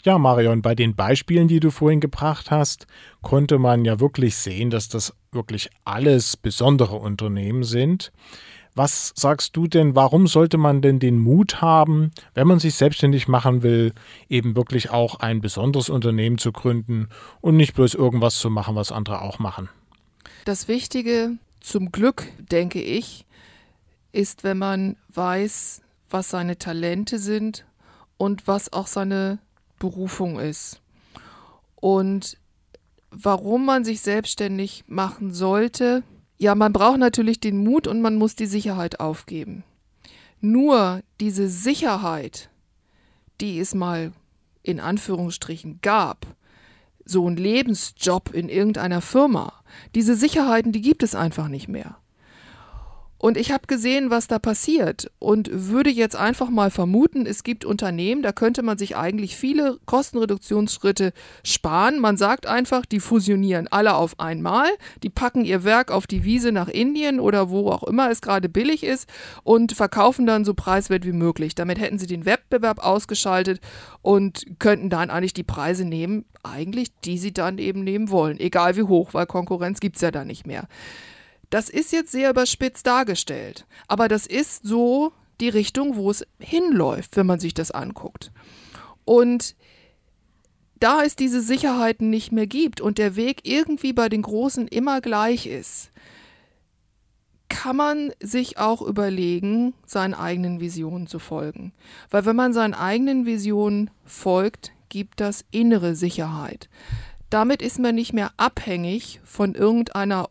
Ja, 0.04 0.18
Marion, 0.18 0.64
bei 0.64 0.74
den 0.74 0.96
Beispielen, 0.96 1.48
die 1.48 1.60
du 1.60 1.70
vorhin 1.70 2.00
gebracht 2.00 2.50
hast, 2.50 2.88
konnte 3.22 3.60
man 3.60 3.86
ja 3.86 4.00
wirklich 4.00 4.36
sehen, 4.36 4.72
dass 4.72 4.90
das 4.90 5.14
wirklich 5.32 5.70
alles 5.86 6.38
besondere 6.38 6.96
Unternehmen 6.96 7.64
sind. 7.64 8.12
Was 8.74 9.12
sagst 9.16 9.58
du 9.58 9.68
denn, 9.68 9.96
warum 9.96 10.28
sollte 10.28 10.58
man 10.58 10.82
denn 10.82 11.00
den 11.00 11.20
Mut 11.20 11.62
haben, 11.62 12.12
wenn 12.34 12.48
man 12.48 12.60
sich 12.60 12.76
selbstständig 12.76 13.28
machen 13.28 13.64
will, 13.64 13.94
eben 14.30 14.56
wirklich 14.56 14.92
auch 14.92 15.16
ein 15.20 15.42
besonderes 15.42 15.90
Unternehmen 15.90 16.38
zu 16.38 16.54
gründen 16.54 17.10
und 17.42 17.58
nicht 17.58 17.74
bloß 17.74 17.96
irgendwas 17.96 18.40
zu 18.40 18.50
machen, 18.50 18.76
was 18.76 18.92
andere 18.94 19.22
auch 19.22 19.40
machen? 19.40 19.70
Das 20.46 20.68
Wichtige 20.68 21.38
zum 21.60 21.92
Glück, 21.92 22.28
denke 22.40 22.82
ich, 22.82 23.26
ist, 24.14 24.44
wenn 24.44 24.58
man 24.58 24.96
weiß, 25.10 25.82
was 26.10 26.30
seine 26.30 26.58
Talente 26.58 27.20
sind 27.20 27.66
und 28.18 28.48
was 28.48 28.72
auch 28.72 28.88
seine 28.88 29.40
Berufung 29.80 30.40
ist. 30.40 30.82
Und 31.76 32.38
warum 33.10 33.66
man 33.66 33.84
sich 33.84 34.02
selbstständig 34.02 34.86
machen 34.88 35.34
sollte, 35.34 36.04
ja, 36.42 36.56
man 36.56 36.74
braucht 36.74 36.98
natürlich 36.98 37.40
den 37.40 37.64
Mut 37.64 37.86
und 37.86 38.02
man 38.02 38.16
muss 38.16 38.36
die 38.36 38.48
Sicherheit 38.48 39.00
aufgeben. 39.00 39.64
Nur 40.40 41.04
diese 41.20 41.48
Sicherheit, 41.48 42.50
die 43.40 43.60
es 43.60 43.76
mal 43.76 44.12
in 44.64 44.80
Anführungsstrichen 44.80 45.82
gab, 45.84 46.26
so 47.06 47.30
ein 47.30 47.38
Lebensjob 47.38 48.34
in 48.34 48.50
irgendeiner 48.50 49.02
Firma, 49.02 49.54
diese 49.94 50.16
Sicherheiten, 50.16 50.72
die 50.72 50.82
gibt 50.82 51.04
es 51.04 51.14
einfach 51.14 51.48
nicht 51.48 51.68
mehr. 51.68 51.98
Und 53.22 53.38
ich 53.38 53.52
habe 53.52 53.68
gesehen, 53.68 54.10
was 54.10 54.28
da 54.28 54.40
passiert 54.40 55.12
und 55.20 55.48
würde 55.54 55.92
jetzt 55.92 56.16
einfach 56.16 56.50
mal 56.50 56.72
vermuten, 56.72 57.28
es 57.28 57.44
gibt 57.44 57.66
Unternehmen, 57.66 58.24
da 58.24 58.32
könnte 58.32 58.64
man 58.64 58.80
sich 58.80 58.98
eigentlich 58.98 59.36
viele 59.36 59.78
Kostenreduktionsschritte 59.86 61.14
sparen. 61.44 62.00
Man 62.00 62.18
sagt 62.18 62.48
einfach, 62.48 62.84
die 62.84 63.00
fusionieren 63.00 63.68
alle 63.68 63.94
auf 63.94 64.20
einmal, 64.20 64.70
die 65.04 65.12
packen 65.12 65.46
ihr 65.46 65.64
Werk 65.64 65.92
auf 65.92 66.08
die 66.08 66.24
Wiese 66.24 66.52
nach 66.52 66.68
Indien 66.68 67.20
oder 67.20 67.52
wo 67.52 67.70
auch 67.70 67.84
immer 67.84 68.10
es 68.10 68.22
gerade 68.22 68.50
billig 68.50 68.84
ist 68.84 69.08
und 69.44 69.74
verkaufen 69.74 70.26
dann 70.26 70.44
so 70.44 70.56
preiswert 70.56 71.06
wie 71.06 71.12
möglich. 71.12 71.54
Damit 71.54 71.80
hätten 71.80 72.00
sie 72.00 72.08
den 72.08 72.26
Wettbewerb 72.26 72.84
ausgeschaltet 72.84 73.62
und 74.02 74.48
könnten 74.58 74.90
dann 74.90 75.12
eigentlich 75.12 75.36
die 75.36 75.44
Preise 75.44 75.86
nehmen, 75.86 76.26
eigentlich 76.42 76.90
die 77.02 77.20
sie 77.20 77.34
dann 77.34 77.60
eben 77.60 77.84
nehmen 77.84 78.10
wollen, 78.10 78.40
egal 78.40 78.76
wie 78.78 78.82
hoch, 78.82 79.14
weil 79.14 79.28
Konkurrenz 79.28 79.80
gibt 79.80 79.98
es 79.98 80.02
ja 80.02 80.10
da 80.10 80.26
nicht 80.26 80.48
mehr. 80.48 80.68
Das 81.52 81.70
ist 81.70 81.92
jetzt 81.92 82.12
sehr 82.12 82.32
überspitzt 82.32 82.88
dargestellt, 82.88 83.68
aber 83.88 84.08
das 84.08 84.26
ist 84.26 84.66
so 84.66 85.12
die 85.42 85.50
Richtung, 85.50 85.96
wo 85.96 86.10
es 86.10 86.26
hinläuft, 86.40 87.18
wenn 87.18 87.28
man 87.28 87.40
sich 87.40 87.54
das 87.54 87.72
anguckt. 87.72 88.32
Und 89.06 89.56
da 90.80 91.04
es 91.04 91.16
diese 91.16 91.42
Sicherheiten 91.42 92.10
nicht 92.10 92.32
mehr 92.32 92.48
gibt 92.48 92.82
und 92.82 92.98
der 92.98 93.16
Weg 93.16 93.42
irgendwie 93.44 93.94
bei 93.94 94.10
den 94.10 94.22
Großen 94.22 94.68
immer 94.68 95.02
gleich 95.02 95.46
ist, 95.46 95.92
kann 97.50 97.76
man 97.76 98.12
sich 98.22 98.58
auch 98.58 98.82
überlegen, 98.82 99.74
seinen 99.86 100.14
eigenen 100.14 100.62
Visionen 100.62 101.06
zu 101.06 101.20
folgen. 101.20 101.74
Weil 102.10 102.26
wenn 102.26 102.36
man 102.36 102.54
seinen 102.54 102.74
eigenen 102.74 103.26
Visionen 103.26 103.92
folgt, 104.06 104.72
gibt 104.90 105.20
das 105.20 105.44
innere 105.52 105.96
Sicherheit. 105.96 106.70
Damit 107.30 107.62
ist 107.62 107.78
man 107.78 107.94
nicht 107.94 108.14
mehr 108.14 108.32
abhängig 108.38 109.20
von 109.24 109.54
irgendeiner 109.54 110.30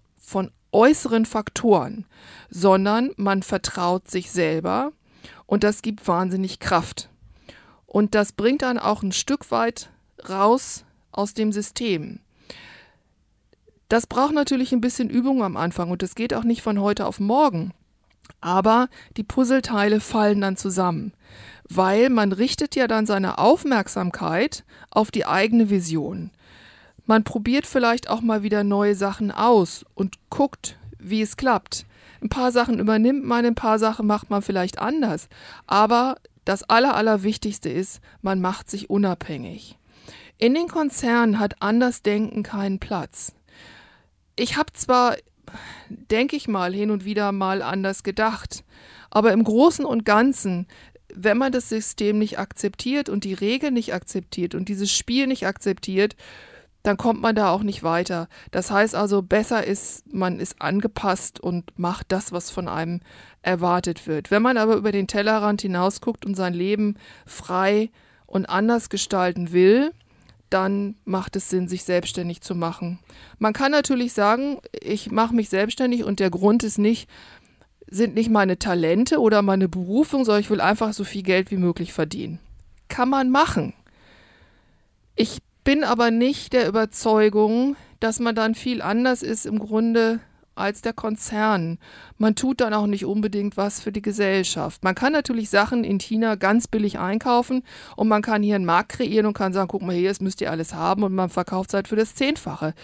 äußeren 0.72 1.26
Faktoren, 1.26 2.06
sondern 2.48 3.12
man 3.16 3.42
vertraut 3.42 4.11
sich 4.11 4.30
selber 4.30 4.92
und 5.46 5.64
das 5.64 5.83
gibt 5.83 6.06
wahnsinnig 6.06 6.61
Kraft. 6.61 7.09
Und 7.87 8.14
das 8.14 8.33
bringt 8.33 8.62
dann 8.62 8.78
auch 8.78 9.02
ein 9.02 9.12
Stück 9.12 9.50
weit 9.50 9.90
raus 10.28 10.85
aus 11.12 11.35
dem 11.35 11.52
System. 11.52 12.20
Das 13.88 14.06
braucht 14.06 14.33
natürlich 14.33 14.72
ein 14.72 14.80
bisschen 14.80 15.11
Übung 15.11 15.42
am 15.42 15.56
Anfang 15.56 15.90
und 15.90 16.02
es 16.04 16.14
geht 16.14 16.33
auch 16.33 16.44
nicht 16.44 16.62
von 16.62 16.80
heute 16.80 17.06
auf 17.06 17.18
morgen. 17.18 17.72
Aber 18.40 18.88
die 19.16 19.24
Puzzleteile 19.24 19.98
fallen 19.98 20.40
dann 20.40 20.56
zusammen, 20.56 21.12
weil 21.68 22.09
man 22.09 22.33
richtet 22.33 22.76
ja 22.76 22.87
dann 22.87 23.06
seine 23.06 23.38
Aufmerksamkeit 23.38 24.64
auf 24.90 25.11
die 25.11 25.26
eigene 25.26 25.70
Vision. 25.70 26.30
Man 27.11 27.25
probiert 27.25 27.66
vielleicht 27.66 28.09
auch 28.09 28.20
mal 28.20 28.44
wieder 28.44 28.62
neue 28.62 28.94
Sachen 28.94 29.33
aus 29.33 29.85
und 29.96 30.14
guckt, 30.31 30.79
wie 31.01 31.23
es 31.23 31.37
klappt. 31.37 31.85
Ein 32.23 32.29
paar 32.29 32.53
Sachen 32.53 32.79
übernimmt 32.79 33.25
man, 33.25 33.44
ein 33.44 33.57
paar 33.57 33.81
Sachen 33.81 34.07
macht 34.07 34.31
man 34.31 34.42
vielleicht 34.42 34.79
anders. 34.79 35.29
Aber 35.66 36.18
das 36.44 36.62
Aller, 36.62 36.94
Allerwichtigste 36.94 37.68
ist, 37.68 38.01
man 38.23 38.40
macht 38.40 38.70
sich 38.70 38.90
unabhängig. 38.90 39.77
In 40.38 40.55
den 40.55 40.68
Konzernen 40.68 41.40
hat 41.40 41.61
Andersdenken 41.61 42.44
keinen 42.44 42.79
Platz. 42.79 43.33
Ich 44.37 44.57
habe 44.57 44.73
zwar, 44.75 45.16
denke 45.88 46.37
ich 46.37 46.46
mal, 46.46 46.73
hin 46.73 46.92
und 46.92 47.05
wieder 47.05 47.33
mal 47.33 47.61
anders 47.61 48.05
gedacht, 48.05 48.62
aber 49.11 49.33
im 49.33 49.42
Großen 49.42 49.85
und 49.85 50.05
Ganzen 50.05 50.68
wenn 51.12 51.38
man 51.38 51.51
das 51.51 51.68
System 51.68 52.18
nicht 52.18 52.38
akzeptiert 52.38 53.09
und 53.09 53.25
die 53.25 53.35
Regeln 53.35 53.75
nicht 53.75 53.94
akzeptiert 53.94 54.55
und 54.55 54.68
dieses 54.68 54.92
Spiel 54.92 55.27
nicht 55.27 55.44
akzeptiert, 55.44 56.14
dann 56.82 56.96
kommt 56.96 57.20
man 57.20 57.34
da 57.34 57.50
auch 57.50 57.62
nicht 57.62 57.82
weiter. 57.82 58.28
Das 58.50 58.70
heißt 58.70 58.94
also, 58.94 59.22
besser 59.22 59.66
ist, 59.66 60.12
man 60.12 60.40
ist 60.40 60.62
angepasst 60.62 61.40
und 61.40 61.78
macht 61.78 62.10
das, 62.10 62.32
was 62.32 62.50
von 62.50 62.68
einem 62.68 63.00
erwartet 63.42 64.06
wird. 64.06 64.30
Wenn 64.30 64.42
man 64.42 64.56
aber 64.56 64.76
über 64.76 64.92
den 64.92 65.06
Tellerrand 65.06 65.62
hinausguckt 65.62 66.24
und 66.24 66.34
sein 66.34 66.54
Leben 66.54 66.96
frei 67.26 67.90
und 68.26 68.46
anders 68.46 68.88
gestalten 68.88 69.52
will, 69.52 69.92
dann 70.48 70.96
macht 71.04 71.36
es 71.36 71.48
Sinn, 71.48 71.68
sich 71.68 71.84
selbstständig 71.84 72.40
zu 72.40 72.54
machen. 72.54 72.98
Man 73.38 73.52
kann 73.52 73.70
natürlich 73.70 74.12
sagen, 74.12 74.58
ich 74.80 75.10
mache 75.10 75.34
mich 75.34 75.48
selbstständig 75.48 76.04
und 76.04 76.18
der 76.18 76.30
Grund 76.30 76.64
ist 76.64 76.78
nicht, 76.78 77.08
sind 77.88 78.14
nicht 78.14 78.30
meine 78.30 78.58
Talente 78.58 79.20
oder 79.20 79.42
meine 79.42 79.68
Berufung, 79.68 80.24
sondern 80.24 80.40
ich 80.40 80.50
will 80.50 80.60
einfach 80.60 80.92
so 80.92 81.04
viel 81.04 81.22
Geld 81.22 81.50
wie 81.50 81.56
möglich 81.56 81.92
verdienen. 81.92 82.40
Kann 82.88 83.08
man 83.08 83.30
machen. 83.30 83.74
Ich 85.14 85.38
bin 85.64 85.85
aber 85.85 86.11
nicht 86.11 86.53
der 86.53 86.68
Überzeugung, 86.68 87.77
dass 88.01 88.18
man 88.18 88.35
dann 88.35 88.55
viel 88.55 88.83
anders 88.83 89.23
ist 89.23 89.46
im 89.46 89.59
Grunde 89.59 90.20
als 90.55 90.83
der 90.83 90.92
Konzern. 90.92 91.79
Man 92.18 92.35
tut 92.35 92.61
dann 92.61 92.75
auch 92.75 92.87
nicht 92.87 93.05
unbedingt 93.05 93.57
was 93.57 93.81
für 93.81 93.92
die 93.92 94.03
Gesellschaft. 94.03 94.85
Man 94.85 94.94
kann 94.94 95.12
natürlich 95.12 95.51
Sachen 95.51 95.85
in 95.85 95.99
China 95.99 96.35
ganz 96.35 96.68
billig 96.68 96.99
einkaufen 96.99 97.62
und 97.96 98.09
man 98.09 98.23
kann 98.23 98.42
hier 98.42 98.57
einen 98.57 98.64
Markt 98.64 98.92
kreieren 98.92 99.27
und 99.27 99.35
kann 99.35 99.53
sagen, 99.53 99.68
guck 99.68 99.83
mal 99.83 99.94
hier, 99.94 100.09
das 100.09 100.20
müsst 100.20 100.40
ihr 100.40 100.51
alles 100.51 100.75
haben 100.75 101.03
und 101.03 101.14
man 101.14 101.31
verkauft 101.31 101.70
es 101.70 101.75
halt 101.75 101.88
für 101.88 101.96
das 101.96 102.14
Zehnfache. 102.14 102.75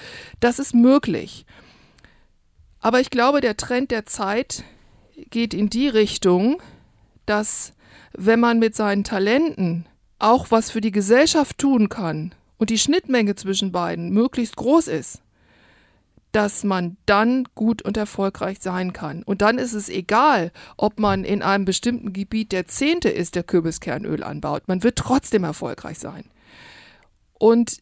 Das 0.41 0.59
ist 0.59 0.75
möglich. 0.75 1.47
Aber 2.81 3.01
ich 3.01 3.11
glaube, 3.11 3.41
der 3.41 3.57
Trend 3.57 3.91
der 3.91 4.07
Zeit 4.07 4.65
geht 5.31 5.55
in 5.55 5.71
die 5.71 5.89
Richtung, 5.89 6.63
dass 7.27 7.73
wenn 8.13 8.41
man 8.41 8.59
mit 8.59 8.75
seinen 8.75 9.05
Talenten 9.05 9.87
auch 10.19 10.51
was 10.51 10.71
für 10.71 10.81
die 10.81 10.93
Gesellschaft 10.93 11.59
tun 11.59 11.89
kann, 11.89 12.35
und 12.59 12.71
die 12.71 12.79
Schnittmenge 12.79 13.35
zwischen 13.35 13.73
beiden 13.73 14.11
möglichst 14.11 14.57
groß 14.57 14.89
ist, 14.89 15.23
dass 16.33 16.65
man 16.65 16.99
dann 17.07 17.45
gut 17.55 17.81
und 17.83 17.97
erfolgreich 17.97 18.59
sein 18.61 18.93
kann. 18.93 19.23
Und 19.23 19.41
dann 19.41 19.59
ist 19.59 19.73
es 19.73 19.89
egal, 19.89 20.53
ob 20.77 21.01
man 21.01 21.25
in 21.25 21.43
einem 21.43 21.65
bestimmten 21.65 22.13
Gebiet 22.13 22.53
der 22.53 22.67
Zehnte 22.67 23.09
ist, 23.09 23.35
der 23.35 23.43
Kürbiskernöl 23.43 24.23
anbaut. 24.23 24.69
Man 24.69 24.83
wird 24.83 24.97
trotzdem 24.97 25.45
erfolgreich 25.45 25.99
sein. 25.99 26.25
Und 27.39 27.79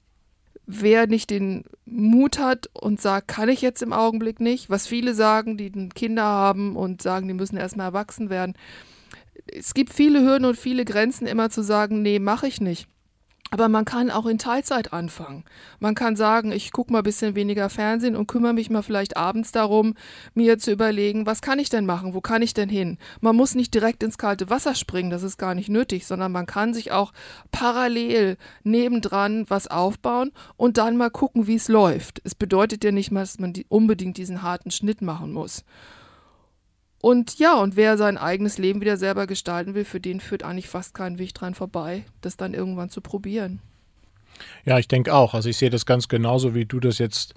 wer 0.67 1.07
nicht 1.07 1.31
den 1.31 1.65
Mut 1.85 2.39
hat 2.39 2.71
und 2.73 3.01
sagt, 3.01 3.29
kann 3.29 3.49
ich 3.49 3.61
jetzt 3.61 3.83
im 3.83 3.93
Augenblick 3.93 4.41
nicht, 4.41 4.71
was 4.71 4.87
viele 4.87 5.15
sagen, 5.15 5.57
die 5.57 5.71
Kinder 5.91 6.23
haben 6.23 6.77
und 6.77 7.03
sagen, 7.03 7.29
die 7.29 7.35
müssen 7.35 7.57
erstmal 7.57 7.87
erwachsen 7.89 8.31
werden. 8.31 8.55
Es 9.47 9.75
gibt 9.75 9.93
viele 9.93 10.23
Hürden 10.23 10.45
und 10.47 10.57
viele 10.57 10.85
Grenzen, 10.85 11.27
immer 11.27 11.51
zu 11.51 11.63
sagen, 11.63 12.03
nee, 12.03 12.19
mache 12.19 12.47
ich 12.47 12.61
nicht. 12.61 12.89
Aber 13.51 13.69
man 13.69 13.85
kann 13.85 14.11
auch 14.11 14.27
in 14.27 14.39
Teilzeit 14.39 14.93
anfangen. 14.93 15.45
Man 15.79 15.95
kann 15.95 16.17
sagen, 16.17 16.51
ich 16.51 16.73
gucke 16.73 16.93
mal 16.93 16.99
ein 16.99 17.05
bisschen 17.05 17.37
weniger 17.37 17.71
Fernsehen 17.71 18.17
und 18.17 18.27
kümmere 18.27 18.53
mich 18.53 18.69
mal 18.69 18.83
vielleicht 18.83 19.17
abends 19.17 19.53
darum, 19.53 19.95
mir 20.35 20.59
zu 20.59 20.73
überlegen, 20.73 21.25
was 21.25 21.41
kann 21.41 21.61
ich 21.61 21.69
denn 21.69 21.87
machen, 21.87 22.15
wo 22.15 22.21
kann 22.21 22.43
ich 22.43 22.55
denn 22.55 22.69
hin. 22.69 22.99
Man 23.21 23.37
muss 23.37 23.55
nicht 23.55 23.73
direkt 23.73 24.03
ins 24.03 24.19
kalte 24.19 24.51
Wasser 24.51 24.75
springen, 24.75 25.11
das 25.11 25.23
ist 25.23 25.39
gar 25.39 25.55
nicht 25.55 25.69
nötig, 25.69 26.07
sondern 26.07 26.33
man 26.33 26.47
kann 26.47 26.75
sich 26.75 26.91
auch 26.91 27.13
parallel 27.53 28.39
nebendran 28.65 29.45
was 29.49 29.69
aufbauen 29.69 30.33
und 30.57 30.79
dann 30.79 30.97
mal 30.97 31.11
gucken, 31.11 31.47
wie 31.47 31.57
es 31.57 31.69
läuft. 31.69 32.21
Es 32.25 32.35
bedeutet 32.35 32.83
ja 32.83 32.91
nicht 32.91 33.13
mal, 33.13 33.21
dass 33.21 33.39
man 33.39 33.53
die, 33.53 33.67
unbedingt 33.69 34.17
diesen 34.17 34.43
harten 34.43 34.73
Schnitt 34.73 35.01
machen 35.01 35.33
muss. 35.33 35.65
Und 37.05 37.39
ja, 37.39 37.61
und 37.61 37.77
wer 37.77 37.99
sein 37.99 38.17
eigenes 38.17 38.57
Leben 38.57 38.81
wieder 38.81 38.97
selber 38.97 39.27
gestalten 39.27 39.75
will, 39.75 39.85
für 39.85 40.01
den 40.01 40.21
führt 40.21 40.43
eigentlich 40.43 40.71
fast 40.71 40.95
kein 40.95 41.19
Weg 41.19 41.35
dran 41.35 41.55
vorbei, 41.55 42.07
das 42.23 42.39
dann 42.39 42.55
irgendwann 42.55 42.89
zu 42.89 43.03
probieren. 43.03 43.61
Ja, 44.65 44.79
ich 44.79 44.89
denke 44.89 45.15
auch. 45.15 45.35
Also 45.35 45.49
ich 45.49 45.57
sehe 45.57 45.71
das 45.71 45.87
ganz 45.87 46.09
genauso, 46.09 46.55
wie 46.55 46.65
du 46.65 46.81
das 46.81 46.99
jetzt 46.99 47.35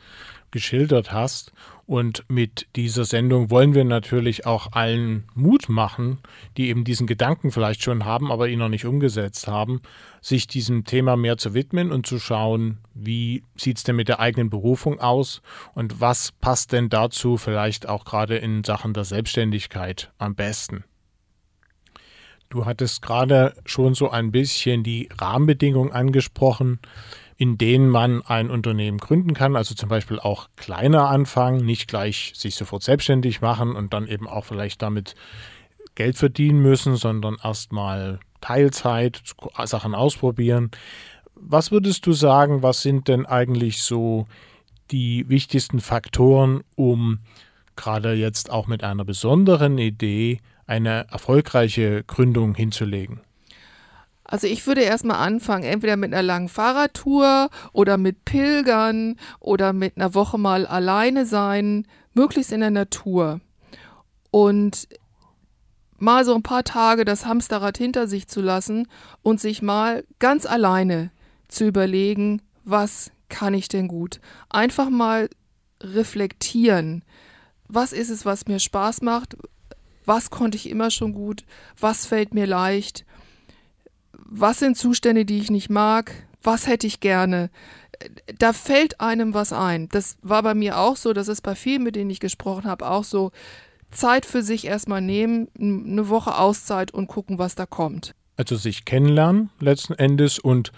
geschildert 0.51 1.11
hast. 1.11 1.51
Und 1.85 2.25
mit 2.27 2.67
dieser 2.75 3.05
Sendung 3.05 3.49
wollen 3.49 3.73
wir 3.73 3.85
natürlich 3.85 4.45
auch 4.45 4.73
allen 4.73 5.23
Mut 5.35 5.69
machen, 5.69 6.19
die 6.57 6.67
eben 6.67 6.83
diesen 6.83 7.07
Gedanken 7.07 7.51
vielleicht 7.51 7.81
schon 7.81 8.03
haben, 8.03 8.29
aber 8.29 8.49
ihn 8.49 8.59
noch 8.59 8.67
nicht 8.67 8.85
umgesetzt 8.85 9.47
haben, 9.47 9.81
sich 10.21 10.47
diesem 10.47 10.83
Thema 10.83 11.15
mehr 11.15 11.37
zu 11.37 11.53
widmen 11.53 11.93
und 11.93 12.05
zu 12.05 12.19
schauen, 12.19 12.79
wie 12.93 13.43
sieht 13.55 13.77
es 13.77 13.83
denn 13.83 13.95
mit 13.95 14.09
der 14.09 14.19
eigenen 14.19 14.49
Berufung 14.49 14.99
aus 14.99 15.41
und 15.75 16.01
was 16.01 16.33
passt 16.33 16.73
denn 16.73 16.89
dazu 16.89 17.37
vielleicht 17.37 17.87
auch 17.87 18.03
gerade 18.03 18.35
in 18.37 18.65
Sachen 18.65 18.93
der 18.93 19.05
Selbstständigkeit 19.05 20.11
am 20.17 20.35
besten. 20.35 20.83
Du 22.49 22.65
hattest 22.65 23.01
gerade 23.01 23.53
schon 23.65 23.93
so 23.93 24.09
ein 24.09 24.31
bisschen 24.31 24.83
die 24.83 25.09
Rahmenbedingungen 25.17 25.91
angesprochen 25.91 26.79
in 27.37 27.57
denen 27.57 27.89
man 27.89 28.23
ein 28.23 28.49
Unternehmen 28.49 28.97
gründen 28.97 29.33
kann, 29.33 29.55
also 29.55 29.75
zum 29.75 29.89
Beispiel 29.89 30.19
auch 30.19 30.49
kleiner 30.55 31.09
anfangen, 31.09 31.63
nicht 31.63 31.87
gleich 31.87 32.33
sich 32.35 32.55
sofort 32.55 32.81
selbstständig 32.81 33.41
machen 33.41 33.75
und 33.75 33.93
dann 33.93 34.07
eben 34.07 34.27
auch 34.27 34.45
vielleicht 34.45 34.81
damit 34.81 35.13
Geld 35.93 36.17
verdienen 36.17 36.59
müssen, 36.59 36.95
sondern 36.95 37.37
erstmal 37.43 38.19
Teilzeit, 38.41 39.21
Sachen 39.65 39.93
ausprobieren. 39.93 40.71
Was 41.35 41.71
würdest 41.71 42.07
du 42.07 42.13
sagen, 42.13 42.63
was 42.63 42.81
sind 42.81 43.07
denn 43.07 43.27
eigentlich 43.27 43.83
so 43.83 44.27
die 44.89 45.29
wichtigsten 45.29 45.79
Faktoren, 45.79 46.63
um 46.75 47.19
gerade 47.75 48.13
jetzt 48.13 48.49
auch 48.49 48.65
mit 48.65 48.83
einer 48.83 49.05
besonderen 49.05 49.77
Idee 49.77 50.39
eine 50.67 51.07
erfolgreiche 51.11 52.03
Gründung 52.03 52.53
hinzulegen? 52.55 53.21
Also 54.23 54.45
ich 54.45 54.67
würde 54.67 54.81
erstmal 54.81 55.25
anfangen, 55.25 55.63
entweder 55.63 55.95
mit 55.95 56.13
einer 56.13 56.21
langen 56.21 56.49
Fahrradtour 56.49 57.49
oder 57.71 57.97
mit 57.97 58.25
Pilgern 58.25 59.15
oder 59.39 59.71
mit 59.71 59.95
einer 59.95 60.13
Woche 60.13 60.37
mal 60.37 60.67
alleine 60.67 61.25
sein, 61.25 61.87
möglichst 62.13 62.51
in 62.51 62.59
der 62.59 62.71
Natur. 62.71 63.39
Und 64.29 64.89
mal 65.97 66.25
so 66.25 66.35
ein 66.35 66.43
paar 66.43 66.65
Tage 66.65 67.05
das 67.05 67.25
Hamsterrad 67.25 67.77
hinter 67.77 68.07
sich 68.07 68.27
zu 68.27 68.41
lassen 68.41 68.87
und 69.23 69.39
sich 69.39 69.61
mal 69.61 70.03
ganz 70.19 70.45
alleine 70.45 71.11
zu 71.47 71.65
überlegen, 71.65 72.41
was 72.65 73.11
kann 73.29 73.53
ich 73.53 73.69
denn 73.69 73.87
gut? 73.87 74.19
Einfach 74.49 74.89
mal 74.89 75.29
reflektieren. 75.81 77.03
Was 77.69 77.93
ist 77.93 78.09
es, 78.09 78.25
was 78.25 78.47
mir 78.47 78.59
Spaß 78.59 79.01
macht? 79.01 79.37
Was 80.07 80.31
konnte 80.31 80.57
ich 80.57 80.67
immer 80.67 80.89
schon 80.89 81.13
gut? 81.13 81.43
Was 81.79 82.07
fällt 82.07 82.33
mir 82.33 82.47
leicht? 82.47 83.05
was 84.29 84.59
sind 84.59 84.77
Zustände, 84.77 85.25
die 85.25 85.39
ich 85.39 85.49
nicht 85.49 85.69
mag, 85.69 86.11
was 86.43 86.67
hätte 86.67 86.87
ich 86.87 86.99
gerne. 86.99 87.49
Da 88.37 88.53
fällt 88.53 89.01
einem 89.01 89.33
was 89.33 89.53
ein. 89.53 89.89
Das 89.89 90.17
war 90.21 90.43
bei 90.43 90.53
mir 90.53 90.77
auch 90.77 90.95
so, 90.95 91.13
das 91.13 91.27
ist 91.27 91.41
bei 91.41 91.55
vielen, 91.55 91.83
mit 91.83 91.95
denen 91.95 92.09
ich 92.09 92.19
gesprochen 92.19 92.65
habe, 92.65 92.87
auch 92.87 93.03
so. 93.03 93.31
Zeit 93.89 94.25
für 94.25 94.43
sich 94.43 94.65
erstmal 94.65 95.01
nehmen, 95.01 95.47
eine 95.57 96.09
Woche 96.09 96.37
Auszeit 96.37 96.93
und 96.93 97.07
gucken, 97.07 97.39
was 97.39 97.55
da 97.55 97.65
kommt. 97.65 98.13
Also 98.35 98.57
sich 98.57 98.83
kennenlernen 98.83 99.49
letzten 99.61 99.93
Endes 99.93 100.39
und 100.39 100.73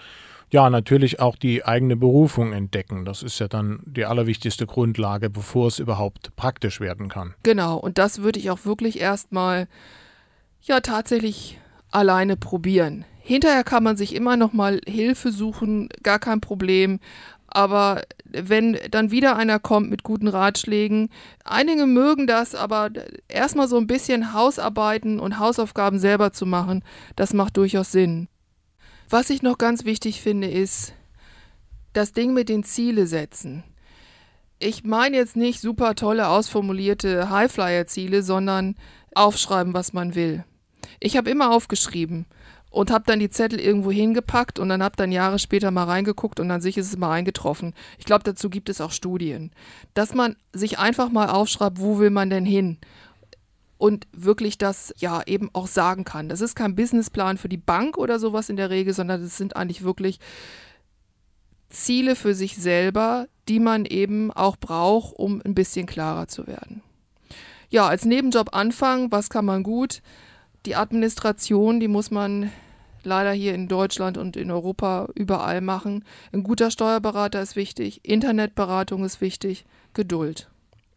ja, 0.50 0.68
natürlich 0.68 1.20
auch 1.20 1.36
die 1.36 1.64
eigene 1.64 1.96
Berufung 1.96 2.52
entdecken. 2.52 3.04
Das 3.04 3.22
ist 3.22 3.38
ja 3.38 3.48
dann 3.48 3.80
die 3.86 4.04
allerwichtigste 4.04 4.66
Grundlage, 4.66 5.30
bevor 5.30 5.68
es 5.68 5.78
überhaupt 5.78 6.34
praktisch 6.36 6.80
werden 6.80 7.08
kann. 7.08 7.34
Genau, 7.42 7.76
und 7.76 7.98
das 7.98 8.22
würde 8.22 8.40
ich 8.40 8.50
auch 8.50 8.64
wirklich 8.64 9.00
erstmal 9.00 9.68
ja 10.62 10.80
tatsächlich 10.80 11.58
alleine 11.90 12.36
probieren. 12.36 13.04
Hinterher 13.20 13.64
kann 13.64 13.84
man 13.84 13.96
sich 13.96 14.14
immer 14.14 14.36
noch 14.36 14.52
mal 14.52 14.80
Hilfe 14.86 15.30
suchen, 15.30 15.88
gar 16.02 16.18
kein 16.18 16.40
Problem. 16.40 16.98
Aber 17.46 18.02
wenn 18.24 18.78
dann 18.90 19.10
wieder 19.10 19.36
einer 19.36 19.58
kommt 19.58 19.90
mit 19.90 20.04
guten 20.04 20.28
Ratschlägen, 20.28 21.10
einige 21.44 21.86
mögen 21.86 22.26
das, 22.26 22.54
aber 22.54 22.90
erstmal 23.28 23.68
so 23.68 23.76
ein 23.76 23.88
bisschen 23.88 24.32
Hausarbeiten 24.32 25.18
und 25.18 25.38
Hausaufgaben 25.38 25.98
selber 25.98 26.32
zu 26.32 26.46
machen, 26.46 26.84
das 27.16 27.34
macht 27.34 27.56
durchaus 27.56 27.90
Sinn. 27.92 28.28
Was 29.12 29.28
ich 29.28 29.42
noch 29.42 29.58
ganz 29.58 29.84
wichtig 29.84 30.20
finde, 30.20 30.48
ist 30.48 30.94
das 31.92 32.12
Ding 32.12 32.32
mit 32.32 32.48
den 32.48 32.62
Ziele 32.62 33.08
setzen. 33.08 33.64
Ich 34.60 34.84
meine 34.84 35.16
jetzt 35.16 35.34
nicht 35.34 35.60
super 35.60 35.96
tolle, 35.96 36.28
ausformulierte 36.28 37.28
Highflyer-Ziele, 37.28 38.22
sondern 38.22 38.76
aufschreiben, 39.16 39.74
was 39.74 39.92
man 39.92 40.14
will. 40.14 40.44
Ich 41.00 41.16
habe 41.16 41.28
immer 41.28 41.50
aufgeschrieben 41.50 42.26
und 42.70 42.92
habe 42.92 43.02
dann 43.04 43.18
die 43.18 43.30
Zettel 43.30 43.58
irgendwo 43.58 43.90
hingepackt 43.90 44.60
und 44.60 44.68
dann 44.68 44.80
habe 44.80 44.94
dann 44.94 45.10
Jahre 45.10 45.40
später 45.40 45.72
mal 45.72 45.84
reingeguckt 45.84 46.38
und 46.38 46.48
dann 46.48 46.60
sich 46.60 46.78
ist 46.78 46.86
es 46.86 46.96
mal 46.96 47.10
eingetroffen. 47.10 47.74
Ich 47.98 48.04
glaube, 48.04 48.22
dazu 48.22 48.48
gibt 48.48 48.68
es 48.68 48.80
auch 48.80 48.92
Studien, 48.92 49.50
dass 49.94 50.14
man 50.14 50.36
sich 50.52 50.78
einfach 50.78 51.10
mal 51.10 51.30
aufschreibt, 51.30 51.80
wo 51.80 51.98
will 51.98 52.10
man 52.10 52.30
denn 52.30 52.44
hin? 52.44 52.78
Und 53.80 54.06
wirklich 54.12 54.58
das 54.58 54.92
ja 54.98 55.22
eben 55.24 55.48
auch 55.54 55.66
sagen 55.66 56.04
kann. 56.04 56.28
Das 56.28 56.42
ist 56.42 56.54
kein 56.54 56.76
Businessplan 56.76 57.38
für 57.38 57.48
die 57.48 57.56
Bank 57.56 57.96
oder 57.96 58.18
sowas 58.18 58.50
in 58.50 58.56
der 58.56 58.68
Regel, 58.68 58.92
sondern 58.92 59.22
das 59.22 59.38
sind 59.38 59.56
eigentlich 59.56 59.82
wirklich 59.82 60.20
Ziele 61.70 62.14
für 62.14 62.34
sich 62.34 62.56
selber, 62.56 63.26
die 63.48 63.58
man 63.58 63.86
eben 63.86 64.32
auch 64.32 64.56
braucht, 64.56 65.14
um 65.18 65.40
ein 65.42 65.54
bisschen 65.54 65.86
klarer 65.86 66.28
zu 66.28 66.46
werden. 66.46 66.82
Ja, 67.70 67.88
als 67.88 68.04
Nebenjob 68.04 68.54
anfangen, 68.54 69.10
was 69.12 69.30
kann 69.30 69.46
man 69.46 69.62
gut? 69.62 70.02
Die 70.66 70.76
Administration, 70.76 71.80
die 71.80 71.88
muss 71.88 72.10
man 72.10 72.52
leider 73.02 73.32
hier 73.32 73.54
in 73.54 73.66
Deutschland 73.66 74.18
und 74.18 74.36
in 74.36 74.50
Europa 74.50 75.08
überall 75.14 75.62
machen. 75.62 76.04
Ein 76.32 76.42
guter 76.42 76.70
Steuerberater 76.70 77.40
ist 77.40 77.56
wichtig, 77.56 78.00
Internetberatung 78.02 79.06
ist 79.06 79.22
wichtig, 79.22 79.64
Geduld 79.94 80.50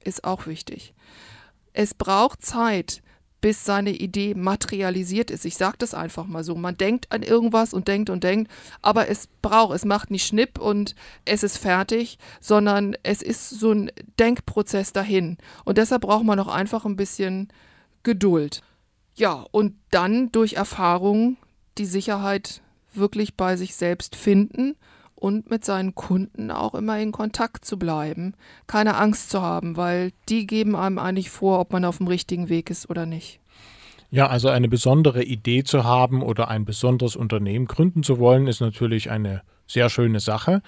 ist 0.03 0.25
auch 0.25 0.47
wichtig. 0.47 0.93
Es 1.73 1.93
braucht 1.93 2.45
Zeit, 2.45 3.01
bis 3.43 3.65
seine 3.65 3.91
Idee 3.91 4.35
materialisiert 4.35 5.29
ist. 5.29 5.43
Ich 5.43 5.57
sage 5.57 5.75
das 5.79 5.93
einfach 5.93 6.25
mal 6.27 6.45
so. 6.45 6.55
Man 6.55 6.77
denkt 6.77 7.11
an 7.11 7.23
irgendwas 7.23 7.73
und 7.73 7.89
denkt 7.89 8.09
und 8.09 8.23
denkt, 8.23 8.49
aber 8.81 9.09
es 9.09 9.27
braucht, 9.41 9.75
es 9.75 9.83
macht 9.83 10.11
nicht 10.11 10.25
Schnipp 10.25 10.57
und 10.59 10.95
es 11.25 11.43
ist 11.43 11.57
fertig, 11.57 12.17
sondern 12.39 12.95
es 13.03 13.21
ist 13.21 13.49
so 13.49 13.73
ein 13.73 13.91
Denkprozess 14.17 14.93
dahin. 14.93 15.37
Und 15.65 15.77
deshalb 15.77 16.03
braucht 16.03 16.23
man 16.23 16.39
auch 16.39 16.47
einfach 16.47 16.85
ein 16.85 16.95
bisschen 16.95 17.49
Geduld. 18.03 18.61
Ja, 19.15 19.45
und 19.51 19.75
dann 19.91 20.31
durch 20.31 20.53
Erfahrung 20.53 21.35
die 21.77 21.85
Sicherheit 21.85 22.61
wirklich 22.93 23.35
bei 23.35 23.57
sich 23.57 23.75
selbst 23.75 24.15
finden 24.15 24.77
und 25.23 25.49
mit 25.49 25.63
seinen 25.63 25.95
Kunden 25.95 26.51
auch 26.51 26.75
immer 26.75 26.99
in 26.99 27.13
Kontakt 27.13 27.63
zu 27.63 27.79
bleiben, 27.79 28.33
keine 28.67 28.97
Angst 28.97 29.29
zu 29.29 29.41
haben, 29.41 29.77
weil 29.77 30.11
die 30.27 30.45
geben 30.45 30.75
einem 30.75 30.99
eigentlich 30.99 31.29
vor, 31.29 31.61
ob 31.61 31.71
man 31.71 31.85
auf 31.85 31.99
dem 31.99 32.07
richtigen 32.07 32.49
Weg 32.49 32.69
ist 32.69 32.89
oder 32.89 33.05
nicht. 33.05 33.39
Ja, 34.11 34.27
also 34.27 34.49
eine 34.49 34.67
besondere 34.67 35.23
Idee 35.23 35.63
zu 35.63 35.85
haben 35.85 36.21
oder 36.21 36.49
ein 36.49 36.65
besonderes 36.65 37.15
Unternehmen 37.15 37.67
gründen 37.67 38.03
zu 38.03 38.19
wollen, 38.19 38.47
ist 38.47 38.59
natürlich 38.59 39.11
eine 39.11 39.43
sehr 39.65 39.89
schöne 39.89 40.19
Sache, 40.19 40.61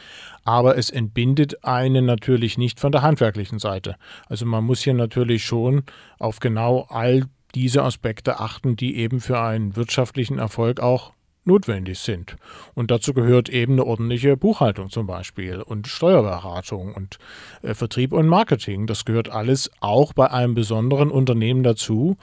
aber 0.45 0.77
es 0.77 0.89
entbindet 0.89 1.65
einen 1.65 2.05
natürlich 2.05 2.57
nicht 2.57 2.79
von 2.79 2.93
der 2.93 3.01
handwerklichen 3.01 3.59
Seite. 3.59 3.97
Also 4.29 4.45
man 4.45 4.63
muss 4.63 4.81
hier 4.81 4.93
natürlich 4.93 5.43
schon 5.43 5.83
auf 6.17 6.39
genau 6.39 6.87
all 6.89 7.25
diese 7.55 7.83
Aspekte 7.83 8.39
achten, 8.39 8.77
die 8.77 8.95
eben 8.95 9.19
für 9.19 9.37
einen 9.41 9.75
wirtschaftlichen 9.75 10.39
Erfolg 10.39 10.79
auch 10.79 11.11
notwendig 11.45 11.99
sind. 11.99 12.35
Und 12.73 12.91
dazu 12.91 13.13
gehört 13.13 13.49
eben 13.49 13.73
eine 13.73 13.85
ordentliche 13.85 14.37
Buchhaltung 14.37 14.89
zum 14.89 15.07
Beispiel 15.07 15.61
und 15.61 15.87
Steuerberatung 15.87 16.93
und 16.93 17.17
äh, 17.61 17.73
Vertrieb 17.73 18.13
und 18.13 18.27
Marketing. 18.27 18.87
Das 18.87 19.05
gehört 19.05 19.29
alles 19.29 19.71
auch 19.79 20.13
bei 20.13 20.31
einem 20.31 20.55
besonderen 20.55 21.11
Unternehmen 21.11 21.63
dazu. 21.63 22.17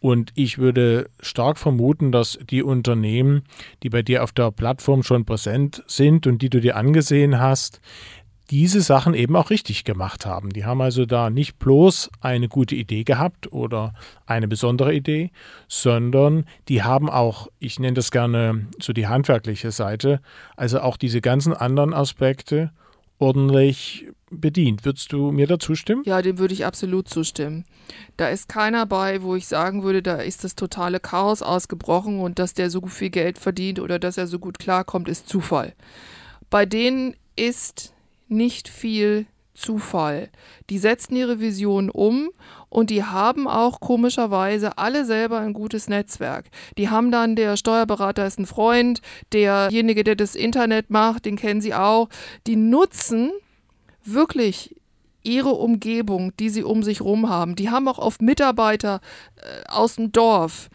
Und 0.00 0.32
ich 0.34 0.58
würde 0.58 1.08
stark 1.20 1.56
vermuten, 1.56 2.12
dass 2.12 2.38
die 2.50 2.62
Unternehmen, 2.62 3.44
die 3.82 3.88
bei 3.88 4.02
dir 4.02 4.22
auf 4.22 4.32
der 4.32 4.50
Plattform 4.50 5.02
schon 5.02 5.24
präsent 5.24 5.82
sind 5.86 6.26
und 6.26 6.42
die 6.42 6.50
du 6.50 6.60
dir 6.60 6.76
angesehen 6.76 7.38
hast, 7.38 7.80
diese 8.50 8.80
Sachen 8.80 9.14
eben 9.14 9.36
auch 9.36 9.50
richtig 9.50 9.84
gemacht 9.84 10.26
haben. 10.26 10.50
Die 10.50 10.64
haben 10.64 10.80
also 10.80 11.06
da 11.06 11.30
nicht 11.30 11.58
bloß 11.58 12.10
eine 12.20 12.48
gute 12.48 12.74
Idee 12.74 13.04
gehabt 13.04 13.52
oder 13.52 13.94
eine 14.26 14.48
besondere 14.48 14.94
Idee, 14.94 15.30
sondern 15.68 16.44
die 16.68 16.82
haben 16.82 17.08
auch, 17.08 17.48
ich 17.58 17.78
nenne 17.78 17.94
das 17.94 18.10
gerne 18.10 18.66
so 18.80 18.92
die 18.92 19.06
handwerkliche 19.06 19.70
Seite, 19.70 20.20
also 20.56 20.80
auch 20.80 20.96
diese 20.96 21.20
ganzen 21.20 21.54
anderen 21.54 21.94
Aspekte 21.94 22.70
ordentlich 23.18 24.06
bedient. 24.30 24.84
Würdest 24.84 25.12
du 25.12 25.30
mir 25.30 25.46
da 25.46 25.58
zustimmen? 25.58 26.02
Ja, 26.04 26.20
dem 26.20 26.38
würde 26.38 26.54
ich 26.54 26.66
absolut 26.66 27.08
zustimmen. 27.08 27.64
Da 28.16 28.28
ist 28.28 28.48
keiner 28.48 28.86
bei, 28.86 29.22
wo 29.22 29.34
ich 29.36 29.46
sagen 29.46 29.82
würde, 29.82 30.02
da 30.02 30.16
ist 30.16 30.44
das 30.44 30.56
totale 30.56 31.00
Chaos 31.00 31.40
ausgebrochen 31.40 32.20
und 32.20 32.38
dass 32.38 32.54
der 32.54 32.70
so 32.70 32.84
viel 32.86 33.10
Geld 33.10 33.38
verdient 33.38 33.80
oder 33.80 33.98
dass 33.98 34.18
er 34.18 34.26
so 34.26 34.38
gut 34.38 34.58
klarkommt, 34.58 35.08
ist 35.08 35.28
Zufall. 35.28 35.74
Bei 36.50 36.66
denen 36.66 37.14
ist 37.36 37.93
nicht 38.34 38.68
viel 38.68 39.26
Zufall. 39.54 40.30
Die 40.68 40.78
setzen 40.78 41.14
ihre 41.16 41.40
Vision 41.40 41.88
um 41.88 42.30
und 42.68 42.90
die 42.90 43.04
haben 43.04 43.46
auch 43.46 43.80
komischerweise 43.80 44.78
alle 44.78 45.04
selber 45.04 45.38
ein 45.38 45.52
gutes 45.52 45.88
Netzwerk. 45.88 46.46
Die 46.76 46.90
haben 46.90 47.12
dann, 47.12 47.36
der 47.36 47.56
Steuerberater 47.56 48.26
ist 48.26 48.38
ein 48.38 48.46
Freund, 48.46 49.00
derjenige, 49.32 50.02
der 50.02 50.16
das 50.16 50.34
Internet 50.34 50.90
macht, 50.90 51.24
den 51.24 51.36
kennen 51.36 51.60
sie 51.60 51.72
auch. 51.72 52.08
Die 52.46 52.56
nutzen 52.56 53.30
wirklich 54.04 54.74
ihre 55.22 55.50
Umgebung, 55.50 56.36
die 56.36 56.50
sie 56.50 56.64
um 56.64 56.82
sich 56.82 57.00
rum 57.00 57.30
haben. 57.30 57.56
Die 57.56 57.70
haben 57.70 57.88
auch 57.88 57.98
oft 57.98 58.20
Mitarbeiter 58.20 59.00
äh, 59.36 59.68
aus 59.68 59.96
dem 59.96 60.12
Dorf, 60.12 60.68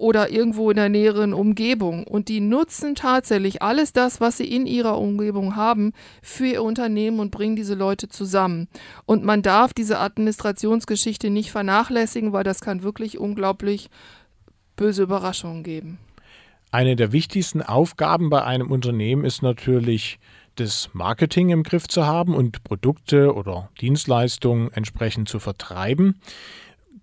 oder 0.00 0.30
irgendwo 0.30 0.70
in 0.70 0.76
der 0.76 0.88
näheren 0.88 1.34
Umgebung. 1.34 2.04
Und 2.04 2.28
die 2.28 2.40
nutzen 2.40 2.94
tatsächlich 2.94 3.62
alles 3.62 3.92
das, 3.92 4.20
was 4.20 4.38
sie 4.38 4.50
in 4.50 4.66
ihrer 4.66 4.98
Umgebung 4.98 5.56
haben, 5.56 5.92
für 6.22 6.46
ihr 6.46 6.62
Unternehmen 6.62 7.20
und 7.20 7.30
bringen 7.30 7.54
diese 7.54 7.74
Leute 7.74 8.08
zusammen. 8.08 8.68
Und 9.04 9.24
man 9.24 9.42
darf 9.42 9.74
diese 9.74 9.98
Administrationsgeschichte 9.98 11.28
nicht 11.28 11.52
vernachlässigen, 11.52 12.32
weil 12.32 12.44
das 12.44 12.60
kann 12.60 12.82
wirklich 12.82 13.18
unglaublich 13.18 13.90
böse 14.74 15.02
Überraschungen 15.02 15.62
geben. 15.62 15.98
Eine 16.72 16.96
der 16.96 17.12
wichtigsten 17.12 17.62
Aufgaben 17.62 18.30
bei 18.30 18.42
einem 18.42 18.70
Unternehmen 18.70 19.24
ist 19.24 19.42
natürlich, 19.42 20.18
das 20.56 20.90
Marketing 20.92 21.50
im 21.50 21.62
Griff 21.62 21.88
zu 21.88 22.06
haben 22.06 22.34
und 22.34 22.64
Produkte 22.64 23.34
oder 23.34 23.70
Dienstleistungen 23.80 24.70
entsprechend 24.72 25.28
zu 25.28 25.38
vertreiben. 25.38 26.20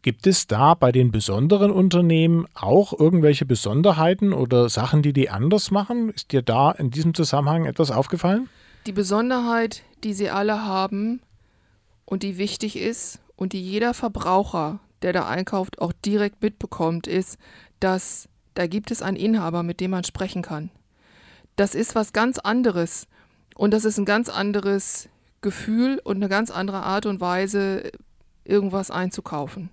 Gibt 0.07 0.25
es 0.25 0.47
da 0.47 0.73
bei 0.73 0.93
den 0.93 1.11
besonderen 1.11 1.69
Unternehmen 1.69 2.45
auch 2.53 2.97
irgendwelche 2.97 3.45
Besonderheiten 3.45 4.31
oder 4.31 4.69
Sachen, 4.69 5.01
die 5.01 5.11
die 5.11 5.29
anders 5.29 5.69
machen? 5.69 6.11
Ist 6.11 6.31
dir 6.31 6.41
da 6.41 6.71
in 6.71 6.91
diesem 6.91 7.13
Zusammenhang 7.13 7.65
etwas 7.65 7.91
aufgefallen? 7.91 8.47
Die 8.85 8.93
Besonderheit, 8.93 9.83
die 10.05 10.13
sie 10.13 10.29
alle 10.29 10.63
haben 10.63 11.19
und 12.05 12.23
die 12.23 12.37
wichtig 12.37 12.77
ist 12.77 13.19
und 13.35 13.51
die 13.51 13.61
jeder 13.61 13.93
Verbraucher, 13.93 14.79
der 15.01 15.11
da 15.11 15.27
einkauft, 15.27 15.81
auch 15.81 15.91
direkt 15.91 16.41
mitbekommt, 16.41 17.05
ist, 17.05 17.37
dass 17.81 18.29
da 18.53 18.65
gibt 18.65 18.91
es 18.91 19.01
einen 19.01 19.17
Inhaber, 19.17 19.61
mit 19.61 19.81
dem 19.81 19.91
man 19.91 20.05
sprechen 20.05 20.41
kann. 20.41 20.69
Das 21.57 21.75
ist 21.75 21.95
was 21.95 22.13
ganz 22.13 22.39
anderes 22.39 23.07
und 23.55 23.71
das 23.71 23.83
ist 23.83 23.97
ein 23.97 24.05
ganz 24.05 24.29
anderes 24.29 25.09
Gefühl 25.41 25.99
und 26.01 26.15
eine 26.15 26.29
ganz 26.29 26.49
andere 26.49 26.83
Art 26.83 27.05
und 27.05 27.19
Weise, 27.19 27.91
irgendwas 28.45 28.89
einzukaufen. 28.89 29.69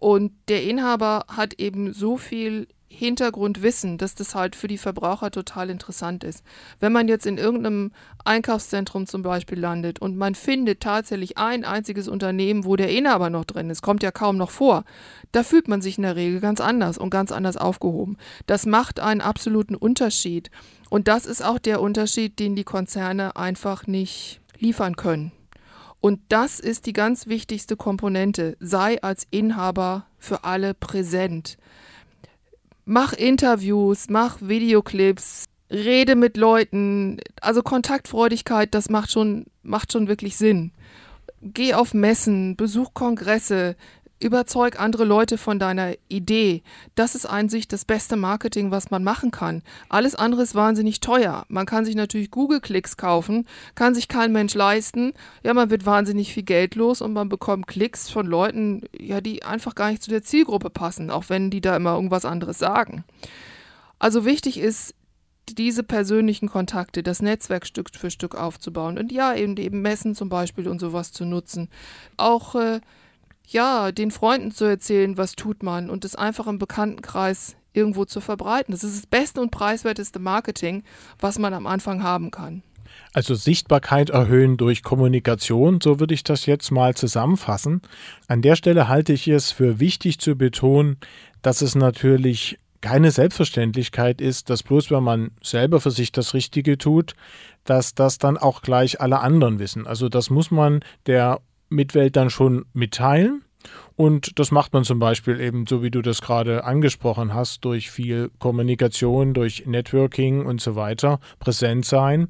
Und 0.00 0.32
der 0.48 0.64
Inhaber 0.64 1.26
hat 1.28 1.54
eben 1.60 1.92
so 1.92 2.16
viel 2.16 2.66
Hintergrundwissen, 2.92 3.98
dass 3.98 4.16
das 4.16 4.34
halt 4.34 4.56
für 4.56 4.66
die 4.66 4.76
Verbraucher 4.76 5.30
total 5.30 5.70
interessant 5.70 6.24
ist. 6.24 6.42
Wenn 6.80 6.92
man 6.92 7.06
jetzt 7.06 7.24
in 7.24 7.38
irgendeinem 7.38 7.92
Einkaufszentrum 8.24 9.06
zum 9.06 9.22
Beispiel 9.22 9.60
landet 9.60 10.00
und 10.00 10.16
man 10.16 10.34
findet 10.34 10.80
tatsächlich 10.80 11.38
ein 11.38 11.64
einziges 11.64 12.08
Unternehmen, 12.08 12.64
wo 12.64 12.74
der 12.74 12.90
Inhaber 12.90 13.30
noch 13.30 13.44
drin 13.44 13.70
ist, 13.70 13.82
kommt 13.82 14.02
ja 14.02 14.10
kaum 14.10 14.36
noch 14.36 14.50
vor, 14.50 14.84
da 15.30 15.44
fühlt 15.44 15.68
man 15.68 15.80
sich 15.80 15.98
in 15.98 16.02
der 16.02 16.16
Regel 16.16 16.40
ganz 16.40 16.60
anders 16.60 16.98
und 16.98 17.10
ganz 17.10 17.30
anders 17.30 17.56
aufgehoben. 17.56 18.16
Das 18.46 18.66
macht 18.66 18.98
einen 18.98 19.20
absoluten 19.20 19.76
Unterschied. 19.76 20.50
Und 20.90 21.06
das 21.06 21.26
ist 21.26 21.44
auch 21.44 21.60
der 21.60 21.80
Unterschied, 21.80 22.40
den 22.40 22.56
die 22.56 22.64
Konzerne 22.64 23.36
einfach 23.36 23.86
nicht 23.86 24.40
liefern 24.58 24.96
können. 24.96 25.30
Und 26.00 26.20
das 26.28 26.60
ist 26.60 26.86
die 26.86 26.92
ganz 26.92 27.26
wichtigste 27.26 27.76
Komponente. 27.76 28.56
Sei 28.60 29.02
als 29.02 29.26
Inhaber 29.30 30.06
für 30.18 30.44
alle 30.44 30.74
präsent. 30.74 31.58
Mach 32.86 33.12
Interviews, 33.12 34.06
mach 34.08 34.40
Videoclips, 34.40 35.44
rede 35.70 36.16
mit 36.16 36.36
Leuten. 36.36 37.18
Also 37.40 37.62
Kontaktfreudigkeit, 37.62 38.74
das 38.74 38.88
macht 38.88 39.12
schon, 39.12 39.46
macht 39.62 39.92
schon 39.92 40.08
wirklich 40.08 40.36
Sinn. 40.36 40.72
Geh 41.42 41.74
auf 41.74 41.94
Messen, 41.94 42.56
besuch 42.56 42.92
Kongresse, 42.94 43.76
Überzeug 44.20 44.78
andere 44.78 45.04
Leute 45.04 45.38
von 45.38 45.58
deiner 45.58 45.94
Idee. 46.08 46.62
Das 46.94 47.14
ist 47.14 47.26
einzig 47.26 47.68
das 47.68 47.84
beste 47.84 48.16
Marketing, 48.16 48.70
was 48.70 48.90
man 48.90 49.02
machen 49.02 49.30
kann. 49.30 49.62
Alles 49.88 50.14
andere 50.14 50.42
ist 50.42 50.54
wahnsinnig 50.54 51.00
teuer. 51.00 51.44
Man 51.48 51.66
kann 51.66 51.84
sich 51.84 51.94
natürlich 51.94 52.30
Google-Klicks 52.30 52.96
kaufen, 52.96 53.46
kann 53.74 53.94
sich 53.94 54.08
kein 54.08 54.32
Mensch 54.32 54.54
leisten. 54.54 55.14
Ja, 55.42 55.54
man 55.54 55.70
wird 55.70 55.86
wahnsinnig 55.86 56.32
viel 56.34 56.42
Geld 56.42 56.74
los 56.74 57.00
und 57.00 57.14
man 57.14 57.28
bekommt 57.28 57.66
Klicks 57.66 58.10
von 58.10 58.26
Leuten, 58.26 58.82
ja, 58.98 59.20
die 59.20 59.42
einfach 59.42 59.74
gar 59.74 59.90
nicht 59.90 60.02
zu 60.02 60.10
der 60.10 60.22
Zielgruppe 60.22 60.70
passen, 60.70 61.10
auch 61.10 61.24
wenn 61.28 61.50
die 61.50 61.60
da 61.62 61.74
immer 61.74 61.94
irgendwas 61.94 62.24
anderes 62.24 62.58
sagen. 62.58 63.04
Also 63.98 64.24
wichtig 64.24 64.58
ist, 64.58 64.94
diese 65.54 65.82
persönlichen 65.82 66.48
Kontakte, 66.48 67.02
das 67.02 67.22
Netzwerk 67.22 67.66
Stück 67.66 67.90
für 67.90 68.10
Stück 68.10 68.34
aufzubauen 68.34 68.98
und 68.98 69.12
ja, 69.12 69.34
eben, 69.34 69.56
eben 69.56 69.82
Messen 69.82 70.14
zum 70.14 70.28
Beispiel 70.28 70.68
und 70.68 70.78
sowas 70.78 71.12
zu 71.12 71.24
nutzen. 71.24 71.68
Auch 72.16 72.54
äh, 72.54 72.80
ja, 73.52 73.92
den 73.92 74.10
Freunden 74.10 74.52
zu 74.52 74.64
erzählen, 74.64 75.16
was 75.16 75.32
tut 75.32 75.62
man 75.62 75.90
und 75.90 76.04
es 76.04 76.14
einfach 76.14 76.46
im 76.46 76.58
Bekanntenkreis 76.58 77.56
irgendwo 77.72 78.04
zu 78.04 78.20
verbreiten. 78.20 78.72
Das 78.72 78.84
ist 78.84 78.96
das 78.96 79.06
beste 79.06 79.40
und 79.40 79.50
preiswerteste 79.50 80.18
Marketing, 80.18 80.82
was 81.18 81.38
man 81.38 81.54
am 81.54 81.66
Anfang 81.66 82.02
haben 82.02 82.30
kann. 82.30 82.62
Also 83.12 83.34
Sichtbarkeit 83.34 84.10
erhöhen 84.10 84.56
durch 84.56 84.82
Kommunikation, 84.82 85.80
so 85.80 86.00
würde 86.00 86.14
ich 86.14 86.24
das 86.24 86.46
jetzt 86.46 86.70
mal 86.70 86.94
zusammenfassen. 86.94 87.82
An 88.28 88.42
der 88.42 88.56
Stelle 88.56 88.88
halte 88.88 89.12
ich 89.12 89.28
es 89.28 89.52
für 89.52 89.80
wichtig 89.80 90.18
zu 90.18 90.36
betonen, 90.36 90.96
dass 91.42 91.62
es 91.62 91.74
natürlich 91.74 92.58
keine 92.80 93.10
Selbstverständlichkeit 93.10 94.20
ist, 94.20 94.48
dass 94.48 94.62
bloß 94.62 94.90
wenn 94.90 95.02
man 95.02 95.30
selber 95.42 95.80
für 95.80 95.90
sich 95.90 96.12
das 96.12 96.34
Richtige 96.34 96.78
tut, 96.78 97.14
dass 97.64 97.94
das 97.94 98.18
dann 98.18 98.38
auch 98.38 98.62
gleich 98.62 99.00
alle 99.00 99.20
anderen 99.20 99.58
wissen. 99.58 99.86
Also 99.86 100.08
das 100.08 100.30
muss 100.30 100.50
man 100.50 100.80
der 101.06 101.40
Mitwelt 101.70 102.16
dann 102.16 102.28
schon 102.30 102.66
mitteilen. 102.72 103.42
Und 103.96 104.38
das 104.38 104.50
macht 104.50 104.72
man 104.72 104.84
zum 104.84 104.98
Beispiel 104.98 105.38
eben, 105.40 105.66
so 105.66 105.82
wie 105.82 105.90
du 105.90 106.00
das 106.00 106.22
gerade 106.22 106.64
angesprochen 106.64 107.34
hast, 107.34 107.66
durch 107.66 107.90
viel 107.90 108.30
Kommunikation, 108.38 109.34
durch 109.34 109.66
Networking 109.66 110.46
und 110.46 110.62
so 110.62 110.74
weiter, 110.74 111.20
präsent 111.38 111.84
sein. 111.84 112.28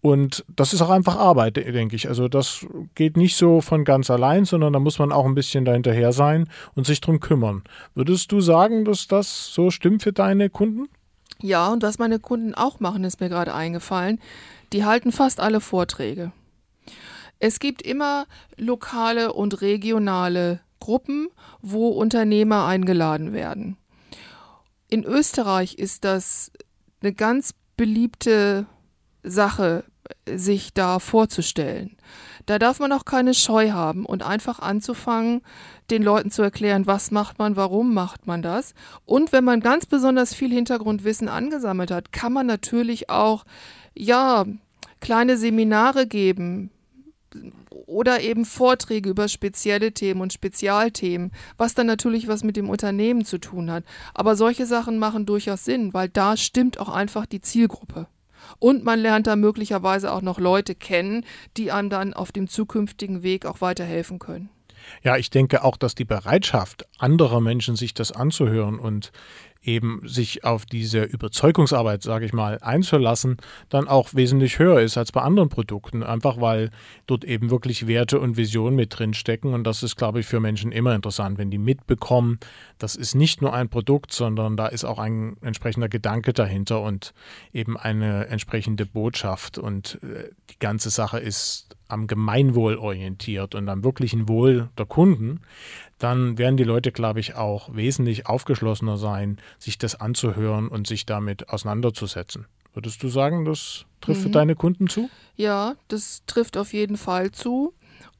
Und 0.00 0.44
das 0.48 0.72
ist 0.72 0.82
auch 0.82 0.90
einfach 0.90 1.16
Arbeit, 1.16 1.56
denke 1.56 1.94
ich. 1.94 2.08
Also 2.08 2.26
das 2.26 2.66
geht 2.96 3.16
nicht 3.16 3.36
so 3.36 3.60
von 3.60 3.84
ganz 3.84 4.10
allein, 4.10 4.44
sondern 4.44 4.72
da 4.72 4.80
muss 4.80 4.98
man 4.98 5.12
auch 5.12 5.24
ein 5.24 5.36
bisschen 5.36 5.64
dahinterher 5.64 6.12
sein 6.12 6.48
und 6.74 6.86
sich 6.86 7.00
drum 7.00 7.20
kümmern. 7.20 7.62
Würdest 7.94 8.32
du 8.32 8.40
sagen, 8.40 8.84
dass 8.84 9.06
das 9.06 9.54
so 9.54 9.70
stimmt 9.70 10.02
für 10.02 10.12
deine 10.12 10.50
Kunden? 10.50 10.88
Ja, 11.40 11.72
und 11.72 11.84
was 11.84 12.00
meine 12.00 12.18
Kunden 12.18 12.54
auch 12.54 12.80
machen, 12.80 13.04
ist 13.04 13.20
mir 13.20 13.28
gerade 13.28 13.54
eingefallen. 13.54 14.18
Die 14.72 14.84
halten 14.84 15.12
fast 15.12 15.38
alle 15.38 15.60
Vorträge. 15.60 16.32
Es 17.42 17.58
gibt 17.58 17.82
immer 17.82 18.26
lokale 18.56 19.32
und 19.32 19.62
regionale 19.62 20.60
Gruppen, 20.78 21.26
wo 21.60 21.88
Unternehmer 21.88 22.66
eingeladen 22.66 23.32
werden. 23.32 23.76
In 24.88 25.02
Österreich 25.02 25.74
ist 25.74 26.04
das 26.04 26.52
eine 27.00 27.12
ganz 27.12 27.52
beliebte 27.76 28.66
Sache, 29.24 29.82
sich 30.24 30.72
da 30.72 31.00
vorzustellen. 31.00 31.96
Da 32.46 32.60
darf 32.60 32.78
man 32.78 32.92
auch 32.92 33.04
keine 33.04 33.34
Scheu 33.34 33.72
haben 33.72 34.06
und 34.06 34.22
einfach 34.22 34.60
anzufangen, 34.60 35.42
den 35.90 36.04
Leuten 36.04 36.30
zu 36.30 36.42
erklären, 36.42 36.86
was 36.86 37.10
macht 37.10 37.40
man, 37.40 37.56
warum 37.56 37.92
macht 37.92 38.28
man 38.28 38.42
das. 38.42 38.72
Und 39.04 39.32
wenn 39.32 39.42
man 39.42 39.58
ganz 39.58 39.86
besonders 39.86 40.32
viel 40.32 40.52
Hintergrundwissen 40.52 41.26
angesammelt 41.28 41.90
hat, 41.90 42.12
kann 42.12 42.32
man 42.32 42.46
natürlich 42.46 43.10
auch, 43.10 43.44
ja, 43.96 44.44
kleine 45.00 45.36
Seminare 45.36 46.06
geben, 46.06 46.70
oder 47.86 48.20
eben 48.20 48.44
Vorträge 48.44 49.10
über 49.10 49.28
spezielle 49.28 49.92
Themen 49.92 50.20
und 50.20 50.32
Spezialthemen, 50.32 51.32
was 51.56 51.74
dann 51.74 51.86
natürlich 51.86 52.28
was 52.28 52.44
mit 52.44 52.56
dem 52.56 52.70
Unternehmen 52.70 53.24
zu 53.24 53.38
tun 53.38 53.70
hat. 53.70 53.84
Aber 54.14 54.36
solche 54.36 54.66
Sachen 54.66 54.98
machen 54.98 55.26
durchaus 55.26 55.64
Sinn, 55.64 55.94
weil 55.94 56.08
da 56.08 56.36
stimmt 56.36 56.78
auch 56.78 56.88
einfach 56.88 57.26
die 57.26 57.40
Zielgruppe. 57.40 58.06
Und 58.58 58.84
man 58.84 58.98
lernt 58.98 59.26
da 59.26 59.36
möglicherweise 59.36 60.12
auch 60.12 60.22
noch 60.22 60.38
Leute 60.38 60.74
kennen, 60.74 61.24
die 61.56 61.70
einem 61.70 61.90
dann 61.90 62.14
auf 62.14 62.32
dem 62.32 62.48
zukünftigen 62.48 63.22
Weg 63.22 63.46
auch 63.46 63.60
weiterhelfen 63.60 64.18
können. 64.18 64.50
Ja, 65.02 65.16
ich 65.16 65.30
denke 65.30 65.62
auch, 65.64 65.76
dass 65.76 65.94
die 65.94 66.04
Bereitschaft 66.04 66.86
anderer 66.98 67.40
Menschen, 67.40 67.76
sich 67.76 67.94
das 67.94 68.12
anzuhören 68.12 68.78
und 68.78 69.12
eben 69.62 70.00
sich 70.04 70.44
auf 70.44 70.66
diese 70.66 71.02
Überzeugungsarbeit, 71.02 72.02
sage 72.02 72.24
ich 72.24 72.32
mal, 72.32 72.58
einzulassen, 72.60 73.36
dann 73.68 73.88
auch 73.88 74.14
wesentlich 74.14 74.58
höher 74.58 74.80
ist 74.80 74.98
als 74.98 75.12
bei 75.12 75.22
anderen 75.22 75.48
Produkten. 75.48 76.02
Einfach 76.02 76.40
weil 76.40 76.70
dort 77.06 77.24
eben 77.24 77.50
wirklich 77.50 77.86
Werte 77.86 78.18
und 78.18 78.36
Visionen 78.36 78.76
mit 78.76 78.98
drin 78.98 79.14
stecken. 79.14 79.54
Und 79.54 79.64
das 79.64 79.82
ist, 79.82 79.96
glaube 79.96 80.20
ich, 80.20 80.26
für 80.26 80.40
Menschen 80.40 80.72
immer 80.72 80.94
interessant, 80.94 81.38
wenn 81.38 81.50
die 81.50 81.58
mitbekommen, 81.58 82.38
das 82.78 82.96
ist 82.96 83.14
nicht 83.14 83.40
nur 83.40 83.52
ein 83.52 83.68
Produkt, 83.68 84.12
sondern 84.12 84.56
da 84.56 84.66
ist 84.66 84.84
auch 84.84 84.98
ein 84.98 85.36
entsprechender 85.40 85.88
Gedanke 85.88 86.32
dahinter 86.32 86.82
und 86.82 87.14
eben 87.52 87.76
eine 87.76 88.26
entsprechende 88.26 88.86
Botschaft. 88.86 89.58
Und 89.58 90.00
äh, 90.02 90.30
die 90.50 90.58
ganze 90.58 90.90
Sache 90.90 91.18
ist 91.18 91.76
am 91.92 92.06
Gemeinwohl 92.06 92.76
orientiert 92.76 93.54
und 93.54 93.68
am 93.68 93.84
wirklichen 93.84 94.26
Wohl 94.28 94.70
der 94.78 94.86
Kunden, 94.86 95.40
dann 96.02 96.36
werden 96.36 96.56
die 96.56 96.64
Leute, 96.64 96.90
glaube 96.90 97.20
ich, 97.20 97.36
auch 97.36 97.74
wesentlich 97.74 98.26
aufgeschlossener 98.26 98.96
sein, 98.96 99.38
sich 99.58 99.78
das 99.78 100.00
anzuhören 100.00 100.66
und 100.66 100.88
sich 100.88 101.06
damit 101.06 101.48
auseinanderzusetzen. 101.48 102.46
Würdest 102.74 103.02
du 103.04 103.08
sagen, 103.08 103.44
das 103.44 103.84
trifft 104.00 104.20
mhm. 104.20 104.24
für 104.24 104.30
deine 104.30 104.56
Kunden 104.56 104.88
zu? 104.88 105.08
Ja, 105.36 105.76
das 105.86 106.22
trifft 106.26 106.56
auf 106.56 106.72
jeden 106.72 106.96
Fall 106.96 107.30
zu 107.30 107.72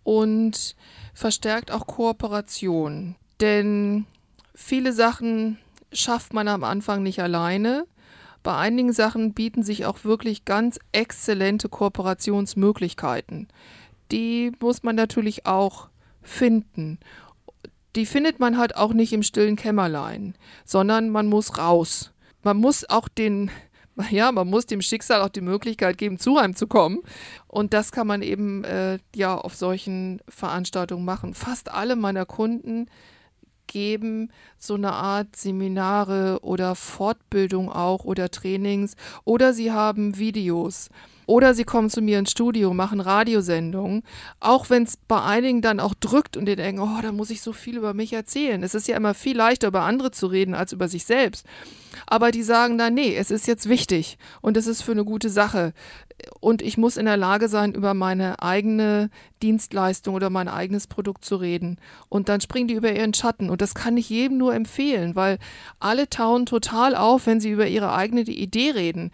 und 0.04 0.76
verstärkt 1.12 1.72
auch 1.72 1.88
Kooperation. 1.88 3.16
Denn 3.40 4.06
viele 4.54 4.92
Sachen 4.92 5.58
schafft 5.92 6.34
man 6.34 6.46
am 6.46 6.62
Anfang 6.62 7.02
nicht 7.02 7.20
alleine. 7.20 7.86
Bei 8.44 8.56
einigen 8.56 8.92
Sachen 8.92 9.34
bieten 9.34 9.64
sich 9.64 9.86
auch 9.86 10.04
wirklich 10.04 10.44
ganz 10.44 10.78
exzellente 10.92 11.68
Kooperationsmöglichkeiten. 11.68 13.48
Die 14.12 14.52
muss 14.60 14.84
man 14.84 14.94
natürlich 14.94 15.46
auch 15.46 15.88
finden 16.22 17.00
die 17.96 18.06
findet 18.06 18.40
man 18.40 18.58
halt 18.58 18.76
auch 18.76 18.92
nicht 18.92 19.12
im 19.12 19.22
stillen 19.22 19.56
Kämmerlein, 19.56 20.34
sondern 20.64 21.10
man 21.10 21.26
muss 21.26 21.58
raus. 21.58 22.12
Man 22.42 22.56
muss 22.56 22.88
auch 22.88 23.08
den, 23.08 23.50
ja, 24.10 24.32
man 24.32 24.48
muss 24.48 24.66
dem 24.66 24.82
Schicksal 24.82 25.22
auch 25.22 25.28
die 25.28 25.40
Möglichkeit 25.40 25.98
geben, 25.98 26.18
zu 26.18 26.38
einem 26.38 26.56
zu 26.56 26.66
kommen. 26.66 27.00
Und 27.46 27.74
das 27.74 27.92
kann 27.92 28.06
man 28.06 28.22
eben 28.22 28.64
äh, 28.64 28.98
ja 29.14 29.36
auf 29.36 29.54
solchen 29.54 30.20
Veranstaltungen 30.28 31.04
machen. 31.04 31.34
Fast 31.34 31.70
alle 31.70 31.96
meiner 31.96 32.26
Kunden 32.26 32.86
geben 33.66 34.30
so 34.58 34.74
eine 34.74 34.92
Art 34.92 35.34
Seminare 35.34 36.40
oder 36.42 36.74
Fortbildung 36.74 37.70
auch 37.70 38.04
oder 38.04 38.30
Trainings 38.30 38.96
oder 39.24 39.54
sie 39.54 39.72
haben 39.72 40.18
Videos. 40.18 40.90
Oder 41.26 41.54
sie 41.54 41.64
kommen 41.64 41.90
zu 41.90 42.02
mir 42.02 42.18
ins 42.18 42.30
Studio, 42.30 42.74
machen 42.74 43.00
Radiosendungen, 43.00 44.02
auch 44.40 44.70
wenn 44.70 44.82
es 44.84 44.96
bei 44.96 45.22
einigen 45.22 45.62
dann 45.62 45.80
auch 45.80 45.94
drückt 45.94 46.36
und 46.36 46.46
die 46.46 46.56
denken, 46.56 46.80
oh, 46.80 47.00
da 47.00 47.12
muss 47.12 47.30
ich 47.30 47.42
so 47.42 47.52
viel 47.52 47.76
über 47.76 47.94
mich 47.94 48.12
erzählen. 48.12 48.62
Es 48.62 48.74
ist 48.74 48.88
ja 48.88 48.96
immer 48.96 49.14
viel 49.14 49.36
leichter, 49.36 49.68
über 49.68 49.82
andere 49.82 50.10
zu 50.10 50.26
reden, 50.26 50.54
als 50.54 50.72
über 50.72 50.88
sich 50.88 51.04
selbst. 51.04 51.46
Aber 52.06 52.30
die 52.30 52.42
sagen 52.42 52.78
dann, 52.78 52.94
nee, 52.94 53.14
es 53.14 53.30
ist 53.30 53.46
jetzt 53.46 53.68
wichtig 53.68 54.18
und 54.40 54.56
es 54.56 54.66
ist 54.66 54.82
für 54.82 54.92
eine 54.92 55.04
gute 55.04 55.28
Sache. 55.28 55.72
Und 56.40 56.62
ich 56.62 56.78
muss 56.78 56.96
in 56.96 57.06
der 57.06 57.16
Lage 57.16 57.48
sein, 57.48 57.74
über 57.74 57.94
meine 57.94 58.42
eigene 58.42 59.10
Dienstleistung 59.42 60.14
oder 60.14 60.30
mein 60.30 60.48
eigenes 60.48 60.86
Produkt 60.86 61.24
zu 61.24 61.36
reden. 61.36 61.78
Und 62.08 62.28
dann 62.28 62.40
springen 62.40 62.68
die 62.68 62.74
über 62.74 62.92
ihren 62.92 63.14
Schatten. 63.14 63.50
Und 63.50 63.60
das 63.60 63.74
kann 63.74 63.96
ich 63.96 64.08
jedem 64.08 64.38
nur 64.38 64.54
empfehlen, 64.54 65.16
weil 65.16 65.38
alle 65.80 66.08
tauen 66.08 66.46
total 66.46 66.94
auf, 66.94 67.26
wenn 67.26 67.40
sie 67.40 67.50
über 67.50 67.66
ihre 67.66 67.92
eigene 67.92 68.22
Idee 68.22 68.70
reden. 68.70 69.10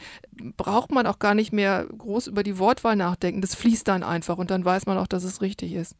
Braucht 0.57 0.93
man 0.93 1.07
auch 1.07 1.19
gar 1.19 1.35
nicht 1.35 1.53
mehr 1.53 1.87
groß 1.87 2.29
über 2.29 2.43
die 2.43 2.59
Wortwahl 2.59 2.97
nachdenken. 2.97 3.41
Das 3.41 3.55
fließt 3.55 3.87
dann 3.89 4.03
einfach 4.03 4.39
und 4.39 4.51
dann 4.51 4.65
weiß 4.65 4.87
man 4.87 4.99
auch, 4.99 5.07
dass 5.07 5.25
es 5.25 5.43
richtig 5.43 5.73
ist. 5.73 5.97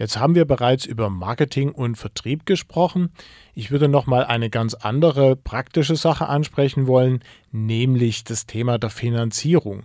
Jetzt 0.00 0.18
haben 0.18 0.34
wir 0.34 0.46
bereits 0.46 0.86
über 0.86 1.10
Marketing 1.10 1.72
und 1.72 1.96
Vertrieb 1.96 2.46
gesprochen. 2.46 3.10
Ich 3.54 3.70
würde 3.70 3.86
noch 3.86 4.06
mal 4.06 4.24
eine 4.24 4.48
ganz 4.48 4.72
andere 4.72 5.36
praktische 5.36 5.94
Sache 5.94 6.26
ansprechen 6.26 6.86
wollen, 6.86 7.22
nämlich 7.52 8.24
das 8.24 8.46
Thema 8.46 8.78
der 8.78 8.88
Finanzierung. 8.88 9.82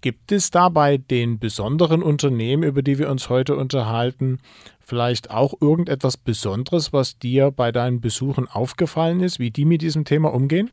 Gibt 0.00 0.30
es 0.30 0.52
da 0.52 0.68
bei 0.68 0.96
den 0.96 1.40
besonderen 1.40 2.04
Unternehmen, 2.04 2.62
über 2.62 2.82
die 2.82 2.98
wir 2.98 3.10
uns 3.10 3.28
heute 3.28 3.56
unterhalten, 3.56 4.38
vielleicht 4.78 5.30
auch 5.30 5.54
irgendetwas 5.60 6.16
Besonderes, 6.16 6.92
was 6.92 7.18
dir 7.18 7.50
bei 7.50 7.72
deinen 7.72 8.00
Besuchen 8.00 8.46
aufgefallen 8.46 9.18
ist, 9.18 9.40
wie 9.40 9.50
die 9.50 9.64
mit 9.64 9.82
diesem 9.82 10.04
Thema 10.04 10.32
umgehen? 10.32 10.70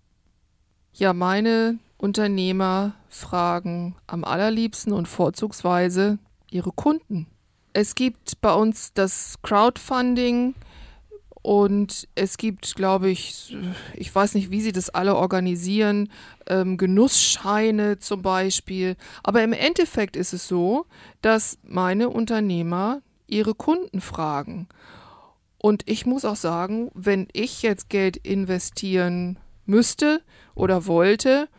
Ja, 0.93 1.13
meine 1.13 1.79
Unternehmer 1.99 2.93
fragen 3.09 3.95
am 4.07 4.23
allerliebsten 4.23 4.93
und 4.93 5.07
vorzugsweise 5.07 6.17
ihre 6.49 6.71
Kunden. 6.71 7.27
Es 7.73 7.93
gibt 7.93 8.39
bei 8.41 8.53
uns 8.53 8.93
das 8.93 9.35
Crowdfunding 9.43 10.55
und 11.41 12.07
es 12.15 12.37
gibt, 12.37 12.75
glaube 12.75 13.09
ich, 13.09 13.55
ich 13.95 14.13
weiß 14.15 14.35
nicht, 14.35 14.49
wie 14.49 14.61
sie 14.61 14.71
das 14.71 14.89
alle 14.89 15.15
organisieren, 15.15 16.09
ähm, 16.47 16.77
Genussscheine 16.77 17.99
zum 17.99 18.21
Beispiel. 18.21 18.95
Aber 19.21 19.43
im 19.43 19.53
Endeffekt 19.53 20.15
ist 20.15 20.33
es 20.33 20.47
so, 20.47 20.85
dass 21.21 21.59
meine 21.63 22.09
Unternehmer 22.09 23.01
ihre 23.27 23.55
Kunden 23.55 23.99
fragen. 23.99 24.67
Und 25.57 25.83
ich 25.85 26.05
muss 26.05 26.23
auch 26.23 26.37
sagen, 26.37 26.91
wenn 26.93 27.27
ich 27.33 27.61
jetzt 27.61 27.89
Geld 27.89 28.15
investieren 28.15 29.37
müsste 29.65 30.21
oder 30.55 30.87
wollte, 30.87 31.49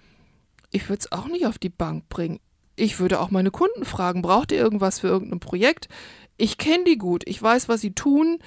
ich 0.70 0.88
würde 0.88 1.00
es 1.00 1.12
auch 1.12 1.26
nicht 1.26 1.46
auf 1.46 1.58
die 1.58 1.68
Bank 1.68 2.08
bringen. 2.08 2.40
Ich 2.76 2.98
würde 2.98 3.20
auch 3.20 3.30
meine 3.30 3.50
Kunden 3.50 3.84
fragen, 3.84 4.22
braucht 4.22 4.52
ihr 4.52 4.58
irgendwas 4.58 5.00
für 5.00 5.08
irgendein 5.08 5.40
Projekt? 5.40 5.88
Ich 6.36 6.56
kenne 6.56 6.84
die 6.84 6.96
gut, 6.96 7.22
ich 7.26 7.40
weiß, 7.42 7.68
was 7.68 7.80
sie 7.80 7.92
tun. 7.92 8.38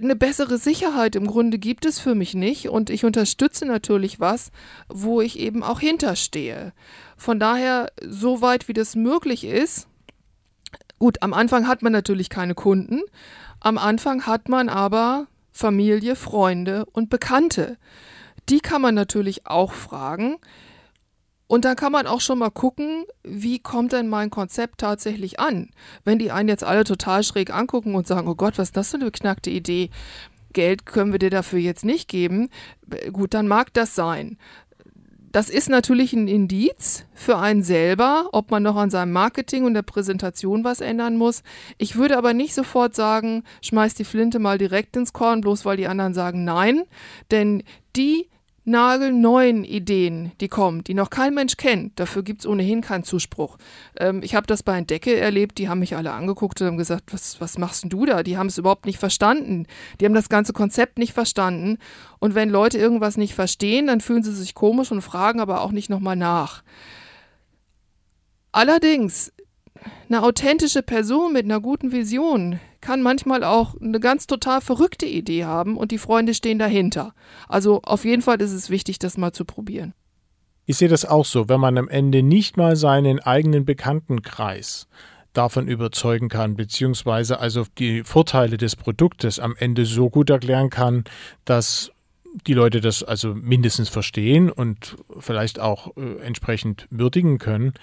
Eine 0.00 0.16
bessere 0.16 0.58
Sicherheit 0.58 1.14
im 1.14 1.26
Grunde 1.26 1.58
gibt 1.58 1.84
es 1.84 2.00
für 2.00 2.14
mich 2.14 2.34
nicht 2.34 2.68
und 2.68 2.90
ich 2.90 3.04
unterstütze 3.04 3.66
natürlich 3.66 4.18
was, 4.20 4.50
wo 4.88 5.20
ich 5.20 5.38
eben 5.38 5.62
auch 5.62 5.80
hinterstehe. 5.80 6.72
Von 7.16 7.38
daher, 7.38 7.92
so 8.04 8.40
weit 8.40 8.68
wie 8.68 8.72
das 8.72 8.96
möglich 8.96 9.44
ist, 9.44 9.86
gut, 10.98 11.22
am 11.22 11.34
Anfang 11.34 11.68
hat 11.68 11.82
man 11.82 11.92
natürlich 11.92 12.30
keine 12.30 12.54
Kunden, 12.54 13.02
am 13.60 13.76
Anfang 13.76 14.26
hat 14.26 14.48
man 14.48 14.68
aber 14.68 15.26
Familie, 15.52 16.16
Freunde 16.16 16.86
und 16.86 17.10
Bekannte. 17.10 17.76
Die 18.48 18.60
kann 18.60 18.82
man 18.82 18.94
natürlich 18.94 19.46
auch 19.46 19.72
fragen. 19.72 20.36
Und 21.46 21.66
dann 21.66 21.76
kann 21.76 21.92
man 21.92 22.06
auch 22.06 22.22
schon 22.22 22.38
mal 22.38 22.50
gucken, 22.50 23.04
wie 23.24 23.58
kommt 23.58 23.92
denn 23.92 24.08
mein 24.08 24.30
Konzept 24.30 24.80
tatsächlich 24.80 25.38
an? 25.38 25.68
Wenn 26.02 26.18
die 26.18 26.30
einen 26.30 26.48
jetzt 26.48 26.64
alle 26.64 26.84
total 26.84 27.22
schräg 27.24 27.52
angucken 27.52 27.94
und 27.94 28.06
sagen, 28.06 28.26
oh 28.26 28.34
Gott, 28.34 28.56
was 28.56 28.68
ist 28.68 28.76
das 28.76 28.90
für 28.90 28.96
eine 28.96 29.04
beknackte 29.04 29.50
Idee? 29.50 29.90
Geld 30.54 30.86
können 30.86 31.12
wir 31.12 31.18
dir 31.18 31.30
dafür 31.30 31.58
jetzt 31.58 31.84
nicht 31.84 32.08
geben. 32.08 32.48
Gut, 33.12 33.34
dann 33.34 33.48
mag 33.48 33.72
das 33.74 33.94
sein. 33.94 34.38
Das 35.32 35.48
ist 35.48 35.70
natürlich 35.70 36.12
ein 36.12 36.28
Indiz 36.28 37.06
für 37.14 37.38
einen 37.38 37.62
selber, 37.62 38.28
ob 38.32 38.50
man 38.50 38.62
noch 38.62 38.76
an 38.76 38.90
seinem 38.90 39.12
Marketing 39.12 39.64
und 39.64 39.72
der 39.72 39.82
Präsentation 39.82 40.62
was 40.62 40.82
ändern 40.82 41.16
muss. 41.16 41.42
Ich 41.78 41.96
würde 41.96 42.18
aber 42.18 42.34
nicht 42.34 42.52
sofort 42.54 42.94
sagen, 42.94 43.42
schmeiß 43.62 43.94
die 43.94 44.04
Flinte 44.04 44.38
mal 44.38 44.58
direkt 44.58 44.94
ins 44.94 45.14
Korn, 45.14 45.40
bloß 45.40 45.64
weil 45.64 45.78
die 45.78 45.86
anderen 45.86 46.12
sagen 46.12 46.44
nein. 46.44 46.82
Denn 47.30 47.62
die 47.96 48.28
nagelneuen 48.64 49.64
Ideen, 49.64 50.32
die 50.40 50.48
kommen, 50.48 50.84
die 50.84 50.94
noch 50.94 51.10
kein 51.10 51.34
Mensch 51.34 51.56
kennt. 51.56 51.98
Dafür 51.98 52.22
gibt 52.22 52.40
es 52.40 52.46
ohnehin 52.46 52.80
keinen 52.80 53.02
Zuspruch. 53.02 53.58
Ähm, 53.98 54.22
ich 54.22 54.34
habe 54.34 54.46
das 54.46 54.62
bei 54.62 54.78
Entdecke 54.78 55.16
erlebt, 55.16 55.58
die 55.58 55.68
haben 55.68 55.80
mich 55.80 55.96
alle 55.96 56.12
angeguckt 56.12 56.60
und 56.60 56.68
haben 56.68 56.76
gesagt, 56.76 57.12
was, 57.12 57.40
was 57.40 57.58
machst 57.58 57.82
denn 57.82 57.90
du 57.90 58.06
da? 58.06 58.22
Die 58.22 58.38
haben 58.38 58.46
es 58.46 58.58
überhaupt 58.58 58.86
nicht 58.86 58.98
verstanden. 58.98 59.66
Die 60.00 60.04
haben 60.04 60.14
das 60.14 60.28
ganze 60.28 60.52
Konzept 60.52 60.98
nicht 60.98 61.12
verstanden. 61.12 61.78
Und 62.20 62.34
wenn 62.34 62.50
Leute 62.50 62.78
irgendwas 62.78 63.16
nicht 63.16 63.34
verstehen, 63.34 63.88
dann 63.88 64.00
fühlen 64.00 64.22
sie 64.22 64.32
sich 64.32 64.54
komisch 64.54 64.92
und 64.92 65.02
fragen 65.02 65.40
aber 65.40 65.62
auch 65.62 65.72
nicht 65.72 65.90
nochmal 65.90 66.16
nach. 66.16 66.62
Allerdings, 68.52 69.32
eine 70.08 70.22
authentische 70.22 70.82
Person 70.82 71.32
mit 71.32 71.44
einer 71.44 71.60
guten 71.60 71.92
Vision, 71.92 72.60
kann 72.80 73.02
manchmal 73.02 73.44
auch 73.44 73.74
eine 73.80 74.00
ganz 74.00 74.26
total 74.26 74.60
verrückte 74.60 75.06
Idee 75.06 75.44
haben 75.44 75.76
und 75.76 75.92
die 75.92 75.98
Freunde 75.98 76.34
stehen 76.34 76.58
dahinter. 76.58 77.14
Also 77.48 77.80
auf 77.82 78.04
jeden 78.04 78.22
Fall 78.22 78.40
ist 78.40 78.52
es 78.52 78.70
wichtig, 78.70 78.98
das 78.98 79.16
mal 79.16 79.32
zu 79.32 79.44
probieren. 79.44 79.94
Ich 80.66 80.76
sehe 80.76 80.88
das 80.88 81.04
auch 81.04 81.24
so, 81.24 81.48
wenn 81.48 81.60
man 81.60 81.78
am 81.78 81.88
Ende 81.88 82.22
nicht 82.22 82.56
mal 82.56 82.76
seinen 82.76 83.20
eigenen 83.20 83.64
Bekanntenkreis 83.64 84.86
davon 85.32 85.66
überzeugen 85.66 86.28
kann, 86.28 86.56
beziehungsweise 86.56 87.40
also 87.40 87.66
die 87.78 88.04
Vorteile 88.04 88.58
des 88.58 88.76
Produktes 88.76 89.38
am 89.38 89.56
Ende 89.58 89.86
so 89.86 90.10
gut 90.10 90.30
erklären 90.30 90.70
kann, 90.70 91.04
dass 91.44 91.90
die 92.46 92.54
Leute 92.54 92.80
das 92.80 93.02
also 93.02 93.34
mindestens 93.34 93.88
verstehen 93.88 94.50
und 94.50 94.96
vielleicht 95.18 95.60
auch 95.60 95.96
äh, 95.96 96.18
entsprechend 96.22 96.86
würdigen 96.90 97.38
können, 97.38 97.74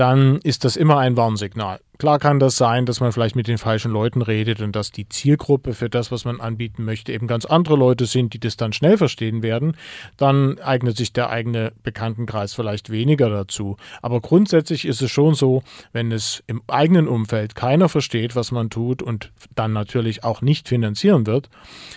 dann 0.00 0.38
ist 0.38 0.64
das 0.64 0.76
immer 0.76 0.96
ein 0.96 1.18
Warnsignal. 1.18 1.78
Klar 1.98 2.18
kann 2.18 2.40
das 2.40 2.56
sein, 2.56 2.86
dass 2.86 3.00
man 3.00 3.12
vielleicht 3.12 3.36
mit 3.36 3.48
den 3.48 3.58
falschen 3.58 3.92
Leuten 3.92 4.22
redet 4.22 4.62
und 4.62 4.74
dass 4.74 4.92
die 4.92 5.06
Zielgruppe 5.06 5.74
für 5.74 5.90
das, 5.90 6.10
was 6.10 6.24
man 6.24 6.40
anbieten 6.40 6.86
möchte, 6.86 7.12
eben 7.12 7.26
ganz 7.26 7.44
andere 7.44 7.76
Leute 7.76 8.06
sind, 8.06 8.32
die 8.32 8.40
das 8.40 8.56
dann 8.56 8.72
schnell 8.72 8.96
verstehen 8.96 9.42
werden. 9.42 9.76
Dann 10.16 10.58
eignet 10.60 10.96
sich 10.96 11.12
der 11.12 11.28
eigene 11.28 11.74
Bekanntenkreis 11.82 12.54
vielleicht 12.54 12.88
weniger 12.88 13.28
dazu. 13.28 13.76
Aber 14.00 14.22
grundsätzlich 14.22 14.86
ist 14.86 15.02
es 15.02 15.10
schon 15.10 15.34
so, 15.34 15.62
wenn 15.92 16.12
es 16.12 16.42
im 16.46 16.62
eigenen 16.66 17.06
Umfeld 17.06 17.54
keiner 17.54 17.90
versteht, 17.90 18.34
was 18.34 18.52
man 18.52 18.70
tut 18.70 19.02
und 19.02 19.30
dann 19.54 19.74
natürlich 19.74 20.24
auch 20.24 20.40
nicht 20.40 20.66
finanzieren 20.66 21.26
wird, 21.26 21.50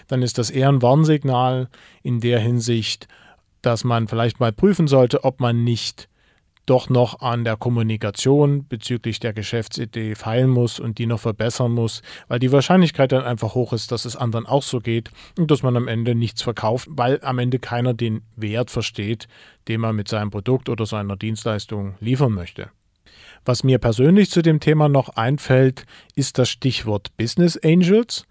dann 0.10 0.24
ist 0.24 0.38
das 0.38 0.50
eher 0.50 0.68
ein 0.68 0.82
Warnsignal 0.82 1.70
in 2.02 2.20
der 2.20 2.40
Hinsicht, 2.42 3.08
dass 3.62 3.86
man 3.86 4.10
vielleicht 4.10 4.42
mal 4.42 4.52
prüfen 4.52 4.88
sollte, 4.88 5.24
ob 5.24 5.40
man 5.40 5.64
nicht 5.64 6.10
doch 6.66 6.90
noch 6.90 7.20
an 7.20 7.44
der 7.44 7.58
Kommunikation 7.58 8.68
bezüglich 8.68 9.20
der 9.20 9.34
Geschäftsidee 9.34 10.16
feilen 10.16 10.50
muss 10.50 10.80
und 10.80 10.98
die 10.98 11.06
noch 11.06 11.20
verbessern 11.20 11.72
muss, 11.72 12.02
weil 12.28 12.40
die 12.40 12.52
Wahrscheinlichkeit 12.52 13.12
dann 13.12 13.24
einfach 13.24 13.54
hoch 13.54 13.74
ist, 13.74 13.92
dass 13.92 14.06
es 14.06 14.16
anderen 14.16 14.46
auch 14.46 14.64
so 14.64 14.80
geht 14.80 15.12
und 15.38 15.52
dass 15.52 15.64
man 15.64 15.76
am 15.76 15.88
Ende 15.88 16.16
nichts 16.16 16.42
verkauft, 16.42 16.88
weil 16.92 17.20
am 17.24 17.40
Ende 17.40 17.60
keiner 17.60 17.94
den 17.94 18.22
Wert 18.36 18.72
versteht, 18.72 19.28
den 19.68 19.82
man 19.82 19.96
mit 19.96 20.08
seinem 20.08 20.32
Produkt 20.32 20.70
oder 20.70 20.86
seiner 20.86 21.18
Dienstleistung 21.18 21.96
liefern 22.00 22.34
möchte. 22.34 22.70
Was 23.46 23.66
mir 23.66 23.78
persönlich 23.78 24.30
zu 24.30 24.42
dem 24.42 24.62
Thema 24.62 24.88
noch 24.88 25.10
einfällt, 25.10 25.86
ist 26.16 26.38
das 26.38 26.50
Stichwort 26.50 27.16
Business 27.18 27.58
Angels. 27.58 28.26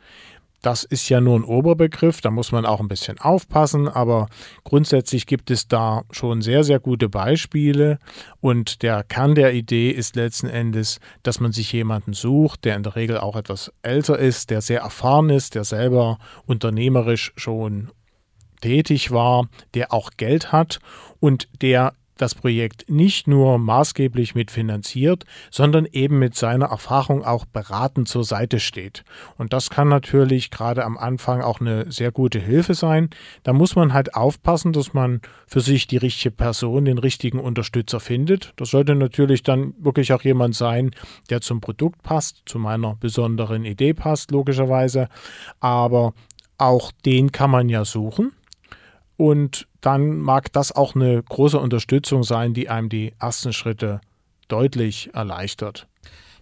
Das 0.63 0.85
ist 0.85 1.09
ja 1.09 1.21
nur 1.21 1.37
ein 1.37 1.45
Oberbegriff, 1.45 2.21
da 2.21 2.31
muss 2.31 2.53
man 2.53 2.65
auch 2.65 2.79
ein 2.79 2.87
bisschen 2.87 3.19
aufpassen, 3.19 3.89
aber 3.89 4.29
grundsätzlich 4.63 5.27
gibt 5.27 5.51
es 5.51 5.67
da 5.67 6.05
schon 6.13 6.41
sehr, 6.41 6.63
sehr 6.63 6.79
gute 6.79 7.09
Beispiele. 7.09 7.99
Und 8.41 8.83
der 8.83 9.03
Kern 9.03 9.35
der 9.35 9.55
Idee 9.55 9.91
ist 9.91 10.15
letzten 10.15 10.49
Endes, 10.49 11.01
dass 11.25 11.41
man 11.41 11.51
sich 11.51 11.73
jemanden 11.73 12.13
sucht, 12.13 12.65
der 12.65 12.77
in 12.77 12.85
der 12.85 12.95
Regel 12.95 13.19
auch 13.19 13.35
etwas 13.35 13.73
älter 13.83 14.19
ist, 14.19 14.51
der 14.51 14.61
sehr 14.61 14.83
erfahren 14.83 15.31
ist, 15.31 15.57
der 15.57 15.65
selber 15.65 16.19
unternehmerisch 16.47 17.33
schon 17.35 17.91
tätig 18.61 19.11
war, 19.11 19.49
der 19.75 19.93
auch 19.93 20.11
Geld 20.17 20.53
hat 20.53 20.79
und 21.19 21.49
der 21.61 21.95
das 22.23 22.35
Projekt 22.37 22.89
nicht 22.89 23.27
nur 23.27 23.59
maßgeblich 23.59 24.35
mitfinanziert, 24.35 25.25
sondern 25.51 25.87
eben 25.87 26.19
mit 26.19 26.37
seiner 26.37 26.67
Erfahrung 26.67 27.25
auch 27.25 27.45
beratend 27.45 28.09
zur 28.09 28.25
Seite 28.25 28.61
steht. 28.61 29.05
Und 29.37 29.53
das 29.53 29.71
kann 29.71 29.89
natürlich 29.89 30.51
gerade 30.51 30.85
am 30.85 30.97
Anfang 30.97 31.43
auch 31.43 31.61
eine 31.61 31.91
sehr 31.91 32.13
gute 32.13 32.39
Hilfe 32.39 32.75
sein. 32.75 33.11
Da 33.43 33.53
muss 33.53 33.75
man 33.75 33.93
halt 33.93 34.15
aufpassen, 34.15 34.73
dass 34.73 34.95
man 34.95 35.21
für 35.47 35.61
sich 35.61 35.89
die 35.89 35.97
richtige 35.97 36.31
Person, 36.31 36.85
den 36.85 36.99
richtigen 36.99 37.41
Unterstützer 37.41 37.99
findet. 37.99 38.53
Das 38.57 38.71
sollte 38.71 38.95
natürlich 38.95 39.43
dann 39.43 39.75
wirklich 39.79 40.13
auch 40.13 40.23
jemand 40.23 40.55
sein, 40.55 40.93
der 41.29 41.41
zum 41.41 41.61
Produkt 41.61 42.03
passt, 42.03 42.43
zu 42.47 42.61
meiner 42.61 42.95
besonderen 42.95 43.65
Idee 43.65 43.95
passt, 43.95 44.31
logischerweise. 44.31 45.09
Aber 45.59 46.15
auch 46.57 46.93
den 47.05 47.33
kann 47.33 47.51
man 47.51 47.69
ja 47.69 47.85
suchen. 47.85 48.33
Und 49.23 49.69
dann 49.81 50.19
mag 50.19 50.53
das 50.53 50.73
auch 50.73 50.97
eine 50.97 51.23
große 51.23 51.57
Unterstützung 51.57 52.25
sein, 52.25 52.55
die 52.55 52.69
einem 52.69 52.89
die 52.89 53.13
ersten 53.21 53.53
Schritte 53.53 54.01
deutlich 54.49 55.11
erleichtert. 55.15 55.87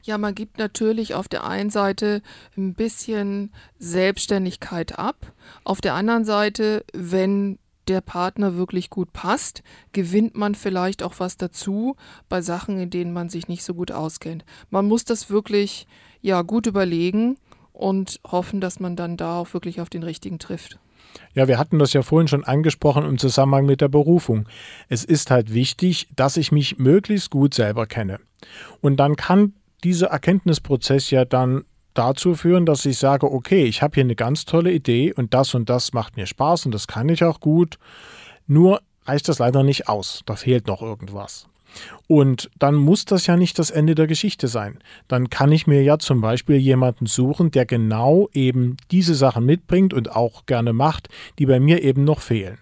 Ja, 0.03 0.17
man 0.17 0.35
gibt 0.35 0.57
natürlich 0.57 1.15
auf 1.15 1.29
der 1.29 1.45
einen 1.45 1.69
Seite 1.69 2.23
ein 2.57 2.73
bisschen 2.73 3.53
Selbstständigkeit 3.79 4.99
ab. 4.99 5.35
Auf 5.63 5.83
der 5.83 5.93
anderen 5.93 6.25
Seite, 6.25 6.83
wenn 6.95 7.59
der 7.87 8.01
Partner 8.01 8.57
wirklich 8.57 8.89
gut 8.89 9.13
passt, 9.13 9.63
gewinnt 9.93 10.35
man 10.35 10.55
vielleicht 10.55 11.03
auch 11.03 11.17
was 11.19 11.37
dazu 11.37 11.97
bei 12.31 12.41
Sachen, 12.41 12.81
in 12.81 12.89
denen 12.89 13.13
man 13.13 13.29
sich 13.29 13.47
nicht 13.47 13.63
so 13.63 13.75
gut 13.75 13.93
auskennt. 13.93 14.47
Man 14.71 14.89
muss 14.89 15.05
das 15.05 15.29
wirklich 15.29 15.87
ja 16.23 16.41
gut 16.41 16.67
überlegen 16.67 17.37
und 17.75 18.21
hoffen, 18.27 18.63
dass 18.63 18.81
man 18.81 18.97
dann 18.97 19.19
da 19.19 19.39
auch 19.39 19.53
wirklich 19.53 19.83
auf 19.83 19.91
den 19.91 20.03
richtigen 20.03 20.39
trifft. 20.39 20.79
Ja, 21.35 21.49
wir 21.49 21.59
hatten 21.59 21.79
das 21.79 21.93
ja 21.93 22.03
vorhin 22.03 22.29
schon 22.29 22.45
angesprochen 22.45 23.05
im 23.05 23.19
Zusammenhang 23.19 23.67
mit 23.67 23.81
der 23.81 23.89
Berufung. 23.89 24.49
Es 24.89 25.05
ist 25.05 25.31
halt 25.31 25.55
wichtig, 25.55 26.09
dass 26.17 26.37
ich 26.37 26.53
mich 26.53 26.79
möglichst 26.79 27.31
gut 27.31 27.55
selber 27.55 27.87
kenne. 27.87 28.19
Und 28.81 28.97
dann 28.97 29.17
kann 29.17 29.55
dieser 29.85 30.09
Erkenntnisprozess 30.09 31.11
ja 31.11 31.25
dann 31.25 31.65
dazu 31.95 32.35
führen, 32.35 32.67
dass 32.67 32.87
ich 32.87 32.99
sage, 32.99 33.31
okay, 33.31 33.65
ich 33.65 33.83
habe 33.83 33.95
hier 33.95 34.05
eine 34.05 34.17
ganz 34.17 34.45
tolle 34.45 34.73
Idee 34.73 35.13
und 35.13 35.35
das 35.35 35.55
und 35.55 35.69
das 35.69 35.93
macht 35.93 36.17
mir 36.17 36.27
Spaß 36.27 36.67
und 36.67 36.73
das 36.73 36.87
kann 36.87 37.09
ich 37.09 37.25
auch 37.25 37.41
gut. 37.41 37.79
Nur 38.47 38.81
reicht 39.05 39.29
das 39.29 39.39
leider 39.39 39.63
nicht 39.63 39.89
aus. 39.89 40.23
Da 40.27 40.37
fehlt 40.37 40.67
noch 40.67 40.83
irgendwas. 40.83 41.50
Und 42.07 42.51
dann 42.59 42.75
muss 42.75 43.05
das 43.05 43.27
ja 43.27 43.37
nicht 43.37 43.59
das 43.59 43.71
Ende 43.71 43.95
der 43.95 44.07
Geschichte 44.07 44.49
sein. 44.49 44.79
Dann 45.09 45.31
kann 45.31 45.53
ich 45.53 45.67
mir 45.67 45.83
ja 45.83 45.99
zum 45.99 46.21
Beispiel 46.21 46.57
jemanden 46.57 47.07
suchen, 47.07 47.51
der 47.51 47.67
genau 47.67 48.29
eben 48.33 48.77
diese 48.91 49.15
Sachen 49.15 49.47
mitbringt 49.47 49.95
und 49.95 50.11
auch 50.15 50.47
gerne 50.47 50.73
macht, 50.73 51.09
die 51.39 51.47
bei 51.47 51.61
mir 51.61 51.83
eben 51.83 52.05
noch 52.05 52.21
fehlen. 52.21 52.59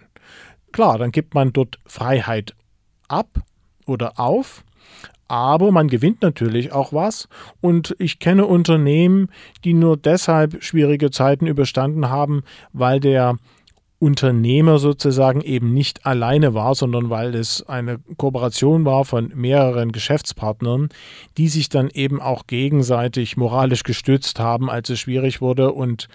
Klar, 0.72 0.98
dann 0.98 1.12
gibt 1.12 1.34
man 1.34 1.52
dort 1.52 1.78
Freiheit 1.86 2.54
ab 3.08 3.40
oder 3.86 4.20
auf, 4.20 4.64
aber 5.28 5.72
man 5.72 5.88
gewinnt 5.88 6.22
natürlich 6.22 6.72
auch 6.72 6.92
was. 6.92 7.28
Und 7.60 7.94
ich 7.98 8.18
kenne 8.18 8.46
Unternehmen, 8.46 9.28
die 9.64 9.74
nur 9.74 9.96
deshalb 9.96 10.62
schwierige 10.62 11.10
Zeiten 11.10 11.46
überstanden 11.46 12.08
haben, 12.08 12.42
weil 12.72 13.00
der 13.00 13.36
Unternehmer 14.00 14.78
sozusagen 14.78 15.40
eben 15.40 15.74
nicht 15.74 16.06
alleine 16.06 16.54
war, 16.54 16.76
sondern 16.76 17.10
weil 17.10 17.34
es 17.34 17.68
eine 17.68 17.98
Kooperation 18.16 18.84
war 18.84 19.04
von 19.04 19.32
mehreren 19.34 19.90
Geschäftspartnern, 19.90 20.88
die 21.36 21.48
sich 21.48 21.68
dann 21.68 21.90
eben 21.90 22.20
auch 22.20 22.46
gegenseitig 22.46 23.36
moralisch 23.36 23.82
gestützt 23.82 24.38
haben, 24.38 24.70
als 24.70 24.88
es 24.90 25.00
schwierig 25.00 25.40
wurde 25.40 25.72
und 25.72 26.08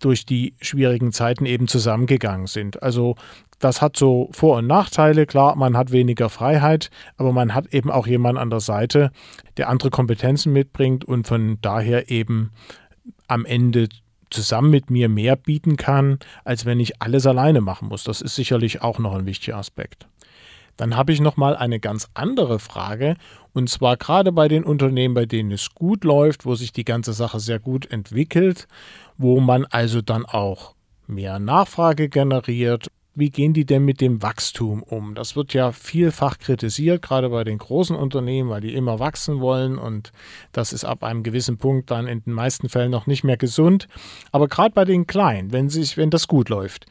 durch 0.00 0.26
die 0.26 0.54
schwierigen 0.60 1.12
Zeiten 1.12 1.46
eben 1.46 1.68
zusammengegangen 1.68 2.46
sind. 2.46 2.82
Also 2.82 3.14
das 3.60 3.82
hat 3.82 3.96
so 3.96 4.28
Vor- 4.32 4.58
und 4.58 4.66
Nachteile. 4.66 5.26
Klar, 5.26 5.56
man 5.56 5.76
hat 5.76 5.92
weniger 5.92 6.28
Freiheit, 6.28 6.90
aber 7.16 7.32
man 7.32 7.54
hat 7.54 7.72
eben 7.72 7.90
auch 7.90 8.06
jemanden 8.06 8.40
an 8.40 8.50
der 8.50 8.60
Seite, 8.60 9.10
der 9.56 9.68
andere 9.68 9.90
Kompetenzen 9.90 10.52
mitbringt 10.52 11.04
und 11.04 11.26
von 11.26 11.58
daher 11.60 12.10
eben 12.10 12.50
am 13.26 13.44
Ende 13.44 13.88
zusammen 14.30 14.70
mit 14.70 14.90
mir 14.90 15.08
mehr 15.08 15.36
bieten 15.36 15.76
kann, 15.76 16.18
als 16.44 16.64
wenn 16.64 16.80
ich 16.80 17.00
alles 17.02 17.26
alleine 17.26 17.60
machen 17.60 17.88
muss. 17.88 18.04
Das 18.04 18.20
ist 18.20 18.34
sicherlich 18.34 18.82
auch 18.82 18.98
noch 18.98 19.14
ein 19.14 19.26
wichtiger 19.26 19.56
Aspekt. 19.56 20.06
Dann 20.76 20.96
habe 20.96 21.12
ich 21.12 21.20
noch 21.20 21.36
mal 21.36 21.56
eine 21.56 21.80
ganz 21.80 22.08
andere 22.14 22.58
Frage 22.58 23.16
und 23.52 23.68
zwar 23.68 23.96
gerade 23.96 24.30
bei 24.30 24.46
den 24.46 24.62
Unternehmen, 24.62 25.14
bei 25.14 25.26
denen 25.26 25.50
es 25.50 25.74
gut 25.74 26.04
läuft, 26.04 26.46
wo 26.46 26.54
sich 26.54 26.72
die 26.72 26.84
ganze 26.84 27.12
Sache 27.12 27.40
sehr 27.40 27.58
gut 27.58 27.90
entwickelt, 27.90 28.68
wo 29.16 29.40
man 29.40 29.64
also 29.66 30.00
dann 30.00 30.24
auch 30.24 30.74
mehr 31.08 31.40
Nachfrage 31.40 32.08
generiert 32.08 32.90
wie 33.18 33.30
gehen 33.30 33.52
die 33.52 33.66
denn 33.66 33.84
mit 33.84 34.00
dem 34.00 34.22
Wachstum 34.22 34.80
um? 34.80 35.16
Das 35.16 35.34
wird 35.34 35.52
ja 35.52 35.72
vielfach 35.72 36.38
kritisiert, 36.38 37.02
gerade 37.02 37.30
bei 37.30 37.42
den 37.42 37.58
großen 37.58 37.96
Unternehmen, 37.96 38.48
weil 38.48 38.60
die 38.60 38.74
immer 38.74 39.00
wachsen 39.00 39.40
wollen 39.40 39.76
und 39.76 40.12
das 40.52 40.72
ist 40.72 40.84
ab 40.84 41.02
einem 41.02 41.24
gewissen 41.24 41.58
Punkt 41.58 41.90
dann 41.90 42.06
in 42.06 42.22
den 42.22 42.32
meisten 42.32 42.68
Fällen 42.68 42.92
noch 42.92 43.08
nicht 43.08 43.24
mehr 43.24 43.36
gesund. 43.36 43.88
Aber 44.30 44.46
gerade 44.46 44.72
bei 44.72 44.84
den 44.84 45.08
Kleinen, 45.08 45.50
wenn, 45.50 45.68
sich, 45.68 45.96
wenn 45.96 46.10
das 46.10 46.28
gut 46.28 46.48
läuft, 46.48 46.86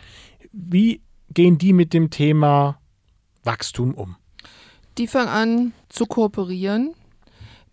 wie 0.52 1.02
gehen 1.34 1.58
die 1.58 1.72
mit 1.72 1.94
dem 1.94 2.10
Thema 2.10 2.78
Wachstum 3.46 3.94
um? 3.94 4.18
Die 4.98 5.08
fangen 5.08 5.30
an 5.30 5.74
zu 5.88 6.08
kooperieren. 6.08 6.94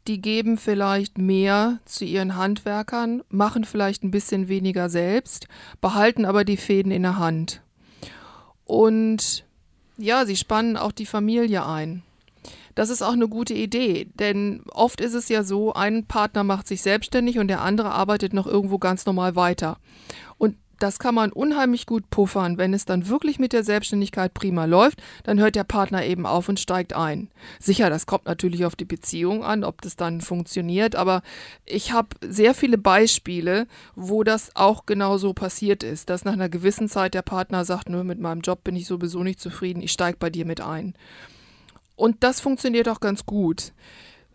Die 0.06 0.20
geben 0.20 0.58
vielleicht 0.58 1.18
mehr 1.18 1.80
zu 1.86 2.04
ihren 2.04 2.36
Handwerkern, 2.36 3.22
machen 3.30 3.64
vielleicht 3.64 4.04
ein 4.04 4.12
bisschen 4.12 4.46
weniger 4.46 4.90
selbst, 4.90 5.48
behalten 5.80 6.24
aber 6.24 6.44
die 6.44 6.58
Fäden 6.58 6.92
in 6.92 7.02
der 7.02 7.18
Hand. 7.18 7.63
Und 8.64 9.44
ja, 9.96 10.26
sie 10.26 10.36
spannen 10.36 10.76
auch 10.76 10.92
die 10.92 11.06
Familie 11.06 11.66
ein. 11.66 12.02
Das 12.74 12.90
ist 12.90 13.02
auch 13.02 13.12
eine 13.12 13.28
gute 13.28 13.54
Idee, 13.54 14.08
denn 14.18 14.62
oft 14.72 15.00
ist 15.00 15.14
es 15.14 15.28
ja 15.28 15.44
so, 15.44 15.74
ein 15.74 16.06
Partner 16.06 16.42
macht 16.42 16.66
sich 16.66 16.82
selbstständig 16.82 17.38
und 17.38 17.46
der 17.46 17.60
andere 17.60 17.92
arbeitet 17.92 18.32
noch 18.32 18.48
irgendwo 18.48 18.78
ganz 18.78 19.06
normal 19.06 19.36
weiter. 19.36 19.78
Und 20.38 20.56
das 20.84 20.98
kann 20.98 21.14
man 21.14 21.32
unheimlich 21.32 21.86
gut 21.86 22.10
puffern. 22.10 22.58
Wenn 22.58 22.74
es 22.74 22.84
dann 22.84 23.08
wirklich 23.08 23.38
mit 23.38 23.54
der 23.54 23.64
Selbstständigkeit 23.64 24.34
prima 24.34 24.66
läuft, 24.66 25.02
dann 25.22 25.40
hört 25.40 25.56
der 25.56 25.64
Partner 25.64 26.04
eben 26.04 26.26
auf 26.26 26.50
und 26.50 26.60
steigt 26.60 26.92
ein. 26.92 27.30
Sicher, 27.58 27.88
das 27.88 28.04
kommt 28.04 28.26
natürlich 28.26 28.66
auf 28.66 28.76
die 28.76 28.84
Beziehung 28.84 29.42
an, 29.42 29.64
ob 29.64 29.80
das 29.80 29.96
dann 29.96 30.20
funktioniert, 30.20 30.94
aber 30.94 31.22
ich 31.64 31.92
habe 31.92 32.08
sehr 32.20 32.52
viele 32.52 32.76
Beispiele, 32.76 33.66
wo 33.96 34.24
das 34.24 34.54
auch 34.56 34.84
genau 34.84 35.16
so 35.16 35.32
passiert 35.32 35.82
ist, 35.82 36.10
dass 36.10 36.26
nach 36.26 36.34
einer 36.34 36.50
gewissen 36.50 36.90
Zeit 36.90 37.14
der 37.14 37.22
Partner 37.22 37.64
sagt, 37.64 37.88
nur 37.88 38.04
mit 38.04 38.20
meinem 38.20 38.42
Job 38.42 38.62
bin 38.62 38.76
ich 38.76 38.86
sowieso 38.86 39.22
nicht 39.22 39.40
zufrieden, 39.40 39.80
ich 39.82 39.92
steige 39.92 40.18
bei 40.18 40.28
dir 40.28 40.44
mit 40.44 40.60
ein. 40.60 40.92
Und 41.96 42.22
das 42.24 42.42
funktioniert 42.42 42.90
auch 42.90 43.00
ganz 43.00 43.24
gut. 43.24 43.72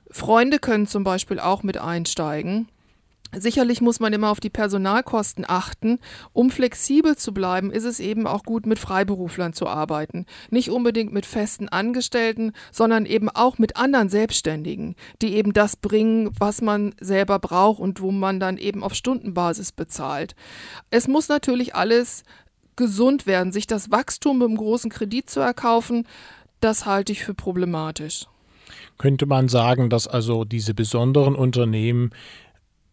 Freunde 0.10 0.58
können 0.58 0.88
zum 0.88 1.04
Beispiel 1.04 1.40
auch 1.40 1.62
mit 1.62 1.78
einsteigen 1.78 2.68
Sicherlich 3.36 3.80
muss 3.80 4.00
man 4.00 4.12
immer 4.12 4.32
auf 4.32 4.40
die 4.40 4.50
Personalkosten 4.50 5.46
achten. 5.48 6.00
Um 6.34 6.50
flexibel 6.50 7.16
zu 7.16 7.32
bleiben, 7.32 7.72
ist 7.72 7.84
es 7.84 8.00
eben 8.00 8.26
auch 8.26 8.44
gut, 8.44 8.66
mit 8.66 8.80
Freiberuflern 8.80 9.54
zu 9.54 9.68
arbeiten. 9.68 10.26
Nicht 10.50 10.72
unbedingt 10.72 11.14
mit 11.14 11.28
festen 11.28 11.70
Angestellten, 11.70 12.54
sondern 12.72 13.06
eben 13.06 13.30
auch 13.30 13.60
mit 13.60 13.78
anderen 13.78 14.10
Selbstständigen, 14.10 14.96
die 15.22 15.36
eben 15.36 15.54
das 15.54 15.76
bringen, 15.76 16.32
was 16.40 16.62
man 16.62 16.96
selber 17.00 17.38
braucht 17.38 17.80
und 17.80 18.02
wo 18.02 18.12
man 18.12 18.40
dann 18.40 18.58
eben 18.58 18.84
auf 18.84 18.96
Stundenbasis 18.96 19.74
bezahlt. 19.74 20.36
Es 20.90 21.08
muss 21.08 21.30
natürlich 21.30 21.76
alles 21.76 22.24
gesund 22.76 23.28
werden. 23.28 23.52
Sich 23.52 23.68
das 23.68 23.92
Wachstum 23.92 24.40
mit 24.40 24.48
einem 24.48 24.58
großen 24.58 24.90
Kredit 24.90 25.30
zu 25.30 25.40
erkaufen, 25.40 26.08
das 26.62 26.88
halte 26.88 27.12
ich 27.12 27.24
für 27.24 27.36
problematisch. 27.36 28.26
Könnte 28.98 29.26
man 29.26 29.50
sagen, 29.50 29.90
dass 29.90 30.08
also 30.08 30.46
diese 30.46 30.74
besonderen 30.74 31.36
Unternehmen 31.36 32.12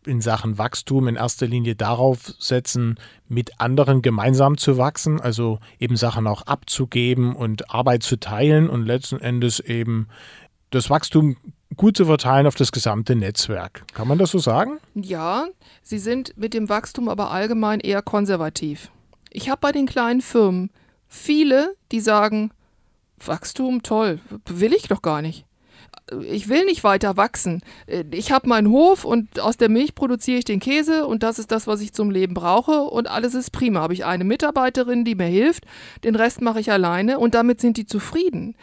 in 0.06 0.20
Sachen 0.20 0.58
Wachstum 0.58 1.08
in 1.08 1.16
erster 1.16 1.46
Linie 1.46 1.74
darauf 1.74 2.34
setzen, 2.38 2.98
mit 3.28 3.60
anderen 3.60 4.02
gemeinsam 4.02 4.58
zu 4.58 4.78
wachsen, 4.78 5.20
also 5.20 5.58
eben 5.78 5.96
Sachen 5.96 6.26
auch 6.26 6.42
abzugeben 6.42 7.34
und 7.34 7.70
Arbeit 7.72 8.02
zu 8.02 8.16
teilen 8.16 8.68
und 8.68 8.84
letzten 8.84 9.18
Endes 9.18 9.60
eben 9.60 10.08
das 10.70 10.90
Wachstum 10.90 11.36
gut 11.76 11.96
zu 11.96 12.06
verteilen 12.06 12.46
auf 12.46 12.54
das 12.54 12.72
gesamte 12.72 13.16
Netzwerk. 13.16 13.84
Kann 13.92 14.08
man 14.08 14.18
das 14.18 14.30
so 14.30 14.38
sagen? 14.38 14.78
Ja, 14.94 15.46
sie 15.82 15.98
sind 15.98 16.36
mit 16.36 16.54
dem 16.54 16.68
Wachstum 16.68 17.08
aber 17.08 17.30
allgemein 17.30 17.80
eher 17.80 18.02
konservativ. 18.02 18.90
Ich 19.30 19.48
habe 19.48 19.60
bei 19.60 19.72
den 19.72 19.86
kleinen 19.86 20.20
Firmen 20.20 20.70
viele, 21.08 21.74
die 21.92 22.00
sagen, 22.00 22.50
Wachstum 23.24 23.82
toll, 23.82 24.20
will 24.46 24.72
ich 24.72 24.88
doch 24.88 25.02
gar 25.02 25.22
nicht 25.22 25.45
ich 26.22 26.48
will 26.48 26.64
nicht 26.64 26.84
weiter 26.84 27.16
wachsen. 27.16 27.62
Äh, 27.86 28.04
ich 28.10 28.32
habe 28.32 28.48
meinen 28.48 28.70
Hof 28.70 29.04
und 29.04 29.40
aus 29.40 29.56
der 29.56 29.68
Milch 29.68 29.94
produziere 29.94 30.38
ich 30.38 30.44
den 30.44 30.60
Käse 30.60 31.06
und 31.06 31.22
das 31.22 31.38
ist 31.38 31.50
das, 31.50 31.66
was 31.66 31.80
ich 31.80 31.92
zum 31.92 32.10
Leben 32.10 32.34
brauche 32.34 32.82
und 32.82 33.08
alles 33.08 33.34
ist 33.34 33.50
prima. 33.50 33.80
Habe 33.80 33.94
ich 33.94 34.04
eine 34.04 34.24
Mitarbeiterin, 34.24 35.04
die 35.04 35.14
mir 35.14 35.26
hilft, 35.26 35.64
den 36.04 36.14
Rest 36.14 36.40
mache 36.40 36.60
ich 36.60 36.70
alleine 36.70 37.18
und 37.18 37.34
damit 37.34 37.60
sind 37.60 37.76
die 37.76 37.86
zufrieden. 37.86 38.54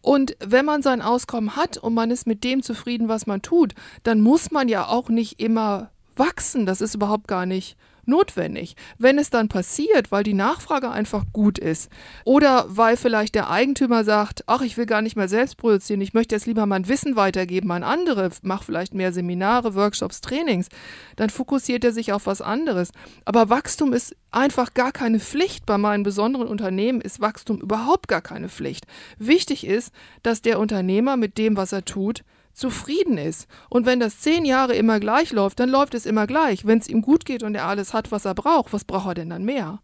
Und 0.00 0.36
wenn 0.44 0.64
man 0.64 0.82
sein 0.82 1.02
Auskommen 1.02 1.56
hat 1.56 1.76
und 1.76 1.94
man 1.94 2.10
ist 2.10 2.26
mit 2.26 2.44
dem 2.44 2.62
zufrieden, 2.62 3.08
was 3.08 3.26
man 3.26 3.42
tut, 3.42 3.74
dann 4.04 4.20
muss 4.20 4.50
man 4.50 4.68
ja 4.68 4.86
auch 4.86 5.08
nicht 5.08 5.40
immer 5.40 5.90
wachsen. 6.16 6.66
Das 6.66 6.80
ist 6.80 6.94
überhaupt 6.94 7.28
gar 7.28 7.46
nicht 7.46 7.76
notwendig. 8.08 8.74
Wenn 8.98 9.18
es 9.18 9.30
dann 9.30 9.48
passiert, 9.48 10.10
weil 10.10 10.24
die 10.24 10.34
Nachfrage 10.34 10.90
einfach 10.90 11.24
gut 11.32 11.58
ist 11.58 11.90
oder 12.24 12.66
weil 12.68 12.96
vielleicht 12.96 13.34
der 13.34 13.50
Eigentümer 13.50 14.04
sagt, 14.04 14.44
ach, 14.46 14.62
ich 14.62 14.76
will 14.76 14.86
gar 14.86 15.02
nicht 15.02 15.16
mehr 15.16 15.28
selbst 15.28 15.56
produzieren, 15.56 16.00
ich 16.00 16.14
möchte 16.14 16.34
jetzt 16.34 16.46
lieber 16.46 16.66
mein 16.66 16.88
Wissen 16.88 17.16
weitergeben 17.16 17.70
an 17.70 17.82
andere, 17.82 18.30
mach 18.42 18.62
vielleicht 18.62 18.94
mehr 18.94 19.12
Seminare, 19.12 19.74
Workshops, 19.74 20.20
Trainings, 20.20 20.68
dann 21.16 21.30
fokussiert 21.30 21.84
er 21.84 21.92
sich 21.92 22.12
auf 22.12 22.26
was 22.26 22.40
anderes. 22.40 22.90
Aber 23.24 23.50
Wachstum 23.50 23.92
ist 23.92 24.16
einfach 24.30 24.74
gar 24.74 24.92
keine 24.92 25.20
Pflicht. 25.20 25.66
Bei 25.66 25.78
meinen 25.78 26.02
besonderen 26.02 26.48
Unternehmen 26.48 27.00
ist 27.00 27.20
Wachstum 27.20 27.60
überhaupt 27.60 28.08
gar 28.08 28.22
keine 28.22 28.48
Pflicht. 28.48 28.86
Wichtig 29.18 29.66
ist, 29.66 29.92
dass 30.22 30.42
der 30.42 30.58
Unternehmer 30.58 31.16
mit 31.16 31.38
dem, 31.38 31.56
was 31.56 31.72
er 31.72 31.84
tut, 31.84 32.24
zufrieden 32.58 33.16
ist. 33.16 33.48
Und 33.70 33.86
wenn 33.86 34.00
das 34.00 34.20
zehn 34.20 34.44
Jahre 34.44 34.74
immer 34.74 35.00
gleich 35.00 35.32
läuft, 35.32 35.60
dann 35.60 35.70
läuft 35.70 35.94
es 35.94 36.06
immer 36.06 36.26
gleich. 36.26 36.66
Wenn 36.66 36.78
es 36.78 36.88
ihm 36.88 37.02
gut 37.02 37.24
geht 37.24 37.42
und 37.42 37.54
er 37.54 37.66
alles 37.66 37.94
hat, 37.94 38.12
was 38.12 38.24
er 38.24 38.34
braucht, 38.34 38.72
was 38.72 38.84
braucht 38.84 39.08
er 39.08 39.14
denn 39.14 39.30
dann 39.30 39.44
mehr? 39.44 39.80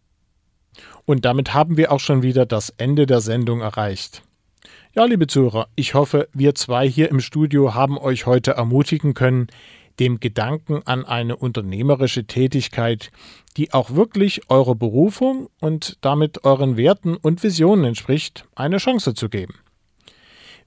Und 1.05 1.25
damit 1.25 1.53
haben 1.53 1.77
wir 1.77 1.91
auch 1.91 1.99
schon 1.99 2.21
wieder 2.21 2.45
das 2.45 2.69
Ende 2.77 3.05
der 3.05 3.21
Sendung 3.21 3.61
erreicht. 3.61 4.23
Ja, 4.93 5.05
liebe 5.05 5.27
Zuhörer, 5.27 5.67
ich 5.75 5.93
hoffe, 5.93 6.27
wir 6.33 6.55
zwei 6.55 6.87
hier 6.87 7.09
im 7.09 7.19
Studio 7.19 7.73
haben 7.73 7.97
euch 7.97 8.25
heute 8.25 8.51
ermutigen 8.51 9.13
können, 9.13 9.47
dem 9.99 10.19
Gedanken 10.19 10.81
an 10.85 11.05
eine 11.05 11.37
unternehmerische 11.37 12.25
Tätigkeit, 12.25 13.11
die 13.57 13.73
auch 13.73 13.95
wirklich 13.95 14.49
eurer 14.49 14.75
Berufung 14.75 15.49
und 15.61 15.97
damit 16.01 16.43
euren 16.43 16.77
Werten 16.77 17.15
und 17.15 17.43
Visionen 17.43 17.85
entspricht, 17.85 18.45
eine 18.55 18.77
Chance 18.77 19.13
zu 19.13 19.29
geben. 19.29 19.55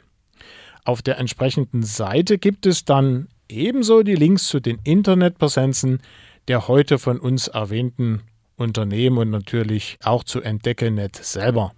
Auf 0.83 1.01
der 1.01 1.17
entsprechenden 1.17 1.83
Seite 1.83 2.37
gibt 2.37 2.65
es 2.65 2.83
dann 2.85 3.29
ebenso 3.49 4.03
die 4.03 4.15
Links 4.15 4.47
zu 4.47 4.59
den 4.59 4.79
Internetpräsenzen 4.83 6.01
der 6.47 6.67
heute 6.67 6.97
von 6.97 7.19
uns 7.19 7.47
erwähnten 7.47 8.21
Unternehmen 8.57 9.17
und 9.17 9.29
natürlich 9.29 9.97
auch 10.03 10.23
zu 10.23 10.41
Entdeckenet 10.41 11.15
selber. 11.15 11.73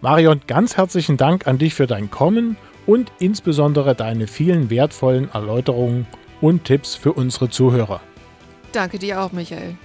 Marion, 0.00 0.40
ganz 0.46 0.76
herzlichen 0.76 1.16
Dank 1.16 1.46
an 1.46 1.58
dich 1.58 1.74
für 1.74 1.86
dein 1.86 2.10
Kommen 2.10 2.56
und 2.86 3.12
insbesondere 3.18 3.94
deine 3.94 4.26
vielen 4.26 4.70
wertvollen 4.70 5.30
Erläuterungen 5.32 6.06
und 6.40 6.64
Tipps 6.64 6.94
für 6.94 7.12
unsere 7.12 7.50
Zuhörer. 7.50 8.00
Danke 8.72 8.98
dir 8.98 9.20
auch, 9.20 9.32
Michael. 9.32 9.76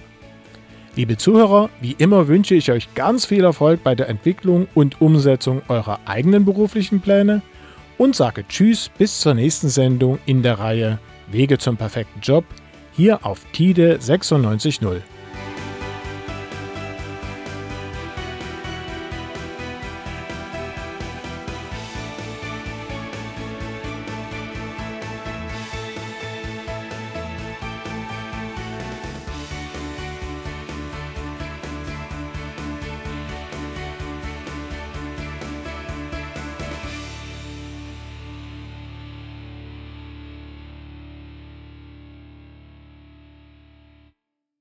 Liebe 0.96 1.16
Zuhörer, 1.16 1.70
wie 1.80 1.92
immer 1.92 2.26
wünsche 2.26 2.56
ich 2.56 2.72
euch 2.72 2.92
ganz 2.94 3.26
viel 3.26 3.44
Erfolg 3.44 3.84
bei 3.84 3.94
der 3.94 4.08
Entwicklung 4.08 4.66
und 4.74 5.00
Umsetzung 5.00 5.62
eurer 5.68 6.00
eigenen 6.06 6.44
beruflichen 6.44 7.00
Pläne 7.00 7.42
und 7.98 8.16
sage 8.16 8.44
Tschüss 8.48 8.90
bis 8.98 9.20
zur 9.20 9.34
nächsten 9.34 9.68
Sendung 9.68 10.18
in 10.26 10.42
der 10.42 10.58
Reihe 10.58 10.98
Wege 11.30 11.58
zum 11.58 11.76
perfekten 11.76 12.20
Job 12.20 12.44
hier 12.98 13.24
auf 13.24 13.46
TIDE 13.52 13.98
96.0. 14.00 15.02